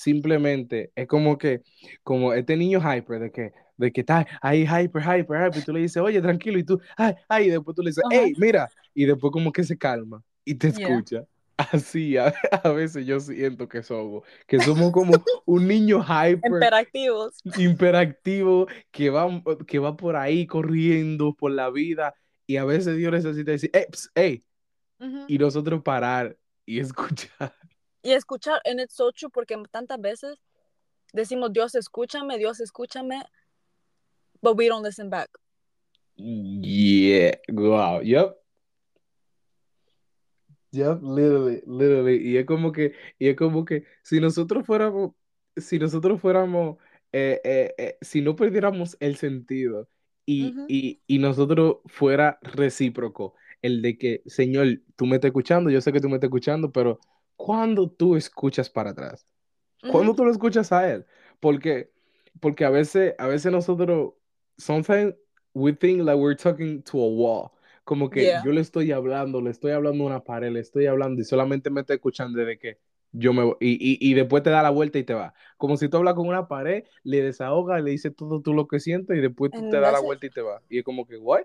simplemente 0.00 0.90
es 0.94 1.06
como 1.06 1.36
que, 1.38 1.62
como 2.02 2.32
este 2.32 2.56
niño 2.56 2.80
hyper, 2.80 3.20
de 3.20 3.30
que, 3.30 3.52
de 3.76 3.92
que 3.92 4.00
está 4.00 4.26
ahí 4.42 4.62
hyper, 4.62 5.02
hyper, 5.02 5.48
hyper, 5.48 5.58
y 5.58 5.62
tú 5.62 5.72
le 5.72 5.80
dices, 5.80 6.02
oye, 6.02 6.20
tranquilo, 6.22 6.58
y 6.58 6.64
tú, 6.64 6.80
ay, 6.96 7.14
ay, 7.28 7.46
y 7.46 7.50
después 7.50 7.74
tú 7.74 7.82
le 7.82 7.90
dices, 7.90 8.04
Ajá. 8.06 8.16
hey, 8.24 8.32
mira, 8.38 8.68
y 8.94 9.04
después 9.04 9.30
como 9.32 9.52
que 9.52 9.64
se 9.64 9.76
calma 9.76 10.22
y 10.44 10.54
te 10.54 10.68
Yeah. 10.68 10.78
escucha. 10.78 11.24
Así, 11.58 12.16
a, 12.16 12.32
a 12.64 12.70
veces 12.70 13.04
yo 13.06 13.20
siento 13.20 13.68
que 13.68 13.82
somos, 13.82 14.22
que 14.46 14.58
somos 14.60 14.92
como 14.92 15.22
un 15.44 15.68
niño 15.68 15.98
hyper, 16.02 16.42
Imperactivos. 16.46 17.42
imperactivo, 17.58 18.66
que 18.90 19.10
va, 19.10 19.28
que 19.66 19.78
va 19.78 19.96
por 19.96 20.16
ahí 20.16 20.46
corriendo 20.46 21.34
por 21.34 21.52
la 21.52 21.70
vida, 21.70 22.14
y 22.46 22.56
a 22.56 22.64
veces 22.64 22.96
Dios 22.96 23.12
necesita 23.12 23.52
decir, 23.52 23.70
hey, 23.74 23.84
ps, 23.90 24.10
hey, 24.14 24.44
Ujú. 25.00 25.26
y 25.28 25.38
nosotros 25.38 25.82
parar 25.82 26.36
y 26.66 26.80
escuchar. 26.80 27.54
Y 28.02 28.12
escuchar, 28.12 28.60
so 28.88 29.12
true, 29.12 29.30
porque 29.30 29.56
tantas 29.70 30.00
veces 30.00 30.38
decimos, 31.12 31.52
Dios, 31.52 31.74
escúchame, 31.74 32.38
Dios, 32.38 32.60
escúchame, 32.60 33.22
but 34.40 34.56
we 34.56 34.68
don't 34.68 34.84
listen 34.84 35.10
back. 35.10 35.28
Yeah, 36.16 37.36
wow, 37.48 38.00
yep. 38.02 38.36
Yep, 40.72 41.02
literally, 41.02 41.62
literally. 41.66 42.16
Y 42.16 42.36
es 42.36 42.46
como 42.46 42.72
que, 42.72 42.94
y 43.18 43.28
es 43.28 43.36
como 43.36 43.64
que 43.64 43.84
si 44.02 44.20
nosotros 44.20 44.64
fuéramos, 44.64 45.12
si 45.56 45.78
nosotros 45.78 46.20
fuéramos 46.20 46.76
eh, 47.12 47.40
eh, 47.42 47.74
eh, 47.76 47.98
si 48.00 48.20
no 48.20 48.36
perdiéramos 48.36 48.96
el 49.00 49.16
sentido 49.16 49.88
y, 50.24 50.54
y, 50.68 51.02
y 51.08 51.18
nosotros 51.18 51.78
fuera 51.86 52.38
recíproco, 52.42 53.34
el 53.62 53.82
de 53.82 53.98
que, 53.98 54.22
Señor, 54.26 54.80
tú 54.94 55.06
me 55.06 55.16
estás 55.16 55.30
escuchando, 55.30 55.70
yo 55.70 55.80
sé 55.80 55.92
que 55.92 56.00
tú 56.00 56.08
me 56.08 56.16
estás 56.16 56.28
escuchando, 56.28 56.70
pero 56.70 57.00
¿cuándo 57.44 57.88
tú 57.88 58.16
escuchas 58.16 58.68
para 58.68 58.90
atrás? 58.90 59.26
¿Cuándo 59.80 60.12
Ujú. 60.12 60.16
tú 60.16 60.24
lo 60.24 60.30
escuchas 60.30 60.72
a 60.72 60.90
él? 60.92 61.06
Porque, 61.40 61.90
porque 62.38 62.66
a 62.66 62.70
veces, 62.70 63.14
a 63.18 63.26
veces 63.26 63.50
nosotros, 63.50 64.12
sometimes 64.58 65.14
we 65.54 65.72
think 65.72 66.02
like 66.02 66.18
we're 66.18 66.36
talking 66.36 66.82
to 66.82 66.98
a 66.98 67.08
wall. 67.08 67.50
Como 67.84 68.10
que 68.10 68.24
Yeah. 68.24 68.42
yo 68.44 68.52
le 68.52 68.60
estoy 68.60 68.92
hablando, 68.92 69.40
le 69.40 69.50
estoy 69.50 69.72
hablando 69.72 70.04
a 70.04 70.06
una 70.08 70.20
pared, 70.22 70.52
le 70.52 70.60
estoy 70.60 70.86
hablando 70.86 71.22
y 71.22 71.24
solamente 71.24 71.70
me 71.70 71.80
está 71.80 71.94
escuchando 71.94 72.38
desde 72.38 72.58
que 72.58 72.78
yo 73.12 73.32
me 73.32 73.42
voy. 73.42 73.56
Y, 73.58 73.72
y, 73.72 74.10
y 74.10 74.14
después 74.14 74.42
te 74.42 74.50
da 74.50 74.62
la 74.62 74.70
vuelta 74.70 74.98
y 74.98 75.04
te 75.04 75.14
va. 75.14 75.32
Como 75.56 75.78
si 75.78 75.88
tú 75.88 75.96
hablas 75.96 76.14
con 76.14 76.28
una 76.28 76.46
pared, 76.46 76.84
le 77.04 77.22
desahogas, 77.22 77.82
le 77.82 77.92
dices 77.92 78.14
todo 78.14 78.42
tú 78.42 78.52
lo 78.52 78.68
que 78.68 78.80
sientes 78.80 79.16
y 79.16 79.20
después 79.20 79.50
tú 79.50 79.66
te 79.70 79.80
das 79.80 79.92
la 79.92 80.00
vuelta 80.00 80.26
y 80.26 80.30
te 80.30 80.42
vas. 80.42 80.62
Y 80.68 80.78
es 80.78 80.84
como 80.84 81.06
que, 81.06 81.16
¿what? 81.16 81.44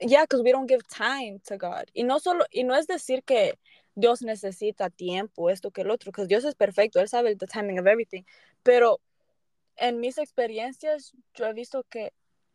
Yeah, 0.00 0.22
because 0.22 0.42
we 0.42 0.52
don't 0.52 0.68
give 0.68 0.82
time 0.88 1.40
to 1.46 1.56
God. 1.56 1.84
Y 1.92 2.04
no 2.04 2.20
solo, 2.20 2.44
y 2.50 2.62
no 2.64 2.76
es 2.76 2.86
decir 2.86 3.22
que 3.24 3.58
Dios 3.98 4.22
necesita 4.22 4.90
tiempo, 4.90 5.50
esto 5.50 5.72
que 5.72 5.80
el 5.80 5.90
otro, 5.90 6.12
because 6.12 6.28
Dios 6.28 6.44
es 6.44 6.54
perfecto, 6.54 7.00
Él 7.00 7.08
sabe 7.08 7.34
the 7.34 7.46
timing 7.46 7.80
of 7.80 7.86
everything. 7.86 8.22
Pero 8.62 9.00
en 9.76 9.98
mis 9.98 10.18
experiencias, 10.18 11.12
yo 11.34 11.46
he 11.46 11.52
visto 11.52 11.82
que 11.82 12.12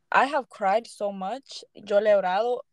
I 0.09 0.25
have 0.33 0.47
cried 0.47 0.85
so 0.85 1.11
much, 1.11 1.63
yo 1.73 1.99
le 1.99 2.11
he 2.11 2.15
orado, 2.15 2.63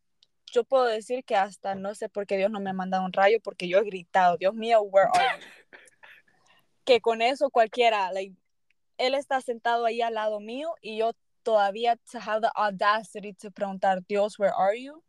yo 0.47 0.63
puedo 0.63 0.85
decir 0.85 1.25
que 1.25 1.35
hasta 1.35 1.75
no 1.75 1.97
sé 1.97 2.09
por 2.09 2.27
qué 2.27 2.37
Dios 2.37 2.51
no 2.53 2.61
me 2.61 2.71
ha 2.71 2.73
mandado 2.73 3.05
un 3.05 3.13
rayo, 3.13 3.41
porque 3.43 3.67
yo 3.67 3.79
he 3.79 3.85
gritado, 3.85 4.37
Dios 4.37 4.55
mío, 4.55 4.83
where 4.83 5.09
are 5.13 5.41
you? 5.41 5.47
que 6.85 7.01
con 7.01 7.23
eso 7.23 7.51
cualquiera, 7.51 8.13
like, 8.13 8.37
Él 8.99 9.15
está 9.15 9.41
sentado 9.41 9.85
ahí 9.85 10.01
al 10.01 10.15
lado 10.15 10.39
mío 10.39 10.75
y 10.81 10.99
yo 10.99 11.13
todavía 11.43 11.97
to 12.13 12.21
have 12.21 12.41
the 12.43 12.51
audacity 12.55 13.33
to 13.33 13.51
preguntar, 13.51 14.07
Dios, 14.07 14.39
where 14.39 14.53
are 14.57 14.81
you? 14.81 15.03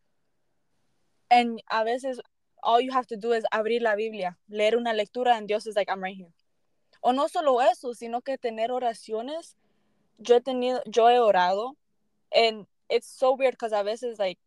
And 1.29 1.61
a 1.69 1.83
veces 1.83 2.19
all 2.61 2.81
you 2.81 2.91
have 2.91 3.07
to 3.07 3.17
do 3.17 3.33
is 3.33 3.43
abrir 3.51 3.81
la 3.81 3.95
Biblia, 3.95 4.37
leer 4.47 4.75
una 4.75 4.93
lectura 4.93 5.35
and 5.35 5.47
Dios 5.47 5.67
is 5.67 5.75
like, 5.75 5.89
I'm 5.89 6.03
right 6.03 6.15
here. 6.15 6.31
O 7.01 7.11
no 7.13 7.27
solo 7.27 7.61
eso, 7.61 7.93
sino 7.93 8.21
que 8.21 8.37
tener 8.37 8.69
oraciones. 8.69 9.55
Yo 10.19 10.35
he 10.35 10.41
tenido, 10.41 10.81
yo 10.85 11.09
he 11.09 11.19
orado 11.19 11.75
and 12.31 12.67
it's 12.89 13.07
so 13.07 13.33
weird 13.33 13.53
because 13.53 13.73
a 13.73 13.83
veces 13.83 14.19
like 14.19 14.39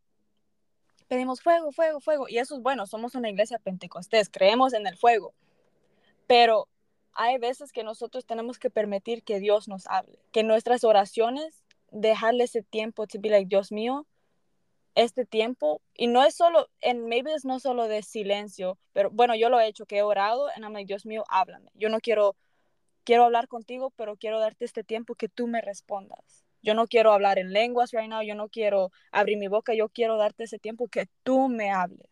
pedimos 1.09 1.41
fuego, 1.41 1.71
fuego, 1.71 1.99
fuego 1.99 2.27
y 2.29 2.37
eso 2.37 2.55
es 2.55 2.61
bueno, 2.61 2.85
somos 2.85 3.15
una 3.15 3.29
iglesia 3.29 3.59
pentecostés, 3.59 4.29
creemos 4.29 4.73
en 4.73 4.87
el 4.87 4.97
fuego. 4.97 5.33
Pero 6.27 6.67
hay 7.13 7.37
veces 7.37 7.71
que 7.71 7.83
nosotros 7.83 8.25
tenemos 8.25 8.57
que 8.57 8.69
permitir 8.69 9.23
que 9.23 9.39
Dios 9.39 9.67
nos 9.67 9.85
hable, 9.87 10.19
que 10.31 10.43
nuestras 10.43 10.83
oraciones, 10.83 11.63
dejarle 11.91 12.45
ese 12.45 12.61
tiempo 12.61 13.07
to 13.07 13.19
be 13.19 13.29
like, 13.29 13.47
Dios 13.47 13.71
mío, 13.71 14.05
este 14.95 15.25
tiempo, 15.25 15.81
y 15.93 16.07
no 16.07 16.23
es 16.23 16.35
solo, 16.35 16.67
and 16.81 17.07
maybe 17.07 17.33
es 17.33 17.45
no 17.45 17.59
solo 17.59 17.87
de 17.87 18.01
silencio, 18.01 18.77
pero 18.93 19.09
bueno, 19.11 19.35
yo 19.35 19.49
lo 19.49 19.59
he 19.59 19.67
hecho, 19.67 19.85
que 19.85 19.97
he 19.97 20.01
orado, 20.01 20.47
and 20.55 20.63
I'm 20.63 20.73
like, 20.73 20.87
Dios 20.87 21.05
mío, 21.05 21.23
háblame. 21.29 21.69
Yo 21.73 21.89
no 21.89 21.99
quiero, 21.99 22.35
quiero 23.03 23.25
hablar 23.25 23.47
contigo, 23.47 23.91
pero 23.95 24.15
quiero 24.17 24.39
darte 24.39 24.65
este 24.65 24.83
tiempo 24.83 25.15
que 25.15 25.29
tú 25.29 25.47
me 25.47 25.61
respondas. 25.61 26.45
Yo 26.61 26.73
no 26.73 26.87
quiero 26.87 27.11
hablar 27.11 27.37
en 27.37 27.53
lenguas 27.53 27.91
right 27.91 28.09
now, 28.09 28.21
yo 28.23 28.33
no 28.35 28.49
quiero 28.49 28.91
abrir 29.11 29.37
mi 29.37 29.47
boca, 29.47 29.73
yo 29.75 29.89
quiero 29.89 30.17
darte 30.17 30.45
ese 30.45 30.57
tiempo 30.57 30.87
que 30.87 31.07
tú 31.23 31.47
me 31.49 31.71
hables. 31.71 32.09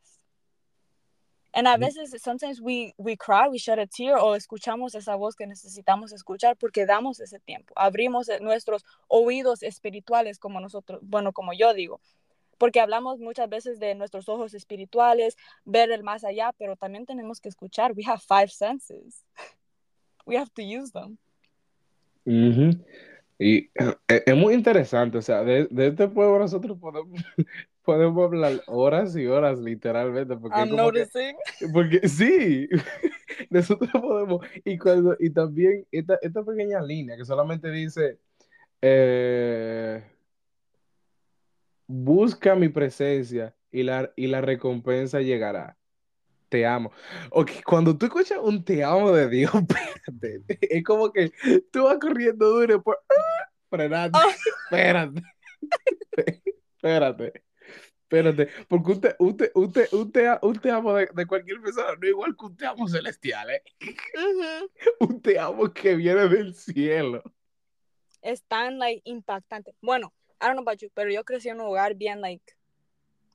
And 1.55 1.67
a 1.67 1.77
Mm. 1.77 1.81
veces, 1.81 2.21
sometimes 2.21 2.59
we, 2.59 2.93
we 2.97 3.15
cry, 3.15 3.47
we 3.47 3.59
shed 3.59 3.77
a 3.77 3.85
tear, 3.85 4.17
o 4.17 4.35
escuchamos 4.35 4.95
esa 4.95 5.15
voz 5.15 5.35
que 5.35 5.45
necesitamos 5.45 6.11
escuchar 6.11 6.57
porque 6.57 6.85
damos 6.87 7.19
ese 7.19 7.39
tiempo. 7.39 7.73
Abrimos 7.77 8.27
eh, 8.29 8.39
nuestros 8.41 8.83
oídos 9.07 9.61
espirituales, 9.61 10.39
como 10.39 10.59
nosotros, 10.59 10.99
bueno, 11.03 11.31
como 11.31 11.53
yo 11.53 11.73
digo. 11.73 12.01
Porque 12.63 12.79
hablamos 12.79 13.19
muchas 13.19 13.49
veces 13.49 13.77
de 13.77 13.93
nuestros 13.93 14.29
ojos 14.29 14.53
espirituales, 14.53 15.35
ver 15.65 15.91
el 15.91 16.01
más 16.01 16.23
allá, 16.23 16.53
pero 16.57 16.77
también 16.77 17.05
tenemos 17.05 17.41
que 17.41 17.49
escuchar. 17.49 17.91
We 17.91 18.05
have 18.05 18.21
five 18.25 18.47
senses. 18.47 19.25
We 20.25 20.37
have 20.37 20.49
to 20.55 20.61
use 20.61 20.89
them. 20.93 21.17
Ujú. 22.25 22.81
Y 23.37 23.69
eh, 24.07 24.23
es 24.25 24.35
muy 24.37 24.53
interesante, 24.53 25.17
o 25.17 25.21
sea, 25.21 25.43
de, 25.43 25.67
de 25.71 25.87
este 25.87 26.07
pueblo 26.07 26.39
nosotros 26.39 26.77
podemos, 26.79 27.11
podemos 27.83 28.23
hablar 28.23 28.53
horas 28.67 29.13
y 29.17 29.27
horas 29.27 29.59
literalmente, 29.59 30.37
porque 30.37 30.55
es 30.55 30.65
I'm 30.65 30.69
como 30.69 30.91
que, 30.93 30.99
noticing. 30.99 31.35
porque 31.73 32.07
sí, 32.07 32.69
nosotros 33.49 33.91
podemos, 33.91 34.47
y 34.63 34.77
cuando, 34.77 35.17
y 35.19 35.31
también 35.31 35.85
esta, 35.91 36.17
esta 36.21 36.41
pequeña 36.45 36.81
línea 36.81 37.17
que 37.17 37.25
solamente 37.25 37.69
dice, 37.69 38.19
eh, 38.81 40.01
busca 41.87 42.55
mi 42.55 42.69
presencia 42.69 43.55
y 43.71 43.83
la, 43.83 44.11
y 44.15 44.27
la 44.27 44.41
recompensa 44.41 45.21
llegará. 45.21 45.77
Te 46.49 46.65
amo. 46.65 46.91
Ok, 47.31 47.51
cuando 47.65 47.97
tú 47.97 48.05
escuchas 48.05 48.37
un 48.41 48.63
te 48.63 48.83
amo 48.83 49.11
de 49.11 49.27
Dios, 49.27 49.51
espérate, 50.07 50.59
es 50.61 50.83
como 50.83 51.11
que 51.11 51.31
tú 51.71 51.85
vas 51.85 51.97
corriendo 51.97 52.47
duro 52.47 52.81
por 52.83 52.99
frenando. 53.69 54.19
Oh. 54.19 54.29
Espérate. 54.65 55.21
Espérate. 56.75 57.43
Espérate. 58.03 58.49
Porque 58.67 58.91
un 58.91 59.01
te, 59.01 59.15
un 59.17 59.37
te, 59.37 59.51
un 59.55 59.71
te, 59.71 59.87
un 59.91 60.11
te, 60.11 60.37
un 60.43 60.59
te 60.59 60.69
amo 60.69 60.93
de, 60.93 61.09
de 61.11 61.25
cualquier 61.25 61.59
persona 61.59 61.95
no 61.99 62.07
igual 62.07 62.35
que 62.37 62.45
un 62.45 62.55
te 62.55 62.67
amo 62.67 62.87
celestial, 62.87 63.49
¿eh? 63.49 63.63
Un 64.99 65.19
te 65.19 65.39
amo 65.39 65.73
que 65.73 65.95
viene 65.95 66.27
del 66.27 66.53
cielo. 66.53 67.23
Es 68.21 68.43
tan, 68.43 68.77
like, 68.77 69.01
impactante. 69.05 69.73
Bueno, 69.81 70.13
I 70.43 70.47
don't 70.47 70.55
know 70.57 70.61
about 70.63 70.81
you, 70.81 70.89
pero 70.93 71.09
yo 71.09 71.23
crecí 71.23 71.49
en 71.49 71.59
un 71.61 71.67
hogar 71.67 71.95
bien, 71.97 72.19
like, 72.21 72.41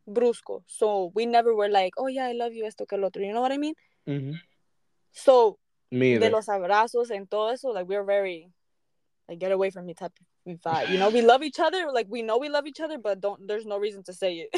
brusco. 0.06 0.62
So, 0.66 1.10
we 1.14 1.26
never 1.26 1.54
were 1.54 1.68
like, 1.70 1.94
oh, 1.96 2.08
yeah, 2.08 2.26
I 2.28 2.32
love 2.32 2.52
you, 2.52 2.64
esto 2.66 2.84
que 2.86 2.96
el 2.98 3.04
otro. 3.04 3.22
You 3.22 3.32
know 3.32 3.40
what 3.40 3.52
I 3.52 3.58
mean? 3.58 3.74
So, 5.12 5.58
Mire. 5.90 6.18
de 6.20 6.30
los 6.30 6.48
abrazos 6.48 7.10
and 7.10 7.28
todo 7.28 7.48
eso, 7.50 7.70
like, 7.72 7.86
we're 7.88 8.04
very, 8.04 8.50
like, 9.28 9.38
get 9.38 9.52
away 9.52 9.70
from 9.70 9.86
me 9.86 9.94
type 9.94 10.12
of 10.46 10.56
vibe. 10.60 10.90
You 10.90 10.98
know, 10.98 11.10
we 11.10 11.22
love 11.22 11.42
each 11.42 11.58
other. 11.60 11.90
Like, 11.92 12.06
we 12.08 12.22
know 12.22 12.38
we 12.38 12.48
love 12.48 12.66
each 12.66 12.80
other, 12.80 12.98
but 12.98 13.20
don't, 13.20 13.46
there's 13.46 13.66
no 13.66 13.78
reason 13.78 14.02
to 14.04 14.12
say 14.12 14.46
it. 14.46 14.54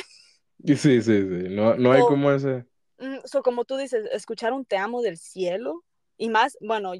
Sí, 0.64 1.00
sí, 1.00 1.00
sí. 1.24 1.48
No, 1.50 1.74
no 1.74 1.92
hay 1.92 2.00
So- 2.00 2.08
como 2.08 2.30
ese. 2.30 2.64
Mm, 2.98 3.20
so, 3.24 3.42
como 3.42 3.64
tú 3.64 3.76
dices, 3.78 4.06
escuchar 4.12 4.52
un 4.52 4.64
te 4.66 4.76
amo 4.76 5.00
del 5.00 5.16
cielo 5.16 5.82
y 6.18 6.28
más, 6.28 6.58
bueno, 6.60 6.92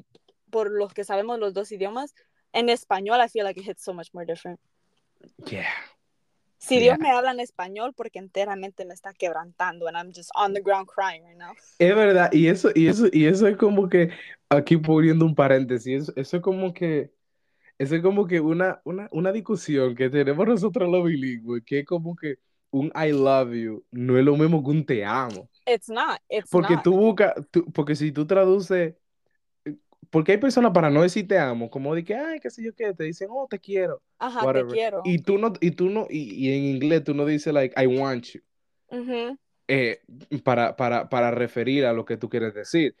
por 0.49 0.71
los 0.71 0.93
que 0.95 1.03
sabemos 1.03 1.37
los 1.39 1.53
dos 1.53 1.71
idiomas, 1.71 2.15
en 2.53 2.69
español 2.69 3.19
I 3.23 3.27
feel 3.29 3.43
like 3.45 3.59
it 3.59 3.67
hits 3.67 3.83
so 3.83 3.93
much 3.93 4.09
more 4.13 4.25
different. 4.25 4.59
Yeah. 5.45 5.67
Si 6.57 6.79
Dios 6.79 6.97
Yeah. 6.97 6.97
me 6.99 7.11
habla 7.11 7.31
en 7.31 7.39
español 7.39 7.93
porque 7.95 8.19
enteramente 8.19 8.85
me 8.85 8.93
está 8.93 9.13
quebrantando 9.13 9.87
and 9.87 9.97
I'm 9.97 10.11
just 10.13 10.29
on 10.35 10.53
the 10.53 10.61
ground 10.61 10.87
crying 10.87 11.23
right 11.25 11.37
now. 11.37 11.53
Es 11.79 11.95
verdad, 11.95 12.31
y 12.31 12.47
eso, 12.47 12.69
y 12.75 12.87
eso, 12.87 13.07
y 13.11 13.25
eso 13.25 13.47
es 13.47 13.57
como 13.57 13.89
que, 13.89 14.09
aquí 14.49 14.77
poniendo 14.77 15.25
un 15.25 15.33
paréntesis, 15.33 16.03
eso, 16.03 16.13
eso 16.15 16.37
es 16.37 16.43
como 16.43 16.71
que, 16.73 17.11
eso 17.79 17.95
es 17.95 18.01
como 18.03 18.27
que 18.27 18.39
una, 18.39 18.79
una, 18.83 19.07
una 19.11 19.31
discusión 19.31 19.95
que 19.95 20.09
tenemos 20.11 20.47
nosotros 20.47 20.87
los 20.89 21.03
bilingües, 21.03 21.63
que 21.65 21.79
es 21.79 21.85
como 21.85 22.15
que 22.15 22.35
un 22.69 22.91
I 22.95 23.11
love 23.11 23.53
you 23.53 23.83
no 23.91 24.17
es 24.17 24.23
lo 24.23 24.37
mismo 24.37 24.63
que 24.63 24.69
un 24.69 24.85
te 24.85 25.03
amo. 25.03 25.49
It's 25.65 25.89
not, 25.89 26.19
it's 26.29 26.49
Porque 26.51 26.75
not. 26.75 26.83
tú 26.83 26.95
buscas, 26.95 27.33
porque 27.73 27.95
si 27.95 28.11
tú 28.11 28.27
traduces, 28.27 28.93
porque 30.09 30.33
hay 30.33 30.37
personas 30.37 30.71
para 30.73 30.89
no 30.89 31.01
decir 31.03 31.27
te 31.27 31.37
amo, 31.37 31.69
como 31.69 31.95
de 31.95 32.03
que, 32.03 32.15
ay, 32.15 32.39
qué 32.39 32.49
sé 32.49 32.63
yo 32.63 32.73
qué, 32.75 32.93
te 32.93 33.03
dicen, 33.05 33.27
oh, 33.31 33.47
te 33.49 33.59
quiero, 33.59 34.01
Ajá, 34.19 34.43
whatever. 34.45 34.67
te 34.67 34.73
quiero. 34.73 35.01
Y 35.05 35.19
tú 35.19 35.37
no, 35.37 35.53
y 35.61 35.71
tú 35.71 35.89
no, 35.89 36.07
y, 36.09 36.33
y 36.47 36.53
en 36.53 36.63
inglés 36.75 37.03
tú 37.03 37.13
no 37.13 37.25
dices 37.25 37.53
like, 37.53 37.73
I 37.81 37.87
want 37.87 38.25
you. 38.33 38.41
Ujú. 38.91 39.37
eh, 39.67 40.01
para, 40.43 40.75
para, 40.75 41.09
para 41.09 41.31
referir 41.31 41.85
a 41.85 41.93
lo 41.93 42.05
que 42.05 42.17
tú 42.17 42.29
quieres 42.29 42.53
decir. 42.53 42.95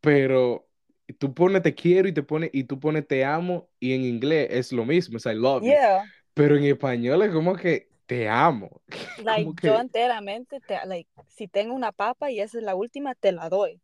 Pero 0.00 0.68
tú 1.18 1.34
pones 1.34 1.62
te 1.62 1.74
quiero 1.74 2.08
y 2.08 2.12
te 2.12 2.22
pone 2.22 2.50
y 2.52 2.64
tú 2.64 2.80
pones 2.80 3.06
te 3.06 3.24
amo 3.24 3.70
y 3.80 3.92
en 3.94 4.02
inglés 4.04 4.48
es 4.50 4.72
lo 4.72 4.84
mismo, 4.84 5.18
es 5.18 5.26
I 5.26 5.34
love 5.34 5.64
you. 5.64 5.70
Yeah, 5.70 6.04
Pero 6.34 6.56
en 6.56 6.64
español 6.64 7.22
es 7.22 7.32
como 7.32 7.56
que 7.56 7.90
te 8.06 8.28
amo. 8.28 8.82
like 9.16 9.54
que 9.60 9.68
yo 9.68 9.78
enteramente, 9.80 10.60
te, 10.60 10.78
like, 10.86 11.08
si 11.28 11.48
tengo 11.48 11.74
una 11.74 11.92
papa 11.92 12.30
y 12.30 12.40
esa 12.40 12.58
es 12.58 12.64
la 12.64 12.74
última, 12.74 13.14
te 13.14 13.32
la 13.32 13.48
doy. 13.48 13.80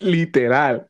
literal. 0.00 0.88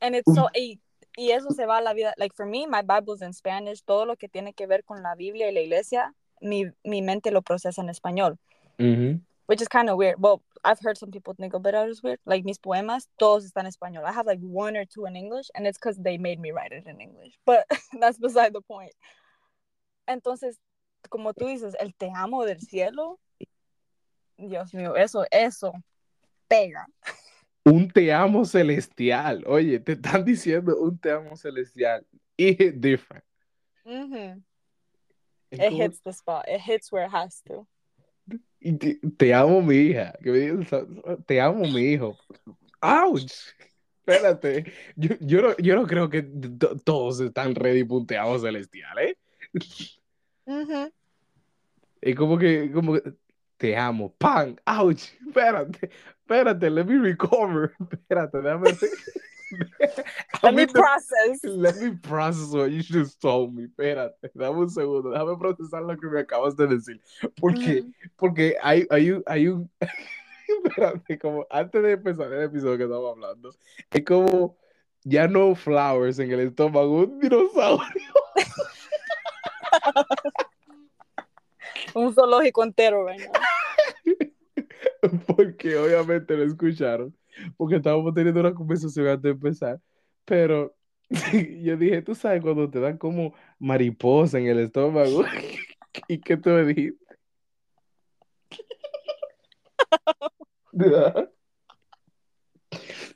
And 0.00 0.14
it's 0.14 0.32
so, 0.34 0.48
y, 0.54 0.80
y 1.16 1.30
eso 1.30 1.50
se 1.50 1.66
va 1.66 1.78
a 1.78 1.82
la 1.82 1.92
vida. 1.92 2.14
Like 2.18 2.34
for 2.34 2.46
me, 2.46 2.66
my 2.66 2.82
Bible's 2.82 3.22
in 3.22 3.32
Spanish. 3.32 3.82
Todo 3.82 4.06
lo 4.06 4.16
que 4.16 4.28
tiene 4.28 4.54
que 4.54 4.66
ver 4.66 4.82
con 4.84 5.02
la 5.02 5.14
Biblia 5.14 5.48
y 5.48 5.52
la 5.52 5.60
iglesia, 5.60 6.14
mi, 6.40 6.66
mi 6.84 7.02
mente 7.02 7.30
lo 7.30 7.42
procesa 7.42 7.82
en 7.82 7.88
español. 7.88 8.38
Ujú. 8.78 9.20
Which 9.46 9.60
is 9.60 9.68
kind 9.68 9.90
of 9.90 9.98
weird. 9.98 10.16
Well, 10.18 10.42
I've 10.64 10.78
heard 10.80 10.96
some 10.96 11.10
people 11.10 11.34
think 11.34 11.54
of 11.54 11.66
it 11.66 11.74
as 11.74 12.02
weird. 12.02 12.20
Like 12.24 12.44
mis 12.44 12.58
poemas, 12.58 13.08
todos 13.18 13.44
están 13.44 13.64
en 13.64 13.72
español. 13.72 14.04
I 14.04 14.12
have 14.12 14.26
like 14.26 14.40
one 14.40 14.76
or 14.76 14.84
two 14.84 15.06
in 15.06 15.16
English, 15.16 15.50
and 15.54 15.66
it's 15.66 15.76
because 15.76 15.98
they 15.98 16.18
made 16.18 16.38
me 16.38 16.52
write 16.52 16.72
it 16.72 16.86
in 16.86 17.00
English. 17.00 17.38
But 17.44 17.66
that's 18.00 18.18
beside 18.18 18.52
the 18.52 18.60
point. 18.60 18.92
Entonces, 20.08 20.58
como 21.08 21.32
tú 21.32 21.46
dices, 21.46 21.74
el 21.80 21.92
te 21.98 22.12
amo 22.14 22.44
del 22.44 22.60
cielo, 22.60 23.18
Dios 24.36 24.72
mío, 24.72 24.96
eso, 24.96 25.24
eso 25.30 25.72
pega. 26.48 26.86
un 27.64 27.88
te 27.90 28.12
amo 28.12 28.44
celestial. 28.44 29.44
Oye, 29.46 29.78
te 29.80 29.92
están 29.92 30.24
diciendo 30.24 30.76
un 30.78 30.98
te 30.98 31.10
amo 31.10 31.36
celestial. 31.36 32.06
Y 32.36 32.54
hit 32.54 32.74
different. 32.80 33.24
It 35.52 35.72
hits 35.72 36.00
the 36.02 36.12
spot. 36.12 36.44
It 36.48 36.60
hits 36.60 36.92
where 36.92 37.06
it 37.06 37.12
has 37.12 37.42
to. 37.42 37.66
te, 38.60 39.00
te 39.16 39.34
amo, 39.34 39.60
mi 39.62 39.74
hija. 39.76 40.12
Te 41.26 41.40
amo, 41.40 41.66
mi 41.66 41.92
hijo. 41.92 42.16
¡Auch! 42.80 43.18
Espérate. 44.06 44.72
Yo, 44.96 45.16
yo, 45.20 45.42
no, 45.42 45.56
yo 45.58 45.74
no 45.76 45.86
creo 45.86 46.08
que 46.08 46.22
to- 46.22 46.76
todos 46.84 47.20
están 47.20 47.54
ready 47.54 47.84
para 47.84 47.96
un 47.98 48.06
te 48.06 48.16
amo 48.16 48.38
celestial, 48.38 48.98
¿eh? 48.98 49.16
Mhm. 50.46 50.90
Es 52.00 52.16
como 52.16 52.38
que, 52.38 52.70
como 52.72 52.94
que, 52.94 53.12
te 53.60 53.76
amo, 53.76 54.12
¡pam! 54.18 54.56
¡Auch! 54.66 54.96
Espérate, 55.28 55.90
espérate, 56.24 56.70
let 56.70 56.86
me 56.86 56.98
recover. 56.98 57.72
Espérate, 57.92 58.40
déjame. 58.42 58.72
Let 60.44 60.54
me 60.54 60.66
process. 60.66 61.42
Let 61.42 61.76
me 61.82 61.90
process 61.96 62.54
what 62.54 62.70
you 62.70 62.82
just 62.82 63.20
told 63.20 63.52
me. 63.52 63.64
Espérate, 63.64 64.30
dame 64.34 64.60
un 64.60 64.70
segundo, 64.70 65.10
déjame 65.10 65.36
procesar 65.38 65.82
lo 65.82 65.96
que 65.96 66.06
me 66.08 66.20
acabas 66.20 66.56
de 66.56 66.66
decir. 66.68 67.00
Porque, 67.40 67.82
Mhm. 67.82 67.92
porque 68.16 68.56
hay, 68.62 68.86
hay 68.90 69.10
un, 69.10 69.22
hay 69.26 69.48
un, 69.48 69.68
espérate, 70.48 71.18
como 71.18 71.46
antes 71.50 71.82
de 71.82 71.92
empezar 71.92 72.32
el 72.32 72.44
episodio 72.44 72.78
que 72.78 72.84
estamos 72.84 73.10
hablando, 73.12 73.50
es 73.90 74.04
como 74.04 74.56
ya 75.02 75.26
no 75.26 75.54
flowers 75.56 76.18
en 76.20 76.30
el 76.30 76.40
estómago, 76.40 77.00
un 77.02 77.18
dinosaurio. 77.18 78.14
Un 81.94 82.12
zoológico 82.14 82.62
entero 82.62 83.06
now. 83.06 83.16
Porque 85.26 85.76
obviamente 85.76 86.36
lo 86.36 86.44
escucharon, 86.44 87.16
porque 87.56 87.76
estábamos 87.76 88.12
teniendo 88.14 88.40
una 88.40 88.54
conversación 88.54 89.06
antes 89.06 89.22
de 89.22 89.30
empezar, 89.30 89.80
pero 90.24 90.76
yo 91.62 91.76
dije, 91.76 92.02
tú 92.02 92.14
sabes 92.14 92.42
cuando 92.42 92.68
te 92.70 92.80
dan 92.80 92.98
como 92.98 93.34
mariposa 93.58 94.38
en 94.38 94.46
el 94.46 94.58
estómago, 94.60 95.24
¿y 96.08 96.20
qué 96.20 96.36
tú 96.36 96.50
me 96.50 96.64
dijiste? 96.64 97.04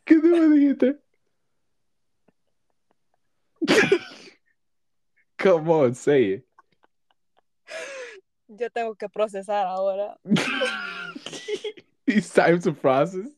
¿Qué 0.05 0.21
tú 0.21 0.27
me 0.27 0.49
dijiste? 0.49 0.99
Come 5.39 5.71
on, 5.71 5.95
say 5.95 6.35
it. 6.35 6.54
Yo 8.49 8.71
tengo 8.71 8.95
que 8.95 9.09
procesar 9.09 9.67
ahora. 9.67 10.17
It's 12.07 12.31
time 12.33 12.61
to 12.61 12.73
process. 12.75 13.31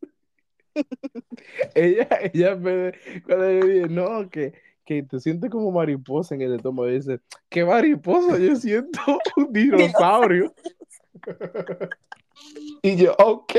ella, 1.74 2.08
ella 2.32 2.56
me, 2.56 2.92
cuando 3.24 3.44
le 3.44 3.60
dije, 3.66 3.88
no, 3.88 4.28
que, 4.28 4.52
que 4.84 5.02
te 5.02 5.20
sientes 5.20 5.50
como 5.50 5.70
mariposa 5.70 6.34
en 6.34 6.42
el 6.42 6.54
estómago, 6.56 6.88
dice, 6.88 7.20
¿qué 7.48 7.64
mariposa? 7.64 8.38
Yo 8.38 8.56
siento 8.56 9.00
un 9.36 9.52
dinosaurio. 9.52 10.52
y 12.82 12.96
yo, 12.96 13.14
ok, 13.18 13.54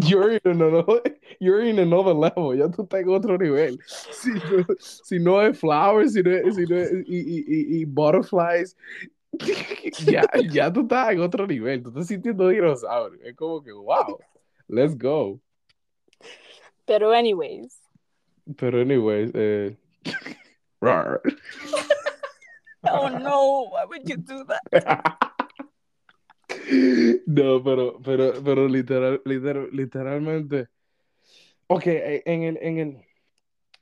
you're 0.00 0.34
in 0.34 0.40
another, 0.62 1.00
you're 1.40 1.62
in 1.64 1.78
another 1.78 2.14
level, 2.14 2.56
ya 2.58 2.68
tú 2.68 2.82
estás 2.82 3.00
en 3.00 3.08
otro 3.08 3.38
nivel. 3.38 3.78
Si 4.10 4.30
no, 4.30 4.66
si 4.78 5.18
no 5.18 5.40
es 5.40 5.58
flowers, 5.58 6.12
si 6.12 6.22
no 6.22 6.32
es, 6.32 6.54
si 6.56 6.64
no 6.66 6.76
es- 6.76 6.92
y, 7.06 7.16
y, 7.16 7.80
y 7.80 7.84
butterflies, 7.84 8.76
ya, 10.06 10.22
ya 10.50 10.72
tú 10.72 10.82
estás 10.82 11.12
en 11.12 11.20
otro 11.20 11.46
nivel, 11.46 11.82
tú 11.82 11.88
estás 11.88 12.06
sintiendo 12.06 12.48
dinosaurio. 12.48 13.20
Es 13.24 13.34
como 13.34 13.62
que, 13.62 13.72
wow, 13.72 14.18
let's 14.68 14.96
go. 14.96 15.40
Pero 16.84 17.12
anyways. 17.12 17.78
Pero 18.56 18.80
anyways, 18.80 19.30
eh. 19.34 19.76
Oh 22.84 23.08
no, 23.08 23.68
why 23.70 23.84
would 23.84 24.08
you 24.08 24.16
do 24.16 24.44
that? 24.44 25.18
No, 27.26 27.62
pero, 27.62 28.00
pero, 28.02 28.42
pero 28.42 28.68
literal, 28.68 29.22
literal, 29.24 29.68
literalmente. 29.72 30.68
Ok, 31.66 31.86
eh, 31.86 32.22
en 32.26 32.42
el, 32.42 32.58
en 32.60 32.78
el, 32.78 33.04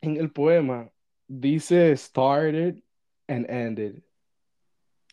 en 0.02 0.16
el 0.16 0.30
poema 0.30 0.90
dice 1.28 1.96
started 1.96 2.82
and 3.28 3.48
ended. 3.50 4.02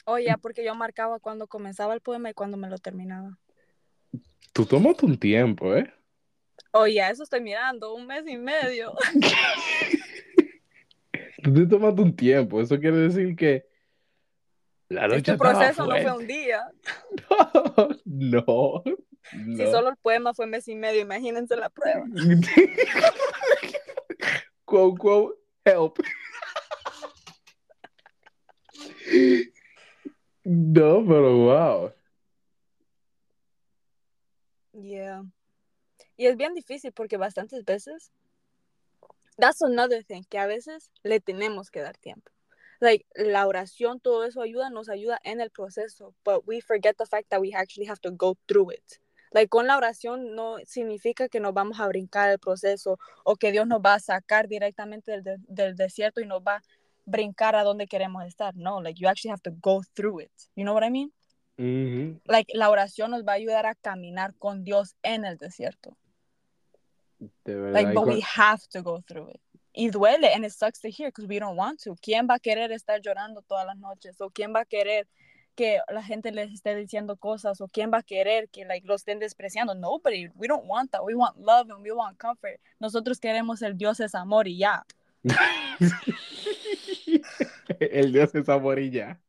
Oh, 0.10 0.18
ya, 0.18 0.38
porque 0.38 0.64
yo 0.64 0.74
marcaba 0.74 1.20
cuando 1.20 1.48
comenzaba 1.48 1.94
el 1.94 2.00
poema 2.00 2.30
y 2.30 2.34
cuando 2.34 2.56
me 2.56 2.70
lo 2.70 2.78
terminaba. 2.78 3.38
Tú 4.54 4.66
tomaste 4.66 5.06
un 5.06 5.20
tiempo, 5.20 5.76
¿eh? 5.76 5.94
Oh, 6.72 6.88
ya, 6.88 7.10
eso 7.10 7.24
estoy 7.24 7.42
mirando, 7.42 7.94
un 7.94 8.08
mes 8.08 8.24
y 8.26 8.38
medio. 8.38 8.94
Tú 11.44 11.54
te 11.54 11.66
tomaste 11.66 12.02
un 12.02 12.16
tiempo. 12.16 12.62
Eso 12.62 12.80
quiere 12.80 12.96
decir 13.00 13.36
que 13.36 13.68
la 14.88 15.10
noche 15.10 15.18
Este 15.18 15.38
proceso 15.38 15.86
no 15.86 15.98
fue 15.98 16.18
un 16.18 16.26
día. 16.26 16.72
No, 18.06 18.82
Si 19.30 19.64
no. 19.64 19.72
solo 19.72 19.90
el 19.90 19.98
poema 19.98 20.34
fue 20.34 20.48
mes 20.48 20.66
y 20.70 20.76
medio, 20.76 21.02
imagínense 21.02 21.58
la 21.58 21.70
prueba. 21.70 22.06
quote, 24.64 24.98
quote, 24.98 25.38
help. 25.66 26.00
No, 30.50 31.04
pero 31.06 31.36
wow. 31.36 31.92
Yeah. 34.72 35.24
Y 36.16 36.28
es 36.28 36.38
bien 36.38 36.54
difícil 36.54 36.94
porque 36.94 37.18
bastantes 37.18 37.66
veces, 37.66 38.14
that's 39.38 39.62
another 39.62 40.06
thing, 40.06 40.24
que 40.30 40.38
a 40.40 40.48
veces 40.48 40.90
le 41.04 41.20
tenemos 41.20 41.70
que 41.70 41.82
dar 41.82 41.98
tiempo. 41.98 42.32
Like, 42.80 43.06
la 43.16 43.46
oración, 43.46 44.00
todo 44.00 44.24
eso 44.24 44.42
ayuda, 44.42 44.70
nos 44.70 44.88
ayuda 44.88 45.20
en 45.26 45.42
el 45.42 45.50
proceso, 45.50 46.14
but 46.24 46.48
we 46.48 46.62
forget 46.62 46.96
the 46.96 47.06
fact 47.06 47.28
that 47.30 47.42
we 47.42 47.52
actually 47.54 47.90
have 47.90 48.00
to 48.00 48.12
go 48.12 48.38
through 48.48 48.72
it. 48.72 49.02
Like, 49.34 49.50
con 49.50 49.68
la 49.68 49.76
oración 49.76 50.34
no 50.34 50.60
significa 50.66 51.28
que 51.28 51.42
nos 51.42 51.54
vamos 51.54 51.82
a 51.82 51.88
brincar 51.90 52.30
el 52.30 52.40
proceso 52.40 52.98
o 53.26 53.36
que 53.36 53.52
Dios 53.52 53.68
nos 53.68 53.82
va 53.82 53.96
a 53.96 54.00
sacar 54.00 54.48
directamente 54.48 55.12
del, 55.12 55.24
de- 55.24 55.38
del 55.50 55.76
desierto 55.76 56.22
y 56.22 56.26
nos 56.26 56.42
va 56.42 56.62
brincar 57.08 57.56
a 57.56 57.64
donde 57.64 57.88
queremos 57.88 58.26
estar. 58.26 58.56
No, 58.56 58.80
like, 58.80 59.00
you 59.00 59.08
actually 59.08 59.32
have 59.32 59.42
to 59.42 59.52
go 59.62 59.82
through 59.96 60.20
it. 60.20 60.32
You 60.56 60.64
know 60.64 60.74
what 60.74 60.84
I 60.84 60.90
mean? 60.90 61.12
Like, 62.28 62.52
la 62.54 62.70
oración 62.70 63.10
nos 63.12 63.24
va 63.24 63.32
a 63.32 63.36
ayudar 63.36 63.66
a 63.66 63.74
caminar 63.74 64.36
con 64.38 64.64
Dios 64.64 64.96
en 65.02 65.26
el 65.26 65.38
desierto. 65.38 65.98
De 67.20 67.56
verdad. 67.56 67.74
Like, 67.74 67.94
but 67.94 68.06
we 68.06 68.22
have 68.22 68.62
to 68.70 68.84
go 68.84 69.02
through 69.08 69.30
it. 69.30 69.42
Y 69.74 69.90
duele, 69.90 70.34
and 70.34 70.46
it 70.46 70.52
sucks 70.52 70.80
to 70.82 70.90
hear 70.90 71.10
because 71.10 71.28
we 71.28 71.40
don't 71.40 71.56
want 71.56 71.80
to. 71.84 71.96
¿Quién 71.96 72.28
va 72.30 72.36
a 72.36 72.40
querer 72.40 72.72
estar 72.72 73.02
llorando 73.02 73.42
todas 73.48 73.66
las 73.66 73.78
noches? 73.78 74.20
¿O 74.22 74.30
quién 74.30 74.54
va 74.54 74.62
a 74.62 74.66
querer 74.66 75.08
que 75.56 75.80
la 75.92 76.04
gente 76.04 76.32
les 76.32 76.52
esté 76.52 76.76
diciendo 76.76 77.18
cosas? 77.18 77.62
¿O 77.62 77.68
quién 77.68 77.92
va 77.92 78.00
a 78.00 78.04
querer 78.04 78.50
que 78.50 78.66
like, 78.66 78.88
lo 78.88 78.96
estén 78.96 79.20
despreciando? 79.20 79.74
Nobody. 79.74 80.30
We 80.36 80.48
don't 80.48 80.66
want 80.68 80.92
that. 80.92 81.04
We 81.04 81.16
want 81.16 81.38
love 81.38 81.70
and 81.70 81.82
we 81.82 81.92
want 81.92 82.18
comfort. 82.20 82.60
Nosotros 82.80 83.20
queremos 83.20 83.62
el 83.62 83.78
Dios 83.78 84.00
es 84.00 84.14
amor 84.14 84.48
y 84.48 84.58
ya. 84.60 84.84
El 87.92 88.12
Dios 88.14 88.34
es 88.36 88.46
ya. 88.92 89.20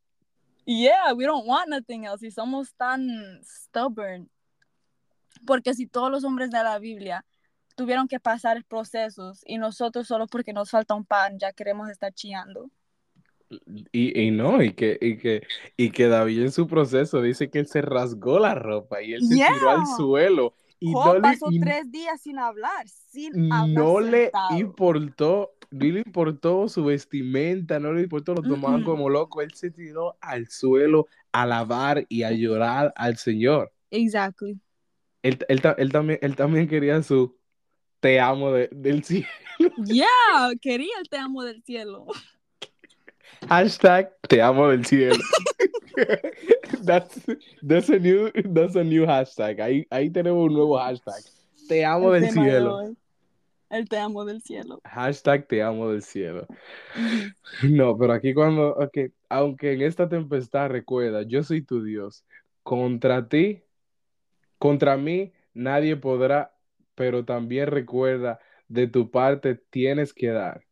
Yeah, 0.64 1.14
we 1.14 1.24
don't 1.24 1.46
want 1.46 1.68
nothing 1.68 2.04
else. 2.04 2.26
Y 2.26 2.30
somos 2.30 2.74
tan 2.74 3.08
stubborn. 3.42 4.28
Porque 5.46 5.72
si 5.74 5.86
todos 5.86 6.10
los 6.10 6.24
hombres 6.24 6.50
de 6.50 6.62
la 6.62 6.78
Biblia 6.78 7.24
tuvieron 7.74 8.08
que 8.08 8.20
pasar 8.20 8.64
procesos 8.64 9.40
y 9.46 9.56
nosotros 9.56 10.06
solo 10.06 10.26
porque 10.26 10.52
nos 10.52 10.70
falta 10.70 10.94
un 10.94 11.04
pan 11.04 11.38
ya 11.38 11.52
queremos 11.52 11.88
estar 11.88 12.12
chillando. 12.12 12.70
Y, 13.92 14.20
y 14.20 14.30
no, 14.30 14.62
y 14.62 14.74
que, 14.74 14.98
y 15.00 15.16
que, 15.16 15.46
y 15.76 15.90
que 15.90 16.08
David 16.08 16.42
en 16.42 16.52
su 16.52 16.66
proceso 16.66 17.22
dice 17.22 17.48
que 17.48 17.60
él 17.60 17.66
se 17.66 17.80
rasgó 17.80 18.38
la 18.38 18.54
ropa 18.54 19.00
y 19.00 19.14
él 19.14 19.22
se 19.22 19.36
tiró 19.36 19.70
al 19.70 19.86
Yeah. 19.86 19.96
suelo. 19.96 20.54
Y 20.80 20.92
Job 20.92 21.06
no 21.06 21.14
le, 21.14 21.20
pasó 21.20 21.46
y 21.50 21.58
tres 21.60 21.90
días 21.90 22.20
sin 22.20 22.38
hablar, 22.38 22.86
sin 22.88 23.52
hablar 23.52 23.68
no 23.68 24.00
le 24.00 24.22
sentado. 24.24 24.58
importó, 24.58 25.52
no 25.70 25.84
le 25.84 26.00
importó 26.00 26.68
su 26.68 26.84
vestimenta, 26.84 27.78
no 27.78 27.92
le 27.92 28.02
importó, 28.02 28.34
lo 28.34 28.42
tomaban 28.42 28.82
como 28.84 29.08
loco. 29.08 29.42
Él 29.42 29.52
se 29.54 29.70
tiró 29.70 30.16
al 30.20 30.48
suelo 30.48 31.06
a 31.32 31.42
alabar 31.42 32.06
y 32.08 32.22
a 32.22 32.30
llorar 32.30 32.92
al 32.96 33.16
Señor. 33.16 33.72
Exactly. 33.90 34.58
Él, 35.22 35.38
él 35.48 35.60
él 35.76 35.92
también, 35.92 36.18
él 36.22 36.36
también 36.36 36.68
quería 36.68 37.02
su 37.02 37.36
te 38.00 38.20
amo 38.20 38.52
de- 38.52 38.68
del 38.72 39.04
cielo. 39.04 39.26
Yeah, 39.84 40.52
quería 40.60 40.94
el 41.00 41.08
te 41.08 41.16
amo 41.16 41.42
del 41.42 41.62
cielo. 41.64 42.06
Hashtag 43.48 44.16
te 44.28 44.40
amo 44.40 44.68
del 44.68 44.86
cielo. 44.86 45.16
that's, 46.84 47.20
that's, 47.66 47.90
a 47.90 47.98
new, 47.98 48.30
that's 48.54 48.76
a 48.76 48.84
new 48.84 49.04
hashtag. 49.04 49.60
Ahí, 49.60 49.86
ahí 49.90 50.10
tenemos 50.10 50.46
un 50.46 50.54
nuevo 50.54 50.78
hashtag. 50.78 51.22
Te 51.68 51.84
amo 51.84 52.14
El 52.14 52.22
del 52.22 52.32
cielo. 52.32 52.94
El 53.70 53.88
te 53.88 53.98
amo 53.98 54.24
del 54.24 54.42
cielo. 54.42 54.80
Hashtag 54.84 55.46
te 55.46 55.62
amo 55.62 55.90
del 55.90 56.02
cielo. 56.02 56.46
No, 57.62 57.96
pero 57.98 58.12
aquí 58.12 58.34
cuando, 58.34 58.76
aunque 59.28 59.72
en 59.72 59.82
esta 59.82 60.08
tempestad 60.08 60.68
recuerda, 60.70 61.22
yo 61.22 61.42
soy 61.42 61.62
tu 61.62 61.82
Dios, 61.82 62.24
contra 62.62 63.28
ti, 63.28 63.62
contra 64.58 64.96
mí 64.96 65.32
nadie 65.54 65.96
podrá, 65.96 66.54
pero 66.94 67.24
también 67.24 67.68
recuerda, 67.68 68.40
de 68.68 68.86
tu 68.86 69.10
parte 69.10 69.56
tienes 69.56 70.12
que 70.12 70.28
dar. 70.28 70.64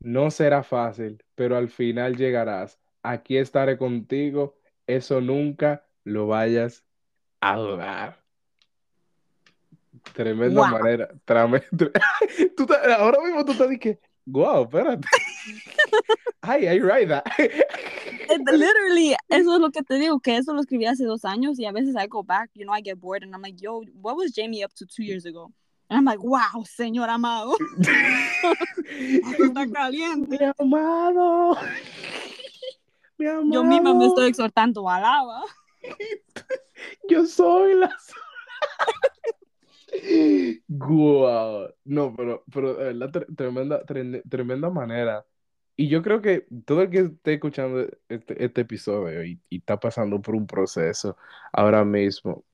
No 0.00 0.30
será 0.30 0.62
fácil, 0.62 1.22
pero 1.34 1.56
al 1.56 1.68
final 1.68 2.16
llegarás. 2.16 2.80
Aquí 3.02 3.36
estaré 3.36 3.78
contigo. 3.78 4.58
Eso 4.86 5.20
nunca 5.20 5.86
lo 6.04 6.26
vayas 6.26 6.84
a 7.40 7.56
dudar. 7.56 8.21
Tremenda 10.14 10.60
Wow. 10.60 10.70
manera. 10.70 11.08
trame- 11.24 11.62
tre- 11.76 11.92
Tú 12.56 12.66
ta- 12.66 12.96
ahora 12.96 13.20
mismo 13.22 13.44
tú 13.44 13.52
estás 13.52 13.68
diciendo, 13.70 14.00
wow, 14.26 14.64
espérate. 14.64 15.06
Ay, 16.42 16.66
I 16.66 16.80
write 16.80 17.08
that. 17.08 17.24
It- 17.38 18.42
literally, 18.50 19.14
eso 19.28 19.54
es 19.54 19.60
lo 19.60 19.70
que 19.70 19.82
te 19.82 19.94
digo, 19.94 20.20
que 20.20 20.36
eso 20.36 20.52
lo 20.52 20.60
escribí 20.60 20.86
hace 20.86 21.04
dos 21.04 21.24
años 21.24 21.58
y 21.58 21.66
a 21.66 21.72
veces 21.72 21.94
I 21.96 22.06
go 22.08 22.22
back, 22.22 22.50
you 22.54 22.64
know, 22.64 22.74
I 22.74 22.80
get 22.82 22.98
bored 23.00 23.22
and 23.22 23.34
I'm 23.34 23.42
like, 23.42 23.56
yo, 23.60 23.82
what 24.00 24.16
was 24.16 24.32
Jamie 24.32 24.64
up 24.64 24.72
to 24.74 24.86
two 24.86 25.04
years 25.04 25.24
ago? 25.24 25.52
And 25.88 25.98
I'm 25.98 26.04
like, 26.04 26.22
wow, 26.22 26.64
señor 26.64 27.08
amado, 27.08 27.56
está 28.88 29.66
caliente. 29.72 30.38
Mi 30.38 30.52
amado. 30.58 31.56
Mi 33.18 33.26
amado. 33.26 33.52
Yo 33.52 33.62
misma 33.64 33.94
me 33.94 34.06
estoy 34.06 34.26
exhortando, 34.28 34.88
alaba. 34.88 35.42
Yo 37.08 37.24
soy 37.26 37.74
la. 37.74 37.90
Guau. 40.68 41.68
No, 41.84 42.14
pero, 42.16 42.44
pero 42.52 42.74
de 42.74 42.84
verdad, 42.94 43.10
tre- 43.10 43.36
tremenda, 43.36 43.84
tre- 43.84 44.22
tremenda 44.28 44.70
manera. 44.70 45.26
Y 45.76 45.88
yo 45.88 46.02
creo 46.02 46.20
que 46.22 46.46
todo 46.66 46.82
el 46.82 46.90
que 46.90 46.98
esté 47.00 47.34
escuchando 47.34 47.86
este, 48.08 48.44
este 48.44 48.60
episodio 48.62 49.24
y, 49.24 49.40
y 49.50 49.58
está 49.58 49.78
pasando 49.80 50.20
por 50.20 50.34
un 50.34 50.46
proceso 50.46 51.16
ahora 51.52 51.84
mismo, 51.84 52.44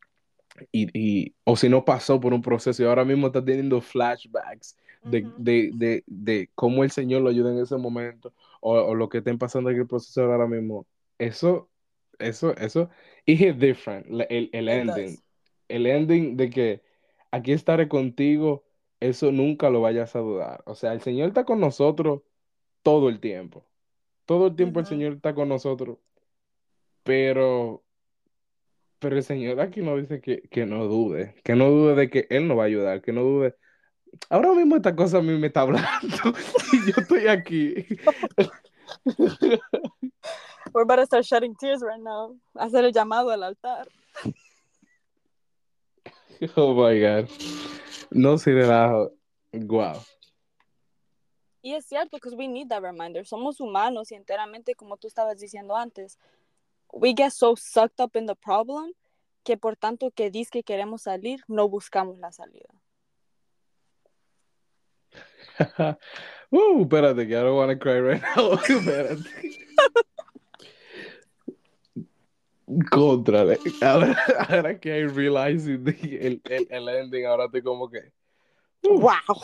y, 0.73 0.89
y- 0.99 1.35
o 1.45 1.57
si 1.57 1.69
no 1.69 1.85
pasó 1.85 2.21
por 2.21 2.33
un 2.35 2.43
proceso 2.43 2.83
y 2.83 2.87
ahora 2.87 3.05
mismo 3.05 3.29
está 3.29 3.45
teniendo 3.45 3.81
flashbacks 3.81 4.77
de, 5.05 5.23
Ujú. 5.23 5.35
de, 5.39 5.71
de, 5.75 6.05
de 6.07 6.51
cómo 6.55 6.85
el 6.85 6.91
Señor 6.91 7.23
lo 7.23 7.31
ayuda 7.31 7.53
en 7.53 7.59
ese 7.61 7.77
momento, 7.77 8.33
o, 8.61 8.75
o 8.79 8.95
lo 8.95 9.09
que 9.09 9.19
estén 9.19 9.39
pasando 9.39 9.71
en 9.71 9.79
el 9.79 9.87
proceso 9.87 10.23
ahora 10.23 10.47
mismo, 10.47 10.87
eso, 11.19 11.71
eso, 12.19 12.55
eso, 12.57 12.91
it 13.27 13.39
hit 13.39 13.57
different, 13.57 14.07
la- 14.09 14.25
el, 14.25 14.51
el 14.53 14.69
It 14.69 14.75
ending, 14.75 15.11
does. 15.11 15.23
el 15.69 15.87
ending 15.87 16.37
de 16.37 16.51
que 16.51 16.83
aquí 17.31 17.53
estaré 17.53 17.89
contigo, 17.89 18.65
eso 19.01 19.33
nunca 19.33 19.71
lo 19.71 19.81
vayas 19.81 20.17
a 20.17 20.21
dudar. 20.21 20.63
O 20.67 20.75
sea, 20.75 20.93
el 20.93 21.01
Señor 21.01 21.29
está 21.29 21.45
con 21.45 21.61
nosotros 21.61 22.23
todo 22.83 23.09
el 23.09 23.21
tiempo, 23.21 23.65
todo 24.27 24.49
el 24.49 24.57
tiempo 24.57 24.81
el. 24.81 24.87
Señor 24.87 25.15
está 25.15 25.35
con 25.35 25.49
nosotros, 25.49 25.99
pero, 27.03 27.85
pero 28.99 29.17
el 29.17 29.23
Señor 29.23 29.61
aquí 29.61 29.81
nos 29.83 30.01
dice 30.01 30.21
que, 30.21 30.43
que 30.43 30.67
no 30.67 30.87
dude, 30.87 31.35
que 31.45 31.55
no 31.55 31.71
dude 31.71 31.95
de 31.95 32.11
que 32.11 32.27
Él 32.31 32.49
nos 32.49 32.59
va 32.59 32.65
a 32.65 32.67
ayudar, 32.67 33.03
que 33.03 33.13
no 33.13 33.23
dude. 33.23 33.57
Ahora 34.31 34.53
mismo 34.55 34.77
esta 34.77 34.97
cosa 34.97 35.19
a 35.19 35.23
mí 35.23 35.37
me 35.39 35.49
está 35.49 35.61
hablando 35.63 35.87
y 36.73 36.91
yo 36.91 36.95
estoy 36.97 37.29
aquí. 37.29 37.75
We're 40.73 40.83
about 40.83 40.97
to 40.97 41.07
start 41.07 41.25
shedding 41.25 41.55
tears 41.57 41.83
right 41.83 42.01
now. 42.01 42.37
Hacer 42.55 42.85
el 42.85 42.93
llamado 42.93 43.31
al 43.31 43.43
altar. 43.43 43.89
Oh 46.57 46.75
my 46.75 47.01
God. 47.01 47.29
No 48.11 48.39
se 48.39 48.53
relajo. 48.53 49.13
Wow. 49.53 50.03
Y 51.63 51.75
es 51.75 51.87
cierto, 51.87 52.17
because 52.17 52.37
we 52.37 52.47
need 52.47 52.69
that 52.69 52.83
reminder. 52.83 53.25
Somos 53.27 53.61
humanos 53.61 54.13
y 54.13 54.15
enteramente, 54.15 54.75
como 54.75 54.97
tú 54.97 55.09
estabas 55.09 55.39
diciendo 55.39 55.77
antes, 55.77 56.19
we 56.93 57.13
get 57.17 57.33
so 57.33 57.57
sucked 57.57 58.01
up 58.01 58.17
in 58.17 58.27
the 58.27 58.37
problem 58.37 58.93
que 59.45 59.57
por 59.57 59.77
tanto 59.77 60.11
que 60.11 60.31
dice 60.31 60.51
que 60.51 60.63
queremos 60.63 61.03
salir, 61.03 61.41
no 61.49 61.69
buscamos 61.69 62.19
la 62.19 62.33
salida. 62.33 62.69
Uh, 66.51 66.81
espérate, 66.81 67.27
que 67.27 67.37
I 67.37 67.43
don't 67.43 67.57
want 67.57 67.71
to 67.71 67.77
cry 67.77 68.01
right 68.01 68.23
now. 68.23 68.53
Espérate. 68.57 69.27
Contrale. 72.91 73.59
Ahora, 73.83 74.15
ahora 74.49 74.79
que 74.79 74.91
I 74.91 75.07
realize 75.07 75.67
el, 75.67 76.41
el, 76.45 76.67
el 76.71 76.89
ending, 76.89 77.27
ahora 77.27 77.47
estoy 77.47 77.63
como 77.63 77.89
que. 77.89 78.13
uh, 78.85 78.99
Wow. 78.99 79.15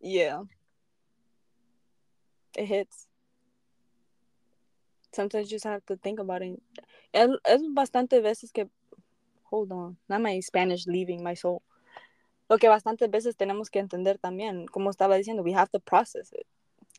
yeah. 0.00 0.42
It 2.56 2.66
hits. 2.66 3.06
Sometimes 5.12 5.50
you 5.50 5.56
just 5.56 5.64
have 5.64 5.84
to 5.86 5.96
think 5.96 6.20
about 6.20 6.42
it. 6.42 6.60
Es, 7.12 7.30
es 7.44 7.62
bastante 7.72 8.20
veces 8.20 8.52
que, 8.52 8.68
hold 9.44 9.72
on, 9.72 9.96
not 10.08 10.20
my 10.20 10.40
Spanish 10.40 10.86
leaving 10.86 11.22
my 11.22 11.34
soul. 11.34 11.62
Lo 12.48 12.58
que 12.58 12.68
bastantes 12.68 13.08
veces 13.08 13.36
tenemos 13.36 13.70
que 13.70 13.78
entender 13.78 14.18
también, 14.18 14.66
como 14.66 14.90
estaba 14.90 15.16
diciendo, 15.16 15.44
we 15.44 15.52
have 15.52 15.70
to 15.70 15.78
process 15.78 16.32
it. 16.32 16.46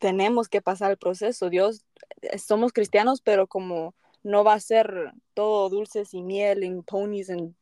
Tenemos 0.02 0.50
que 0.50 0.64
pasar 0.64 0.90
el 0.90 0.98
proceso. 0.98 1.52
Dios, 1.52 1.86
eh, 2.24 2.40
somos 2.40 2.74
cristianos, 2.74 3.22
pero 3.22 3.46
como 3.46 3.94
no 4.24 4.44
va 4.44 4.56
a 4.56 4.60
ser 4.60 5.14
todo 5.36 5.70
dulces 5.70 6.16
y 6.16 6.24
miel 6.24 6.64
y 6.64 6.82
ponies 6.82 7.30
and 7.30 7.54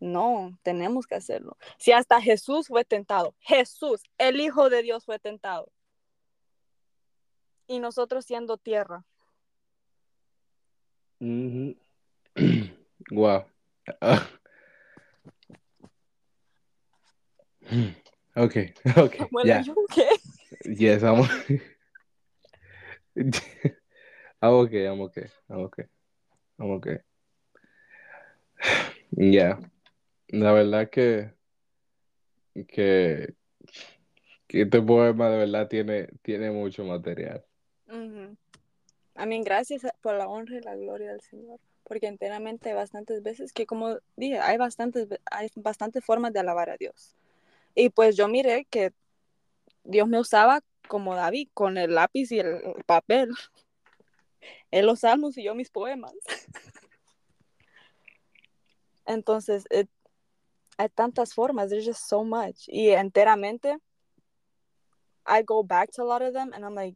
no, 0.00 0.58
tenemos 0.64 1.06
que 1.06 1.14
hacerlo. 1.14 1.56
Si 1.78 1.92
hasta 1.92 2.20
Jesús 2.20 2.66
fue 2.66 2.84
tentado, 2.84 3.36
Jesús, 3.38 4.02
el 4.18 4.40
Hijo 4.40 4.68
de 4.70 4.82
Dios 4.82 5.04
fue 5.04 5.20
tentado. 5.20 5.70
Y 7.68 7.78
nosotros 7.78 8.24
siendo 8.24 8.58
tierra. 8.58 9.06
Wow. 13.10 13.44
Ah. 14.00 14.28
Okay, 18.36 18.74
okay. 18.96 19.26
Yeah. 19.44 19.58
are 19.58 19.62
you 19.62 19.74
okay? 19.84 20.08
Yes, 20.64 21.04
I'm 21.04 21.22
I'm 23.16 23.30
okay, 24.42 24.86
I'm 24.86 25.00
okay, 25.02 25.28
I'm 25.48 25.60
okay, 25.60 25.84
I'm 26.58 26.70
okay. 26.72 26.98
Yeah, 29.16 29.60
la 30.28 30.52
verdad 30.52 30.90
que, 30.90 31.30
que, 32.66 33.34
que 34.48 34.62
este 34.62 34.82
poema 34.82 35.30
de 35.30 35.38
verdad 35.38 35.68
tiene, 35.68 36.08
tiene 36.22 36.50
mucho 36.50 36.84
material. 36.84 37.44
Ujú. 37.86 38.36
A 39.14 39.26
mí, 39.26 39.40
gracias 39.44 39.82
por 40.00 40.16
la 40.16 40.26
honra 40.26 40.56
y 40.56 40.60
la 40.62 40.74
gloria 40.74 41.12
del 41.12 41.20
Señor. 41.20 41.60
Porque 41.84 42.08
enteramente 42.08 42.70
hay 42.70 42.74
bastantes 42.74 43.22
veces 43.22 43.52
que, 43.52 43.66
como 43.66 43.98
dije, 44.16 44.40
hay 44.40 44.56
bastantes, 44.56 45.06
hay 45.30 45.48
bastantes 45.54 46.04
formas 46.04 46.32
de 46.32 46.40
alabar 46.40 46.70
a 46.70 46.76
Dios. 46.76 47.14
Y 47.76 47.90
pues 47.90 48.16
yo 48.16 48.26
miré 48.26 48.64
que 48.64 48.92
Dios 49.84 50.08
me 50.08 50.18
usaba 50.18 50.62
como 50.88 51.14
David, 51.14 51.48
con 51.54 51.78
el 51.78 51.94
lápiz 51.94 52.30
y 52.32 52.40
el, 52.40 52.46
el 52.76 52.84
papel. 52.86 53.30
Él 54.70 54.86
los 54.86 55.00
salmos 55.00 55.36
y 55.38 55.44
yo 55.44 55.54
mis 55.54 55.70
poemas. 55.70 56.14
Entonces, 59.06 59.64
it- 59.70 59.90
hay 60.76 60.88
tantas 60.88 61.34
formas, 61.34 61.70
there's 61.70 61.86
just 61.86 62.08
so 62.08 62.24
much. 62.24 62.68
Y 62.68 62.88
enteramente, 62.90 63.78
I 65.26 65.42
go 65.42 65.62
back 65.62 65.90
to 65.92 66.02
a 66.02 66.04
lot 66.04 66.22
of 66.22 66.32
them 66.34 66.52
and 66.52 66.64
I'm 66.64 66.74
like, 66.74 66.94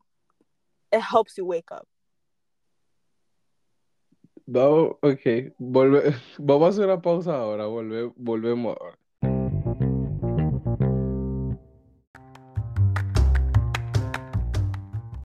it 0.93 1.01
helps 1.01 1.37
you 1.39 1.45
wake 1.47 1.71
up. 1.71 1.87
Vamos, 4.47 4.97
ok, 5.03 5.53
volve, 5.59 6.15
vamos 6.39 6.67
a 6.67 6.69
hacer 6.71 6.85
una 6.87 7.03
pausa 7.03 7.37
ahora, 7.37 7.67
volve, 7.67 8.11
volvemos 8.17 8.77
ahora. 8.81 8.99